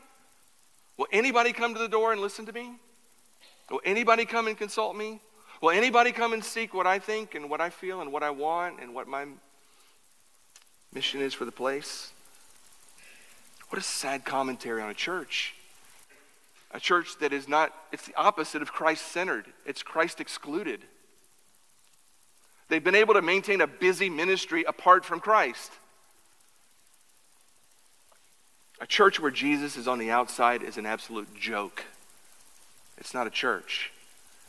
Will 0.97 1.07
anybody 1.11 1.53
come 1.53 1.73
to 1.73 1.79
the 1.79 1.87
door 1.87 2.11
and 2.13 2.21
listen 2.21 2.45
to 2.45 2.53
me? 2.53 2.75
Will 3.69 3.81
anybody 3.83 4.25
come 4.25 4.47
and 4.47 4.57
consult 4.57 4.95
me? 4.95 5.19
Will 5.61 5.71
anybody 5.71 6.11
come 6.11 6.33
and 6.33 6.43
seek 6.43 6.73
what 6.73 6.87
I 6.87 6.99
think 6.99 7.35
and 7.35 7.49
what 7.49 7.59
I 7.59 7.69
feel 7.69 8.01
and 8.01 8.13
what 8.13 8.23
I 8.23 8.29
want 8.29 8.79
and 8.79 8.93
what 8.93 9.07
my 9.07 9.25
mission 10.93 11.21
is 11.21 11.33
for 11.33 11.45
the 11.45 11.51
place? 11.51 12.11
What 13.69 13.79
a 13.79 13.83
sad 13.83 14.23
commentary 14.23 14.81
on 14.81 14.89
a 14.89 14.93
church. 14.93 15.55
A 16.71 16.79
church 16.79 17.17
that 17.19 17.33
is 17.33 17.47
not, 17.47 17.73
it's 17.91 18.05
the 18.05 18.15
opposite 18.15 18.61
of 18.61 18.73
Christ 18.73 19.07
centered, 19.07 19.45
it's 19.65 19.83
Christ 19.83 20.19
excluded. 20.19 20.81
They've 22.69 22.83
been 22.83 22.95
able 22.95 23.13
to 23.13 23.21
maintain 23.21 23.61
a 23.61 23.67
busy 23.67 24.09
ministry 24.09 24.65
apart 24.67 25.05
from 25.05 25.19
Christ. 25.19 25.71
A 28.79 28.85
church 28.85 29.19
where 29.19 29.31
Jesus 29.31 29.77
is 29.77 29.87
on 29.87 29.97
the 29.97 30.11
outside 30.11 30.61
is 30.61 30.77
an 30.77 30.85
absolute 30.85 31.33
joke. 31.33 31.85
It's 32.97 33.13
not 33.13 33.25
a 33.25 33.31
church. 33.31 33.91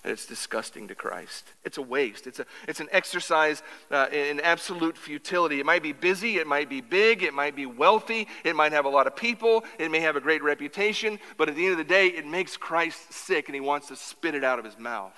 And 0.05 0.13
it's 0.13 0.27
disgusting 0.27 0.89
to 0.89 0.95
Christ. 0.95 1.45
It's 1.65 1.77
a 1.77 1.83
waste. 1.83 2.27
It's, 2.27 2.39
a, 2.39 2.47
it's 2.69 2.81
an 2.81 2.89
exercise 2.93 3.63
uh, 3.91 4.07
in 4.13 4.41
absolute 4.41 4.97
futility. 4.97 5.59
It 5.59 5.67
might 5.67 5.83
be 5.83 5.93
busy, 5.93 6.39
it 6.39 6.47
might 6.47 6.69
be 6.69 6.81
big, 6.81 7.23
it 7.25 7.35
might 7.35 7.57
be 7.57 7.67
wealthy, 7.67 8.29
it 8.45 8.55
might 8.55 8.73
have 8.73 8.85
a 8.85 8.89
lot 8.89 9.07
of 9.07 9.17
people, 9.17 9.65
it 9.79 9.91
may 9.91 10.01
have 10.01 10.15
a 10.15 10.21
great 10.21 10.43
reputation, 10.43 11.19
but 11.37 11.49
at 11.49 11.57
the 11.57 11.65
end 11.65 11.73
of 11.73 11.79
the 11.79 11.85
day, 11.85 12.07
it 12.07 12.27
makes 12.27 12.57
Christ 12.57 13.13
sick 13.13 13.49
and 13.49 13.55
he 13.55 13.61
wants 13.61 13.89
to 13.89 13.97
spit 13.97 14.35
it 14.35 14.45
out 14.45 14.59
of 14.59 14.65
his 14.65 14.79
mouth. 14.79 15.13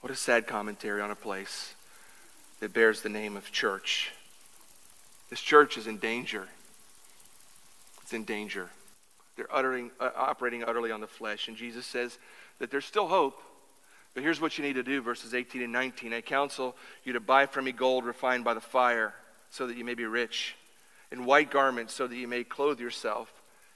What 0.00 0.10
a 0.10 0.16
sad 0.16 0.46
commentary 0.46 1.02
on 1.02 1.10
a 1.10 1.14
place 1.16 1.74
that 2.60 2.72
bears 2.72 3.02
the 3.02 3.10
name 3.10 3.36
of 3.36 3.52
church. 3.52 4.12
This 5.28 5.40
church 5.40 5.76
is 5.76 5.86
in 5.86 5.98
danger. 5.98 6.48
It's 8.02 8.14
in 8.14 8.24
danger. 8.24 8.70
They're 9.40 9.56
uttering, 9.56 9.90
uh, 9.98 10.10
operating 10.14 10.64
utterly 10.64 10.90
on 10.90 11.00
the 11.00 11.06
flesh. 11.06 11.48
And 11.48 11.56
Jesus 11.56 11.86
says 11.86 12.18
that 12.58 12.70
there's 12.70 12.84
still 12.84 13.08
hope. 13.08 13.40
But 14.12 14.22
here's 14.22 14.38
what 14.38 14.58
you 14.58 14.64
need 14.64 14.74
to 14.74 14.82
do 14.82 15.00
verses 15.00 15.32
18 15.32 15.62
and 15.62 15.72
19. 15.72 16.12
I 16.12 16.20
counsel 16.20 16.76
you 17.04 17.14
to 17.14 17.20
buy 17.20 17.46
from 17.46 17.64
me 17.64 17.72
gold 17.72 18.04
refined 18.04 18.44
by 18.44 18.52
the 18.52 18.60
fire, 18.60 19.14
so 19.48 19.66
that 19.66 19.78
you 19.78 19.84
may 19.84 19.94
be 19.94 20.04
rich, 20.04 20.56
and 21.10 21.24
white 21.24 21.50
garments, 21.50 21.94
so 21.94 22.06
that 22.06 22.16
you 22.16 22.28
may 22.28 22.44
clothe 22.44 22.80
yourself, 22.80 23.32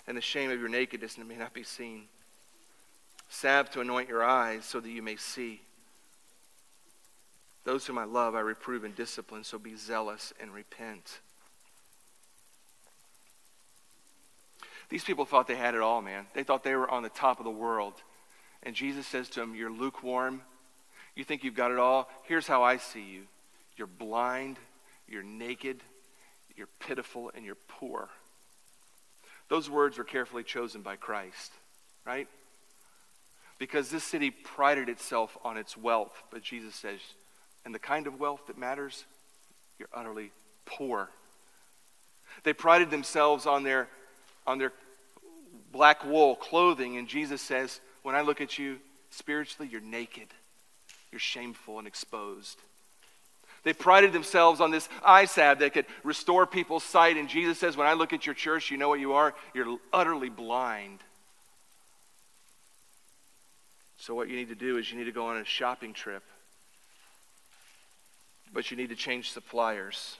and 0.06 0.18
the 0.18 0.20
shame 0.20 0.50
of 0.50 0.60
your 0.60 0.68
nakedness 0.68 1.16
may 1.16 1.36
not 1.36 1.54
be 1.54 1.62
seen. 1.62 2.02
Salve 3.30 3.70
to 3.70 3.80
anoint 3.80 4.10
your 4.10 4.22
eyes, 4.22 4.66
so 4.66 4.80
that 4.80 4.90
you 4.90 5.00
may 5.00 5.16
see. 5.16 5.62
Those 7.64 7.86
whom 7.86 7.96
I 7.96 8.04
love, 8.04 8.34
I 8.34 8.40
reprove 8.40 8.84
and 8.84 8.94
discipline, 8.94 9.44
so 9.44 9.58
be 9.58 9.76
zealous 9.76 10.34
and 10.42 10.52
repent. 10.52 11.20
These 14.88 15.04
people 15.04 15.24
thought 15.24 15.46
they 15.48 15.56
had 15.56 15.74
it 15.74 15.80
all, 15.80 16.02
man. 16.02 16.26
They 16.34 16.42
thought 16.42 16.62
they 16.62 16.74
were 16.74 16.90
on 16.90 17.02
the 17.02 17.08
top 17.08 17.38
of 17.38 17.44
the 17.44 17.50
world. 17.50 17.94
And 18.62 18.74
Jesus 18.74 19.06
says 19.06 19.28
to 19.30 19.40
them, 19.40 19.54
You're 19.54 19.70
lukewarm. 19.70 20.42
You 21.14 21.24
think 21.24 21.44
you've 21.44 21.54
got 21.54 21.70
it 21.70 21.78
all? 21.78 22.08
Here's 22.24 22.46
how 22.46 22.62
I 22.62 22.76
see 22.76 23.02
you 23.02 23.22
you're 23.76 23.86
blind, 23.86 24.56
you're 25.08 25.22
naked, 25.22 25.80
you're 26.56 26.68
pitiful, 26.80 27.30
and 27.34 27.44
you're 27.44 27.56
poor. 27.68 28.08
Those 29.48 29.68
words 29.68 29.98
were 29.98 30.04
carefully 30.04 30.42
chosen 30.42 30.82
by 30.82 30.96
Christ, 30.96 31.52
right? 32.06 32.28
Because 33.58 33.90
this 33.90 34.04
city 34.04 34.30
prided 34.30 34.88
itself 34.88 35.36
on 35.44 35.56
its 35.56 35.76
wealth. 35.76 36.14
But 36.30 36.42
Jesus 36.42 36.74
says, 36.74 37.00
and 37.64 37.74
the 37.74 37.78
kind 37.78 38.06
of 38.06 38.18
wealth 38.18 38.46
that 38.46 38.58
matters, 38.58 39.04
you're 39.78 39.88
utterly 39.92 40.32
poor. 40.66 41.10
They 42.42 42.52
prided 42.52 42.90
themselves 42.90 43.46
on 43.46 43.62
their 43.62 43.88
on 44.46 44.58
their 44.58 44.72
black 45.72 46.04
wool 46.04 46.36
clothing. 46.36 46.96
And 46.96 47.08
Jesus 47.08 47.42
says, 47.42 47.80
When 48.02 48.14
I 48.14 48.22
look 48.22 48.40
at 48.40 48.58
you 48.58 48.78
spiritually, 49.10 49.68
you're 49.70 49.80
naked, 49.80 50.28
you're 51.12 51.18
shameful 51.18 51.78
and 51.78 51.86
exposed. 51.86 52.58
They 53.64 53.72
prided 53.72 54.12
themselves 54.12 54.60
on 54.60 54.70
this 54.70 54.88
eye 55.02 55.24
salve 55.24 55.60
that 55.60 55.72
could 55.72 55.86
restore 56.02 56.46
people's 56.46 56.84
sight. 56.84 57.16
And 57.16 57.28
Jesus 57.28 57.58
says, 57.58 57.76
When 57.76 57.86
I 57.86 57.94
look 57.94 58.12
at 58.12 58.26
your 58.26 58.34
church, 58.34 58.70
you 58.70 58.76
know 58.76 58.88
what 58.88 59.00
you 59.00 59.14
are? 59.14 59.34
You're 59.54 59.78
utterly 59.92 60.28
blind. 60.28 61.00
So, 63.98 64.14
what 64.14 64.28
you 64.28 64.36
need 64.36 64.50
to 64.50 64.54
do 64.54 64.76
is 64.76 64.90
you 64.92 64.98
need 64.98 65.04
to 65.04 65.12
go 65.12 65.28
on 65.28 65.38
a 65.38 65.44
shopping 65.46 65.94
trip, 65.94 66.22
but 68.52 68.70
you 68.70 68.76
need 68.76 68.90
to 68.90 68.96
change 68.96 69.30
suppliers. 69.30 70.18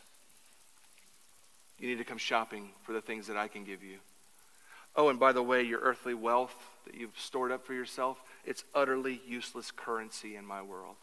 You 1.79 1.89
need 1.89 1.99
to 1.99 2.05
come 2.05 2.16
shopping 2.16 2.70
for 2.85 2.93
the 2.93 3.03
things 3.03 3.27
that 3.27 3.37
I 3.37 3.49
can 3.49 3.64
give 3.64 3.83
you. 3.83 3.99
Oh, 4.97 5.09
and 5.09 5.19
by 5.19 5.33
the 5.33 5.43
way, 5.43 5.63
your 5.63 5.81
earthly 5.81 6.15
wealth 6.15 6.55
that 6.87 6.95
you've 6.95 7.19
stored 7.19 7.51
up 7.51 7.65
for 7.65 7.75
yourself, 7.75 8.23
it's 8.45 8.65
utterly 8.75 9.21
useless 9.27 9.71
currency 9.71 10.37
in 10.37 10.47
my 10.47 10.63
world. 10.63 10.97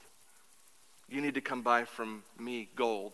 You 1.10 1.22
need 1.22 1.34
to 1.34 1.42
come 1.42 1.62
buy 1.62 1.84
from 1.84 2.24
me 2.39 2.70
gold. 2.76 3.14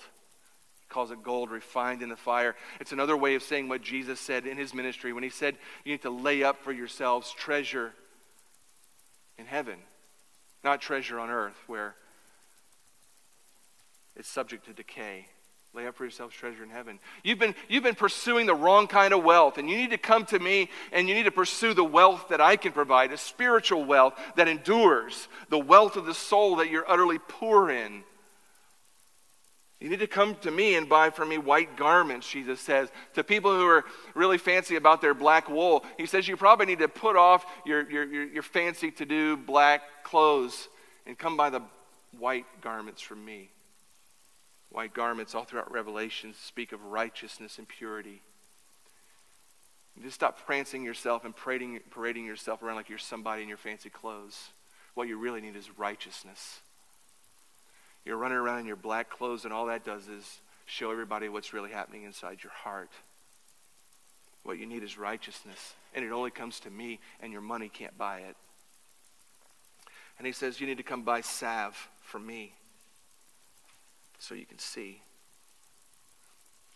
He 0.81 0.87
calls 0.87 1.09
it 1.09 1.23
gold 1.23 1.49
refined 1.49 2.03
in 2.03 2.09
the 2.09 2.15
fire. 2.15 2.55
It's 2.79 2.91
another 2.91 3.17
way 3.17 3.33
of 3.33 3.41
saying 3.41 3.69
what 3.69 3.81
Jesus 3.81 4.19
said 4.19 4.45
in 4.45 4.57
his 4.57 4.73
ministry 4.73 5.13
when 5.13 5.23
he 5.23 5.29
said 5.29 5.55
you 5.83 5.93
need 5.93 6.03
to 6.03 6.11
lay 6.11 6.43
up 6.43 6.63
for 6.63 6.71
yourselves 6.71 7.33
treasure 7.33 7.93
in 9.37 9.45
heaven, 9.47 9.79
not 10.63 10.79
treasure 10.79 11.19
on 11.19 11.29
earth 11.29 11.57
where 11.65 11.95
it's 14.15 14.29
subject 14.29 14.65
to 14.65 14.73
decay. 14.73 15.27
Lay 15.73 15.85
up 15.85 15.95
for 15.95 16.05
yourselves 16.05 16.35
treasure 16.35 16.63
in 16.63 16.69
heaven. 16.69 16.99
You've 17.23 17.39
been, 17.39 17.53
you've 17.67 17.83
been 17.83 17.93
pursuing 17.93 18.45
the 18.45 18.55
wrong 18.55 18.87
kind 18.87 19.13
of 19.13 19.23
wealth, 19.23 19.57
and 19.57 19.69
you 19.69 19.77
need 19.77 19.91
to 19.91 19.97
come 19.97 20.25
to 20.27 20.39
me 20.39 20.69
and 20.91 21.07
you 21.07 21.13
need 21.13 21.25
to 21.25 21.31
pursue 21.31 21.73
the 21.73 21.83
wealth 21.83 22.29
that 22.29 22.41
I 22.41 22.55
can 22.55 22.71
provide, 22.71 23.11
a 23.11 23.17
spiritual 23.17 23.85
wealth 23.85 24.13
that 24.37 24.47
endures, 24.47 25.27
the 25.49 25.59
wealth 25.59 25.95
of 25.95 26.05
the 26.05 26.13
soul 26.13 26.55
that 26.57 26.69
you're 26.69 26.89
utterly 26.89 27.19
poor 27.19 27.69
in. 27.69 28.03
You 29.79 29.89
need 29.89 29.99
to 29.99 30.07
come 30.07 30.35
to 30.41 30.49
me 30.49 30.75
and 30.75 30.89
buy 30.89 31.11
from 31.11 31.29
me 31.29 31.37
white 31.37 31.77
garments, 31.77 32.27
Jesus 32.27 32.59
says. 32.59 32.89
To 33.13 33.23
people 33.23 33.55
who 33.55 33.67
are 33.67 33.85
really 34.15 34.39
fancy 34.39 34.75
about 34.75 35.01
their 35.01 35.13
black 35.13 35.49
wool, 35.49 35.85
he 35.97 36.07
says 36.07 36.27
you 36.27 36.35
probably 36.35 36.65
need 36.65 36.79
to 36.79 36.87
put 36.87 37.15
off 37.15 37.45
your, 37.63 37.87
your, 37.89 38.03
your, 38.05 38.23
your 38.23 38.43
fancy 38.43 38.89
to 38.91 39.05
do 39.05 39.37
black 39.37 40.03
clothes 40.03 40.67
and 41.05 41.15
come 41.15 41.37
buy 41.37 41.51
the 41.51 41.61
white 42.17 42.45
garments 42.61 43.01
from 43.03 43.23
me. 43.23 43.49
White 44.69 44.93
garments 44.93 45.33
all 45.33 45.43
throughout 45.43 45.71
Revelation 45.71 46.33
speak 46.39 46.71
of 46.71 46.83
righteousness 46.85 47.57
and 47.57 47.67
purity. 47.67 48.21
You 49.95 50.03
just 50.03 50.15
stop 50.15 50.45
prancing 50.45 50.83
yourself 50.83 51.25
and 51.25 51.35
parading, 51.35 51.79
parading 51.89 52.25
yourself 52.25 52.61
around 52.61 52.75
like 52.75 52.89
you're 52.89 52.99
somebody 52.99 53.41
in 53.41 53.47
your 53.47 53.57
fancy 53.57 53.89
clothes. 53.89 54.49
What 54.93 55.07
you 55.07 55.17
really 55.17 55.41
need 55.41 55.55
is 55.55 55.77
righteousness. 55.77 56.59
You're 58.05 58.17
running 58.17 58.37
around 58.37 58.59
in 58.59 58.65
your 58.65 58.75
black 58.75 59.09
clothes, 59.09 59.43
and 59.43 59.53
all 59.53 59.65
that 59.67 59.83
does 59.83 60.07
is 60.07 60.39
show 60.65 60.91
everybody 60.91 61.29
what's 61.29 61.53
really 61.53 61.71
happening 61.71 62.03
inside 62.03 62.43
your 62.43 62.51
heart. 62.51 62.91
What 64.43 64.59
you 64.59 64.65
need 64.65 64.83
is 64.83 64.97
righteousness, 64.97 65.73
and 65.93 66.05
it 66.05 66.11
only 66.11 66.31
comes 66.31 66.59
to 66.61 66.69
me, 66.69 66.99
and 67.19 67.31
your 67.31 67.41
money 67.41 67.69
can't 67.69 67.97
buy 67.97 68.19
it. 68.19 68.35
And 70.17 70.27
he 70.27 70.33
says, 70.33 70.61
You 70.61 70.67
need 70.67 70.77
to 70.77 70.83
come 70.83 71.03
buy 71.03 71.21
salve 71.21 71.89
from 72.01 72.25
me 72.25 72.53
so 74.19 74.35
you 74.35 74.45
can 74.45 74.59
see. 74.59 75.01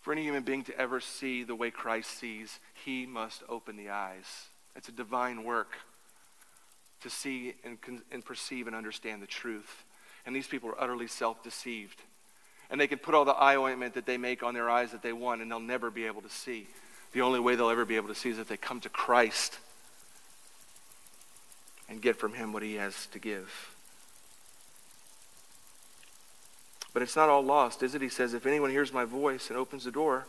For 0.02 0.12
any 0.12 0.24
human 0.24 0.44
being 0.44 0.64
to 0.64 0.78
ever 0.78 1.00
see 1.00 1.44
the 1.44 1.56
way 1.56 1.70
Christ 1.70 2.18
sees, 2.18 2.60
he 2.86 3.06
must 3.06 3.44
open 3.48 3.78
the 3.78 3.90
eyes. 3.90 4.48
It's 4.76 4.90
a 4.90 4.94
divine 4.94 5.44
work 5.44 5.74
to 7.02 7.10
see 7.10 7.54
and, 7.64 7.78
and 8.12 8.26
perceive 8.26 8.68
and 8.68 8.76
understand 8.76 9.22
the 9.22 9.28
truth. 9.28 9.84
And 10.26 10.36
these 10.36 10.48
people 10.48 10.70
are 10.70 10.82
utterly 10.82 11.08
self 11.08 11.44
deceived. 11.44 12.02
And 12.70 12.80
they 12.80 12.88
can 12.88 13.00
put 13.00 13.14
all 13.14 13.26
the 13.26 13.32
eye 13.32 13.58
ointment 13.58 13.96
that 13.96 14.06
they 14.06 14.18
make 14.18 14.44
on 14.44 14.54
their 14.54 14.70
eyes 14.70 14.92
that 14.92 15.04
they 15.04 15.14
want, 15.14 15.42
and 15.42 15.52
they'll 15.52 15.60
never 15.60 15.92
be 15.92 16.06
able 16.06 16.22
to 16.22 16.30
see. 16.30 16.68
The 17.12 17.22
only 17.22 17.40
way 17.40 17.56
they'll 17.56 17.70
ever 17.70 17.86
be 17.86 17.98
able 17.98 18.08
to 18.08 18.16
see 18.16 18.30
is 18.30 18.40
if 18.40 18.48
they 18.48 18.58
come 18.58 18.80
to 18.82 18.90
Christ 18.90 19.60
and 21.90 22.02
get 22.02 22.16
from 22.16 22.34
Him 22.34 22.54
what 22.54 22.64
He 22.64 22.76
has 22.76 23.08
to 23.08 23.20
give. 23.20 23.71
But 26.94 27.02
it's 27.02 27.16
not 27.16 27.30
all 27.30 27.44
lost, 27.44 27.84
is 27.84 27.96
it? 27.96 28.02
He 28.02 28.10
says, 28.10 28.34
If 28.34 28.46
anyone 28.46 28.70
hears 28.70 28.92
my 28.92 29.06
voice 29.06 29.50
and 29.50 29.58
opens 29.58 29.86
the 29.86 29.92
door, 29.92 30.28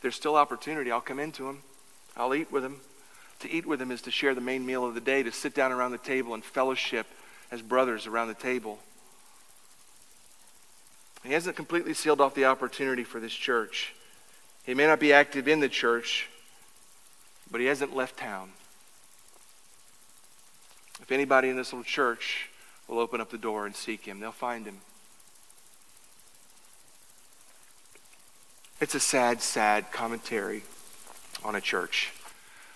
there's 0.00 0.16
still 0.16 0.36
opportunity. 0.36 0.90
I'll 0.90 1.00
come 1.00 1.18
into 1.18 1.48
him, 1.48 1.62
I'll 2.16 2.34
eat 2.34 2.50
with 2.50 2.64
him. 2.64 2.80
To 3.40 3.50
eat 3.50 3.66
with 3.66 3.80
him 3.80 3.92
is 3.92 4.02
to 4.02 4.10
share 4.10 4.34
the 4.34 4.40
main 4.40 4.66
meal 4.66 4.84
of 4.84 4.94
the 4.94 5.00
day, 5.00 5.22
to 5.22 5.30
sit 5.30 5.54
down 5.54 5.70
around 5.70 5.92
the 5.92 5.98
table 5.98 6.34
and 6.34 6.42
fellowship 6.42 7.06
as 7.50 7.62
brothers 7.62 8.06
around 8.06 8.28
the 8.28 8.34
table. 8.34 8.80
He 11.24 11.32
hasn't 11.32 11.56
completely 11.56 11.94
sealed 11.94 12.20
off 12.20 12.34
the 12.34 12.46
opportunity 12.46 13.04
for 13.04 13.20
this 13.20 13.32
church. 13.32 13.94
He 14.64 14.74
may 14.74 14.86
not 14.86 15.00
be 15.00 15.12
active 15.12 15.46
in 15.46 15.60
the 15.60 15.68
church, 15.68 16.28
but 17.50 17.60
he 17.60 17.66
hasn't 17.66 17.94
left 17.94 18.18
town. 18.18 18.50
If 21.00 21.12
anybody 21.12 21.48
in 21.48 21.56
this 21.56 21.72
little 21.72 21.84
church 21.84 22.48
will 22.88 22.98
open 22.98 23.20
up 23.20 23.30
the 23.30 23.38
door 23.38 23.66
and 23.66 23.76
seek 23.76 24.06
him, 24.06 24.20
they'll 24.20 24.32
find 24.32 24.66
him. 24.66 24.78
It's 28.80 28.94
a 28.94 29.00
sad, 29.00 29.42
sad 29.42 29.92
commentary 29.92 30.62
on 31.44 31.54
a 31.54 31.60
church. 31.60 32.12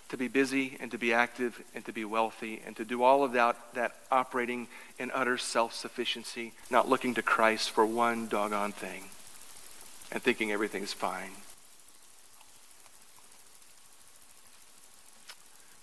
To 0.08 0.16
be 0.18 0.28
busy 0.28 0.76
and 0.78 0.90
to 0.90 0.98
be 0.98 1.14
active 1.14 1.62
and 1.74 1.84
to 1.86 1.92
be 1.92 2.04
wealthy 2.04 2.60
and 2.66 2.76
to 2.76 2.84
do 2.84 3.02
all 3.02 3.24
of 3.24 3.32
that, 3.32 3.56
that 3.72 3.92
operating 4.10 4.68
in 4.98 5.10
utter 5.14 5.38
self 5.38 5.72
sufficiency, 5.72 6.52
not 6.70 6.88
looking 6.88 7.14
to 7.14 7.22
Christ 7.22 7.70
for 7.70 7.86
one 7.86 8.28
doggone 8.28 8.72
thing 8.72 9.04
and 10.10 10.22
thinking 10.22 10.52
everything's 10.52 10.92
fine. 10.92 11.30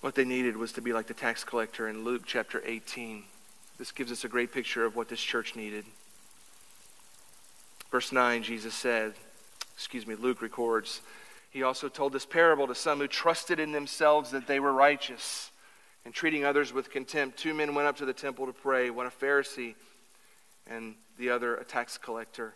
What 0.02 0.16
they 0.16 0.26
needed 0.26 0.56
was 0.56 0.72
to 0.74 0.82
be 0.82 0.94
like 0.94 1.08
the 1.08 1.14
tax 1.14 1.44
collector 1.44 1.88
in 1.90 2.04
Luke 2.04 2.22
chapter 2.26 2.62
18. 2.66 3.24
This 3.80 3.94
gives 3.94 4.12
us 4.12 4.26
a 4.26 4.28
great 4.28 4.52
picture 4.52 4.84
of 4.84 4.98
what 4.98 5.08
this 5.08 5.22
church 5.22 5.56
needed. 5.56 5.86
Verse 7.90 8.12
9, 8.12 8.44
Jesus 8.44 8.76
said, 8.76 9.14
excuse 9.74 10.06
me, 10.06 10.16
Luke 10.16 10.42
records, 10.42 11.02
he 11.50 11.64
also 11.64 11.88
told 11.88 12.12
this 12.12 12.26
parable 12.26 12.68
to 12.68 12.76
some 12.76 13.00
who 13.00 13.08
trusted 13.08 13.58
in 13.58 13.72
themselves 13.72 14.32
that 14.32 14.48
they 14.48 14.60
were 14.60 14.74
righteous 14.74 15.50
and 16.04 16.14
treating 16.14 16.44
others 16.44 16.74
with 16.74 16.92
contempt. 16.92 17.40
Two 17.40 17.54
men 17.54 17.74
went 17.74 17.88
up 17.88 17.96
to 17.98 18.06
the 18.06 18.14
temple 18.14 18.46
to 18.46 18.54
pray, 18.54 18.90
one 18.90 19.06
a 19.06 19.10
Pharisee 19.10 19.76
and 20.68 20.96
the 21.18 21.30
other 21.30 21.56
a 21.56 21.64
tax 21.64 21.98
collector. 21.98 22.54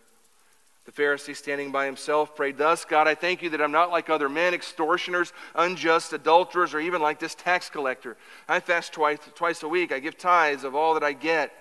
The 0.85 0.91
Pharisee, 0.91 1.35
standing 1.35 1.71
by 1.71 1.85
himself, 1.85 2.35
prayed 2.35 2.57
thus 2.57 2.83
God, 2.83 3.07
I 3.07 3.15
thank 3.15 3.41
you 3.41 3.49
that 3.51 3.61
I'm 3.61 3.71
not 3.71 3.89
like 3.89 4.09
other 4.09 4.27
men, 4.27 4.53
extortioners, 4.53 5.31
unjust, 5.55 6.11
adulterers, 6.11 6.73
or 6.73 6.79
even 6.79 7.01
like 7.01 7.19
this 7.19 7.35
tax 7.35 7.69
collector. 7.69 8.17
I 8.49 8.59
fast 8.59 8.91
twice, 8.91 9.19
twice 9.35 9.63
a 9.63 9.67
week. 9.67 9.93
I 9.93 9.99
give 9.99 10.17
tithes 10.17 10.65
of 10.65 10.75
all 10.75 10.93
that 10.95 11.03
I 11.03 11.13
get. 11.13 11.53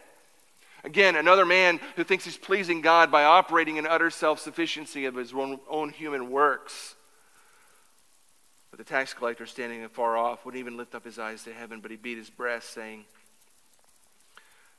Again, 0.85 1.15
another 1.15 1.47
man 1.47 1.79
who 1.95 2.03
thinks 2.03 2.25
he's 2.25 2.37
pleasing 2.37 2.81
God 2.81 3.13
by 3.13 3.23
operating 3.23 3.77
in 3.77 3.87
utter 3.87 4.11
self 4.11 4.41
sufficiency 4.41 5.05
of 5.05 5.15
his 5.15 5.33
own, 5.33 5.61
own, 5.71 5.91
human 5.91 6.31
works. 6.31 6.97
But 8.71 8.79
the 8.79 8.85
tax 8.85 9.15
collector, 9.15 9.47
standing 9.47 9.85
afar 9.85 10.17
off, 10.17 10.45
wouldn't 10.45 10.59
even 10.59 10.77
lift 10.77 10.97
up 10.97 11.05
his 11.05 11.19
eyes 11.19 11.45
to 11.45 11.53
heaven, 11.53 11.81
but 11.81 11.93
he 11.93 11.97
beat 11.97 12.19
his 12.19 12.31
breast, 12.31 12.71
saying, 12.71 13.05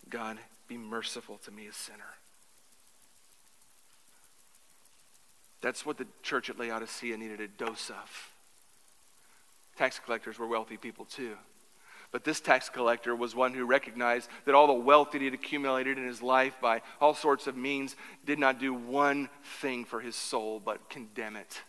God, 0.10 0.38
be 0.68 0.78
merciful 0.78 1.38
to 1.46 1.52
me, 1.52 1.68
a 1.68 1.74
sinner. 1.74 2.18
That's 5.64 5.86
what 5.86 5.97
the 5.97 6.05
church 6.22 6.49
at 6.49 6.59
Laodicea 6.59 7.18
needed 7.18 7.39
a 7.39 7.47
dose 7.47 7.89
of. 7.89 8.30
Tax 9.78 9.97
collectors 9.97 10.38
were 10.38 10.45
wealthy 10.45 10.76
people 10.76 11.05
too. 11.05 11.38
But 12.11 12.26
this 12.26 12.41
tax 12.41 12.70
collector 12.70 13.16
was 13.16 13.34
one 13.34 13.53
who 13.53 13.66
recognized 13.66 14.30
that 14.45 14.53
all 14.53 14.68
the 14.68 14.74
wealth 14.74 15.11
that 15.11 15.20
he 15.20 15.26
had 15.26 15.34
accumulated 15.34 15.97
in 15.97 16.05
his 16.05 16.22
life 16.22 16.53
by 16.61 16.82
all 16.99 17.16
sorts 17.16 17.47
of 17.47 17.55
means 17.55 17.95
did 18.26 18.38
not 18.38 18.59
do 18.59 18.74
one 18.74 19.30
thing 19.61 19.86
for 19.86 20.01
his 20.01 20.18
soul 20.18 20.61
but 20.64 20.89
condemn 20.89 21.38
it. 21.38 21.61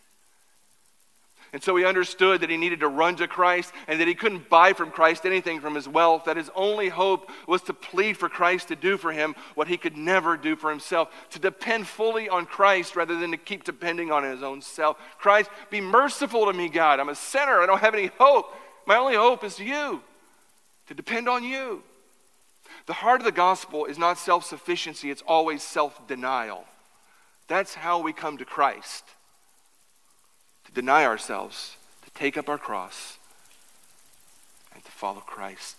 And 1.55 1.63
so 1.63 1.77
he 1.77 1.85
understood 1.85 2.41
that 2.41 2.49
he 2.49 2.57
needed 2.57 2.81
to 2.81 2.89
run 2.89 3.15
to 3.15 3.29
Christ 3.29 3.71
and 3.87 4.01
that 4.01 4.09
he 4.09 4.13
couldn't 4.13 4.49
buy 4.49 4.73
from 4.73 4.91
Christ 4.91 5.25
anything 5.25 5.61
from 5.61 5.73
his 5.73 5.87
wealth, 5.87 6.25
that 6.25 6.35
his 6.35 6.51
only 6.53 6.89
hope 6.89 7.31
was 7.47 7.61
to 7.61 7.73
plead 7.73 8.17
for 8.17 8.27
Christ 8.27 8.67
to 8.67 8.75
do 8.75 8.97
for 8.97 9.13
him 9.13 9.35
what 9.53 9.69
he 9.69 9.77
could 9.77 9.95
never 9.95 10.35
do 10.35 10.57
for 10.57 10.69
himself, 10.69 11.13
to 11.29 11.39
depend 11.39 11.87
fully 11.87 12.27
on 12.27 12.45
Christ 12.45 12.97
rather 12.97 13.17
than 13.17 13.31
to 13.31 13.37
keep 13.37 13.63
depending 13.63 14.11
on 14.11 14.25
his 14.25 14.43
own 14.43 14.61
self. 14.61 14.97
Christ, 15.17 15.49
be 15.69 15.79
merciful 15.79 16.45
to 16.47 16.51
me, 16.51 16.67
God. 16.67 16.99
I'm 16.99 17.07
a 17.07 17.15
sinner. 17.15 17.61
I 17.61 17.65
don't 17.67 17.79
have 17.79 17.95
any 17.95 18.07
hope. 18.17 18.53
My 18.85 18.97
only 18.97 19.15
hope 19.15 19.45
is 19.45 19.57
you, 19.57 20.01
to 20.87 20.93
depend 20.93 21.29
on 21.29 21.45
you. 21.45 21.83
The 22.85 22.91
heart 22.95 23.21
of 23.21 23.25
the 23.25 23.31
gospel 23.31 23.85
is 23.85 23.97
not 23.97 24.17
self 24.17 24.43
sufficiency, 24.43 25.09
it's 25.09 25.23
always 25.25 25.63
self 25.63 26.05
denial. 26.05 26.65
That's 27.47 27.75
how 27.75 28.01
we 28.01 28.11
come 28.11 28.39
to 28.39 28.45
Christ 28.45 29.05
deny 30.75 31.05
ourselves, 31.05 31.77
to 32.03 32.11
take 32.11 32.37
up 32.37 32.47
our 32.47 32.59
cross, 32.59 33.17
and 34.73 34.83
to 34.85 34.91
follow 34.91 35.21
Christ, 35.21 35.77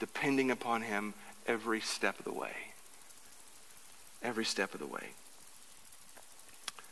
depending 0.00 0.50
upon 0.50 0.82
Him 0.82 1.14
every 1.46 1.80
step 1.80 2.18
of 2.18 2.24
the 2.24 2.32
way. 2.32 2.72
Every 4.22 4.44
step 4.44 4.74
of 4.74 4.80
the 4.80 4.86
way. 4.86 5.10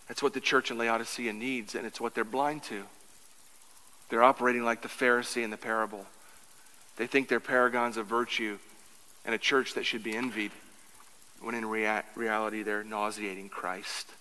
That's 0.06 0.22
what 0.22 0.34
the 0.34 0.40
church 0.40 0.70
in 0.70 0.78
Laodicea 0.78 1.32
needs, 1.32 1.74
and 1.74 1.84
it's 1.84 2.00
what 2.00 2.14
they're 2.14 2.24
blind 2.24 2.62
to. 2.64 2.84
They're 4.08 4.22
operating 4.22 4.62
like 4.62 4.82
the 4.82 4.88
Pharisee 4.88 5.42
in 5.42 5.50
the 5.50 5.56
parable. 5.56 6.06
They 6.96 7.08
think 7.08 7.28
they're 7.28 7.40
paragons 7.40 7.96
of 7.96 8.06
virtue 8.06 8.58
and 9.24 9.34
a 9.34 9.38
church 9.38 9.74
that 9.74 9.84
should 9.84 10.04
be 10.04 10.16
envied, 10.16 10.52
when 11.40 11.56
in 11.56 11.66
rea- 11.66 12.04
reality 12.14 12.62
they're 12.62 12.84
nauseating 12.84 13.48
Christ. 13.48 14.12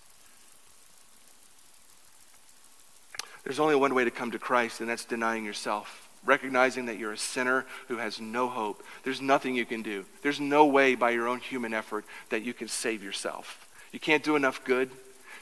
There's 3.46 3.60
only 3.60 3.76
one 3.76 3.94
way 3.94 4.02
to 4.02 4.10
come 4.10 4.32
to 4.32 4.40
Christ, 4.40 4.80
and 4.80 4.90
that's 4.90 5.04
denying 5.04 5.44
yourself. 5.44 6.08
Recognizing 6.24 6.86
that 6.86 6.98
you're 6.98 7.12
a 7.12 7.16
sinner 7.16 7.64
who 7.86 7.98
has 7.98 8.20
no 8.20 8.48
hope. 8.48 8.82
There's 9.04 9.20
nothing 9.20 9.54
you 9.54 9.64
can 9.64 9.82
do. 9.82 10.04
There's 10.22 10.40
no 10.40 10.66
way 10.66 10.96
by 10.96 11.10
your 11.10 11.28
own 11.28 11.38
human 11.38 11.72
effort 11.72 12.04
that 12.30 12.42
you 12.42 12.52
can 12.52 12.66
save 12.66 13.04
yourself. 13.04 13.68
You 13.92 14.00
can't 14.00 14.24
do 14.24 14.34
enough 14.34 14.64
good. 14.64 14.90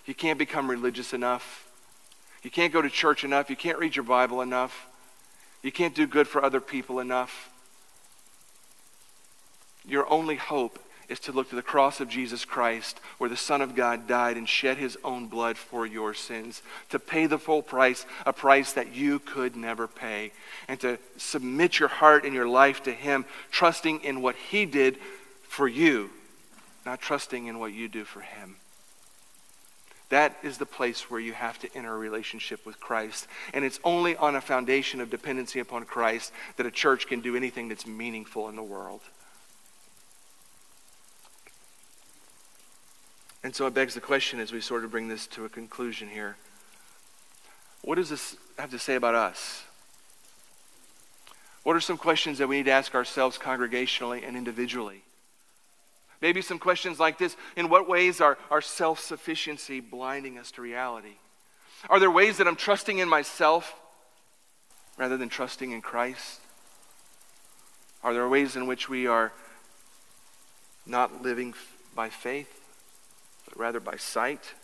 You 0.04 0.14
can't 0.14 0.38
become 0.38 0.70
religious 0.70 1.14
enough. 1.14 1.66
You 2.42 2.50
can't 2.50 2.74
go 2.74 2.82
to 2.82 2.90
church 2.90 3.24
enough. 3.24 3.48
You 3.48 3.56
can't 3.56 3.78
read 3.78 3.96
your 3.96 4.04
Bible 4.04 4.42
enough. 4.42 4.86
You 5.62 5.72
can't 5.72 5.94
do 5.94 6.06
good 6.06 6.28
for 6.28 6.44
other 6.44 6.60
people 6.60 7.00
enough. 7.00 7.48
Your 9.88 10.06
only 10.12 10.36
hope 10.36 10.78
is 11.08 11.20
to 11.20 11.32
look 11.32 11.50
to 11.50 11.56
the 11.56 11.62
cross 11.62 12.00
of 12.00 12.08
Jesus 12.08 12.44
Christ, 12.44 13.00
where 13.18 13.30
the 13.30 13.36
Son 13.36 13.60
of 13.60 13.74
God 13.74 14.06
died 14.06 14.36
and 14.36 14.48
shed 14.48 14.76
his 14.76 14.96
own 15.04 15.26
blood 15.26 15.56
for 15.56 15.86
your 15.86 16.14
sins, 16.14 16.62
to 16.90 16.98
pay 16.98 17.26
the 17.26 17.38
full 17.38 17.62
price, 17.62 18.06
a 18.26 18.32
price 18.32 18.72
that 18.72 18.94
you 18.94 19.18
could 19.18 19.56
never 19.56 19.86
pay, 19.86 20.32
and 20.68 20.80
to 20.80 20.98
submit 21.16 21.78
your 21.78 21.88
heart 21.88 22.24
and 22.24 22.34
your 22.34 22.48
life 22.48 22.82
to 22.84 22.92
him, 22.92 23.24
trusting 23.50 24.02
in 24.02 24.22
what 24.22 24.36
he 24.36 24.64
did 24.66 24.98
for 25.42 25.68
you, 25.68 26.10
not 26.84 27.00
trusting 27.00 27.46
in 27.46 27.58
what 27.58 27.72
you 27.72 27.88
do 27.88 28.04
for 28.04 28.20
him. 28.20 28.56
That 30.10 30.36
is 30.42 30.58
the 30.58 30.66
place 30.66 31.10
where 31.10 31.20
you 31.20 31.32
have 31.32 31.58
to 31.60 31.74
enter 31.74 31.92
a 31.92 31.98
relationship 31.98 32.64
with 32.66 32.78
Christ. 32.78 33.26
And 33.52 33.64
it's 33.64 33.80
only 33.82 34.16
on 34.16 34.36
a 34.36 34.40
foundation 34.40 35.00
of 35.00 35.10
dependency 35.10 35.60
upon 35.60 35.84
Christ 35.86 36.32
that 36.56 36.66
a 36.66 36.70
church 36.70 37.06
can 37.06 37.20
do 37.20 37.34
anything 37.34 37.68
that's 37.68 37.86
meaningful 37.86 38.48
in 38.48 38.56
the 38.56 38.62
world. 38.62 39.00
And 43.44 43.54
so 43.54 43.66
it 43.66 43.74
begs 43.74 43.94
the 43.94 44.00
question 44.00 44.40
as 44.40 44.52
we 44.52 44.60
sort 44.60 44.84
of 44.84 44.90
bring 44.90 45.06
this 45.06 45.26
to 45.28 45.44
a 45.44 45.48
conclusion 45.48 46.08
here 46.08 46.36
what 47.82 47.96
does 47.96 48.08
this 48.08 48.34
have 48.58 48.70
to 48.70 48.78
say 48.78 48.94
about 48.94 49.14
us? 49.14 49.62
What 51.64 51.76
are 51.76 51.80
some 51.80 51.98
questions 51.98 52.38
that 52.38 52.48
we 52.48 52.56
need 52.56 52.64
to 52.64 52.70
ask 52.70 52.94
ourselves 52.94 53.36
congregationally 53.36 54.26
and 54.26 54.38
individually? 54.38 55.02
Maybe 56.22 56.40
some 56.40 56.58
questions 56.58 56.98
like 56.98 57.18
this 57.18 57.36
In 57.56 57.68
what 57.68 57.86
ways 57.86 58.22
are 58.22 58.38
our 58.50 58.62
self 58.62 59.00
sufficiency 59.00 59.80
blinding 59.80 60.38
us 60.38 60.50
to 60.52 60.62
reality? 60.62 61.16
Are 61.90 62.00
there 62.00 62.10
ways 62.10 62.38
that 62.38 62.48
I'm 62.48 62.56
trusting 62.56 62.96
in 62.96 63.08
myself 63.08 63.74
rather 64.96 65.18
than 65.18 65.28
trusting 65.28 65.70
in 65.70 65.82
Christ? 65.82 66.40
Are 68.02 68.14
there 68.14 68.28
ways 68.28 68.56
in 68.56 68.66
which 68.66 68.88
we 68.88 69.06
are 69.06 69.32
not 70.86 71.20
living 71.20 71.52
by 71.94 72.08
faith, 72.08 72.63
but 73.44 73.58
rather 73.58 73.80
by 73.80 73.96
sight? 73.96 74.54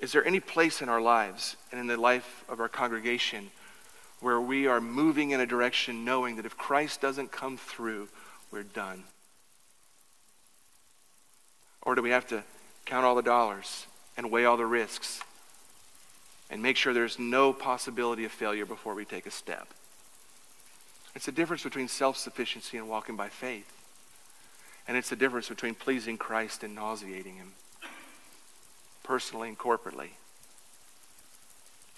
Is 0.00 0.10
there 0.10 0.26
any 0.26 0.40
place 0.40 0.82
in 0.82 0.88
our 0.88 1.00
lives 1.00 1.56
and 1.70 1.80
in 1.80 1.86
the 1.86 1.96
life 1.96 2.44
of 2.48 2.58
our 2.58 2.68
congregation 2.68 3.50
where 4.20 4.40
we 4.40 4.66
are 4.66 4.80
moving 4.80 5.30
in 5.30 5.40
a 5.40 5.46
direction 5.46 6.04
knowing 6.04 6.36
that 6.36 6.46
if 6.46 6.56
Christ 6.56 7.00
doesn't 7.00 7.30
come 7.30 7.56
through, 7.56 8.08
we're 8.50 8.64
done? 8.64 9.04
Or 11.82 11.94
do 11.94 12.02
we 12.02 12.10
have 12.10 12.26
to 12.28 12.42
count 12.84 13.04
all 13.04 13.14
the 13.14 13.22
dollars 13.22 13.86
and 14.16 14.30
weigh 14.30 14.44
all 14.44 14.56
the 14.56 14.66
risks 14.66 15.20
and 16.50 16.62
make 16.62 16.76
sure 16.76 16.92
there's 16.92 17.18
no 17.18 17.52
possibility 17.52 18.24
of 18.24 18.32
failure 18.32 18.66
before 18.66 18.94
we 18.94 19.04
take 19.04 19.26
a 19.26 19.30
step? 19.30 19.68
It's 21.14 21.26
the 21.26 21.32
difference 21.32 21.62
between 21.62 21.88
self 21.88 22.16
sufficiency 22.16 22.76
and 22.76 22.88
walking 22.88 23.16
by 23.16 23.28
faith. 23.28 23.81
And 24.88 24.96
it's 24.96 25.10
the 25.10 25.16
difference 25.16 25.48
between 25.48 25.74
pleasing 25.74 26.18
Christ 26.18 26.62
and 26.64 26.74
nauseating 26.74 27.36
Him, 27.36 27.52
personally 29.02 29.48
and 29.48 29.58
corporately. 29.58 30.10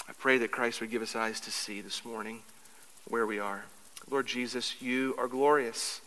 I 0.09 0.13
pray 0.13 0.39
that 0.39 0.51
Christ 0.51 0.81
would 0.81 0.91
give 0.91 1.03
us 1.03 1.17
eyes 1.17 1.41
to 1.41 1.51
see 1.51 1.81
this 1.81 2.05
morning 2.05 2.43
where 3.09 3.27
we 3.27 3.39
are. 3.39 3.65
Lord 4.11 4.27
Jesus, 4.27 4.81
you 4.83 5.15
are 5.17 5.29
glorious. 5.29 6.03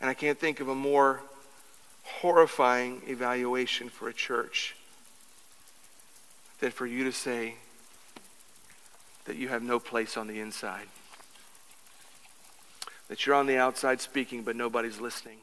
And 0.00 0.10
I 0.10 0.14
can't 0.14 0.38
think 0.38 0.60
of 0.60 0.68
a 0.68 0.74
more 0.74 1.22
horrifying 2.02 3.00
evaluation 3.06 3.88
for 3.88 4.08
a 4.08 4.12
church 4.12 4.76
than 6.60 6.70
for 6.70 6.86
you 6.86 7.04
to 7.04 7.12
say 7.12 7.56
that 9.24 9.36
you 9.36 9.48
have 9.48 9.62
no 9.62 9.78
place 9.78 10.16
on 10.16 10.26
the 10.26 10.38
inside. 10.38 10.86
That 13.08 13.24
you're 13.24 13.34
on 13.34 13.46
the 13.46 13.56
outside 13.56 14.00
speaking, 14.00 14.42
but 14.42 14.54
nobody's 14.54 15.00
listening. 15.00 15.38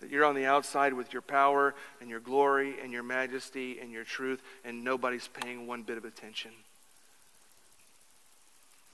That 0.00 0.10
you're 0.10 0.24
on 0.24 0.34
the 0.34 0.46
outside 0.46 0.92
with 0.92 1.12
your 1.12 1.22
power 1.22 1.74
and 2.00 2.10
your 2.10 2.20
glory 2.20 2.74
and 2.82 2.92
your 2.92 3.02
majesty 3.02 3.78
and 3.80 3.90
your 3.90 4.04
truth, 4.04 4.42
and 4.64 4.84
nobody's 4.84 5.28
paying 5.28 5.66
one 5.66 5.82
bit 5.82 5.96
of 5.96 6.04
attention. 6.04 6.50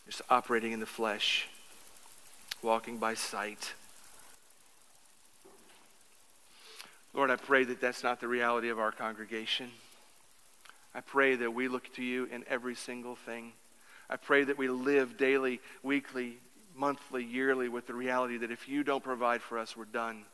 Just 0.07 0.23
operating 0.29 0.73
in 0.73 0.81
the 0.81 0.87
flesh, 0.87 1.49
walking 2.63 2.99
by 2.99 3.15
sight. 3.15 3.75
Lord, 7.13 7.31
I 7.31 7.37
pray 7.37 7.65
that 7.65 7.81
that's 7.81 8.05
not 8.05 8.21
the 8.21 8.29
reality 8.29 8.69
of 8.69 8.79
our 8.79 8.93
congregation. 8.93 9.71
I 10.95 11.01
pray 11.01 11.37
that 11.37 11.55
we 11.55 11.69
look 11.69 11.93
to 11.95 12.03
you 12.03 12.27
in 12.27 12.45
every 12.49 12.75
single 12.75 13.17
thing. 13.17 13.53
I 14.09 14.17
pray 14.17 14.45
that 14.45 14.59
we 14.59 14.69
live 14.69 15.17
daily, 15.17 15.61
weekly, 15.83 16.39
monthly, 16.75 17.25
yearly 17.25 17.69
with 17.69 17.87
the 17.87 17.95
reality 17.95 18.39
that 18.39 18.51
if 18.51 18.69
you 18.69 18.83
don't 18.83 19.03
provide 19.03 19.43
for 19.43 19.59
us, 19.59 19.77
we're 19.77 19.85
done. 19.85 20.25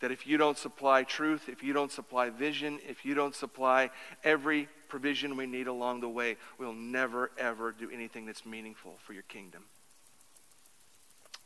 That 0.00 0.12
if 0.12 0.26
you 0.26 0.36
don't 0.36 0.56
supply 0.56 1.02
truth, 1.02 1.48
if 1.48 1.62
you 1.62 1.72
don't 1.72 1.90
supply 1.90 2.30
vision, 2.30 2.78
if 2.88 3.04
you 3.04 3.14
don't 3.14 3.34
supply 3.34 3.90
every 4.22 4.68
provision 4.88 5.36
we 5.36 5.46
need 5.46 5.66
along 5.66 6.00
the 6.00 6.08
way, 6.08 6.36
we'll 6.58 6.72
never, 6.72 7.30
ever 7.36 7.72
do 7.72 7.90
anything 7.90 8.26
that's 8.26 8.46
meaningful 8.46 8.94
for 9.04 9.12
your 9.12 9.24
kingdom. 9.24 9.64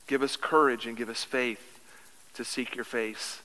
Give 0.06 0.22
us 0.22 0.36
courage 0.36 0.86
and 0.86 0.96
give 0.96 1.08
us 1.08 1.24
faith 1.24 1.80
to 2.34 2.44
seek 2.44 2.74
your 2.74 2.84
face. 2.84 3.40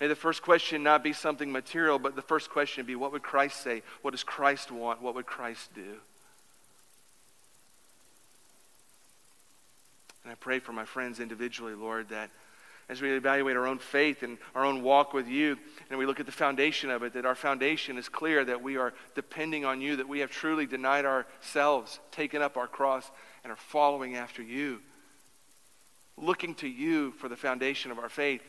May 0.00 0.08
the 0.08 0.16
first 0.16 0.42
question 0.42 0.82
not 0.82 1.04
be 1.04 1.12
something 1.12 1.52
material, 1.52 1.98
but 1.98 2.16
the 2.16 2.22
first 2.22 2.50
question 2.50 2.84
be 2.84 2.96
what 2.96 3.12
would 3.12 3.22
Christ 3.22 3.62
say? 3.62 3.82
What 4.02 4.10
does 4.10 4.24
Christ 4.24 4.72
want? 4.72 5.00
What 5.00 5.14
would 5.14 5.26
Christ 5.26 5.74
do? 5.74 6.00
And 10.24 10.32
I 10.32 10.34
pray 10.34 10.58
for 10.58 10.72
my 10.72 10.84
friends 10.84 11.20
individually, 11.20 11.74
Lord, 11.74 12.08
that 12.08 12.30
as 12.88 13.00
we 13.00 13.10
evaluate 13.12 13.56
our 13.56 13.66
own 13.66 13.78
faith 13.78 14.22
and 14.22 14.38
our 14.54 14.64
own 14.64 14.82
walk 14.82 15.14
with 15.14 15.28
you, 15.28 15.56
and 15.88 15.98
we 15.98 16.06
look 16.06 16.20
at 16.20 16.26
the 16.26 16.32
foundation 16.32 16.90
of 16.90 17.02
it, 17.02 17.14
that 17.14 17.26
our 17.26 17.34
foundation 17.34 17.96
is 17.96 18.08
clear, 18.08 18.44
that 18.44 18.62
we 18.62 18.76
are 18.76 18.92
depending 19.14 19.64
on 19.64 19.80
you, 19.80 19.96
that 19.96 20.08
we 20.08 20.20
have 20.20 20.30
truly 20.30 20.66
denied 20.66 21.04
ourselves, 21.04 22.00
taken 22.10 22.42
up 22.42 22.56
our 22.56 22.66
cross, 22.66 23.10
and 23.44 23.52
are 23.52 23.56
following 23.56 24.16
after 24.16 24.42
you. 24.42 24.80
Looking 26.16 26.54
to 26.56 26.68
you 26.68 27.12
for 27.12 27.28
the 27.28 27.36
foundation 27.36 27.90
of 27.90 27.98
our 27.98 28.08
faith, 28.08 28.42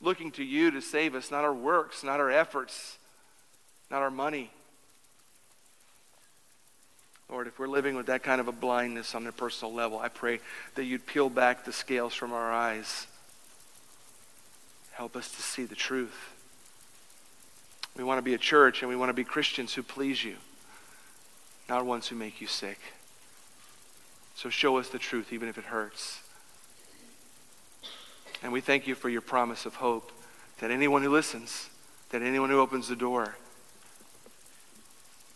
looking 0.00 0.30
to 0.32 0.44
you 0.44 0.70
to 0.72 0.82
save 0.82 1.14
us, 1.14 1.30
not 1.30 1.44
our 1.44 1.54
works, 1.54 2.04
not 2.04 2.20
our 2.20 2.30
efforts, 2.30 2.98
not 3.90 4.02
our 4.02 4.10
money. 4.10 4.50
Lord, 7.28 7.48
if 7.48 7.58
we're 7.58 7.66
living 7.66 7.96
with 7.96 8.06
that 8.06 8.22
kind 8.22 8.40
of 8.40 8.46
a 8.46 8.52
blindness 8.52 9.14
on 9.14 9.26
a 9.26 9.32
personal 9.32 9.74
level, 9.74 9.98
I 9.98 10.08
pray 10.08 10.38
that 10.76 10.84
you'd 10.84 11.06
peel 11.06 11.28
back 11.28 11.64
the 11.64 11.72
scales 11.72 12.14
from 12.14 12.32
our 12.32 12.52
eyes. 12.52 13.08
Help 14.96 15.14
us 15.14 15.30
to 15.30 15.42
see 15.42 15.64
the 15.64 15.74
truth. 15.74 16.32
We 17.98 18.02
want 18.02 18.16
to 18.16 18.22
be 18.22 18.32
a 18.32 18.38
church 18.38 18.80
and 18.80 18.88
we 18.88 18.96
want 18.96 19.10
to 19.10 19.14
be 19.14 19.24
Christians 19.24 19.74
who 19.74 19.82
please 19.82 20.24
you, 20.24 20.36
not 21.68 21.84
ones 21.84 22.08
who 22.08 22.16
make 22.16 22.40
you 22.40 22.46
sick. 22.46 22.78
So 24.34 24.48
show 24.48 24.78
us 24.78 24.88
the 24.88 24.98
truth, 24.98 25.34
even 25.34 25.50
if 25.50 25.58
it 25.58 25.64
hurts. 25.64 26.22
And 28.42 28.54
we 28.54 28.62
thank 28.62 28.86
you 28.86 28.94
for 28.94 29.10
your 29.10 29.20
promise 29.20 29.66
of 29.66 29.74
hope 29.74 30.12
that 30.60 30.70
anyone 30.70 31.02
who 31.02 31.10
listens, 31.10 31.68
that 32.08 32.22
anyone 32.22 32.48
who 32.48 32.58
opens 32.58 32.88
the 32.88 32.96
door, 32.96 33.36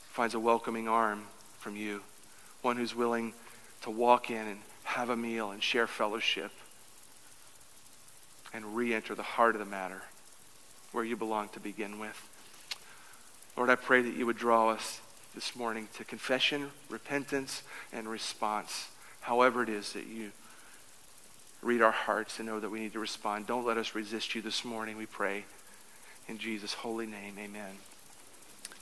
finds 0.09 0.35
a 0.35 0.41
welcoming 0.41 0.89
arm 0.89 1.25
from 1.59 1.77
you, 1.77 2.01
one 2.63 2.79
who's 2.79 2.95
willing 2.95 3.35
to 3.83 3.91
walk 3.91 4.31
in 4.31 4.47
and 4.47 4.61
have 4.85 5.11
a 5.11 5.17
meal 5.19 5.51
and 5.51 5.63
share 5.63 5.87
fellowship 5.87 6.51
and 8.53 8.77
re 8.77 8.95
enter 8.95 9.15
the 9.15 9.23
heart 9.23 9.55
of 9.55 9.61
the 9.61 9.65
matter 9.65 10.03
where 10.93 11.05
you 11.05 11.17
belong 11.17 11.49
to 11.51 11.61
begin 11.61 11.99
with. 11.99 12.29
Lord, 13.57 13.71
I 13.71 13.77
pray 13.77 14.03
that 14.03 14.15
you 14.15 14.27
would 14.27 14.39
draw 14.39 14.71
us 14.71 15.01
this 15.35 15.55
morning 15.55 15.89
to 15.95 16.05
confession, 16.05 16.71
repentance, 16.89 17.63
and 17.93 18.09
response, 18.09 18.89
however 19.21 19.63
it 19.63 19.69
is 19.69 19.93
that 19.93 20.07
you 20.07 20.33
read 21.63 21.83
our 21.83 21.91
hearts 21.91 22.39
and 22.39 22.49
know 22.49 22.59
that 22.59 22.71
we 22.71 22.81
need 22.81 22.93
to 22.95 22.99
respond. 22.99 23.47
Don't 23.47 23.67
let 23.67 23.77
us 23.77 23.95
resist 23.95 24.35
you 24.35 24.43
this 24.43 24.65
morning, 24.65 24.97
we 24.97 25.07
pray. 25.07 25.45
In 26.27 26.39
Jesus' 26.39 26.75
holy 26.75 27.07
name, 27.07 27.35
amen. 27.39 27.77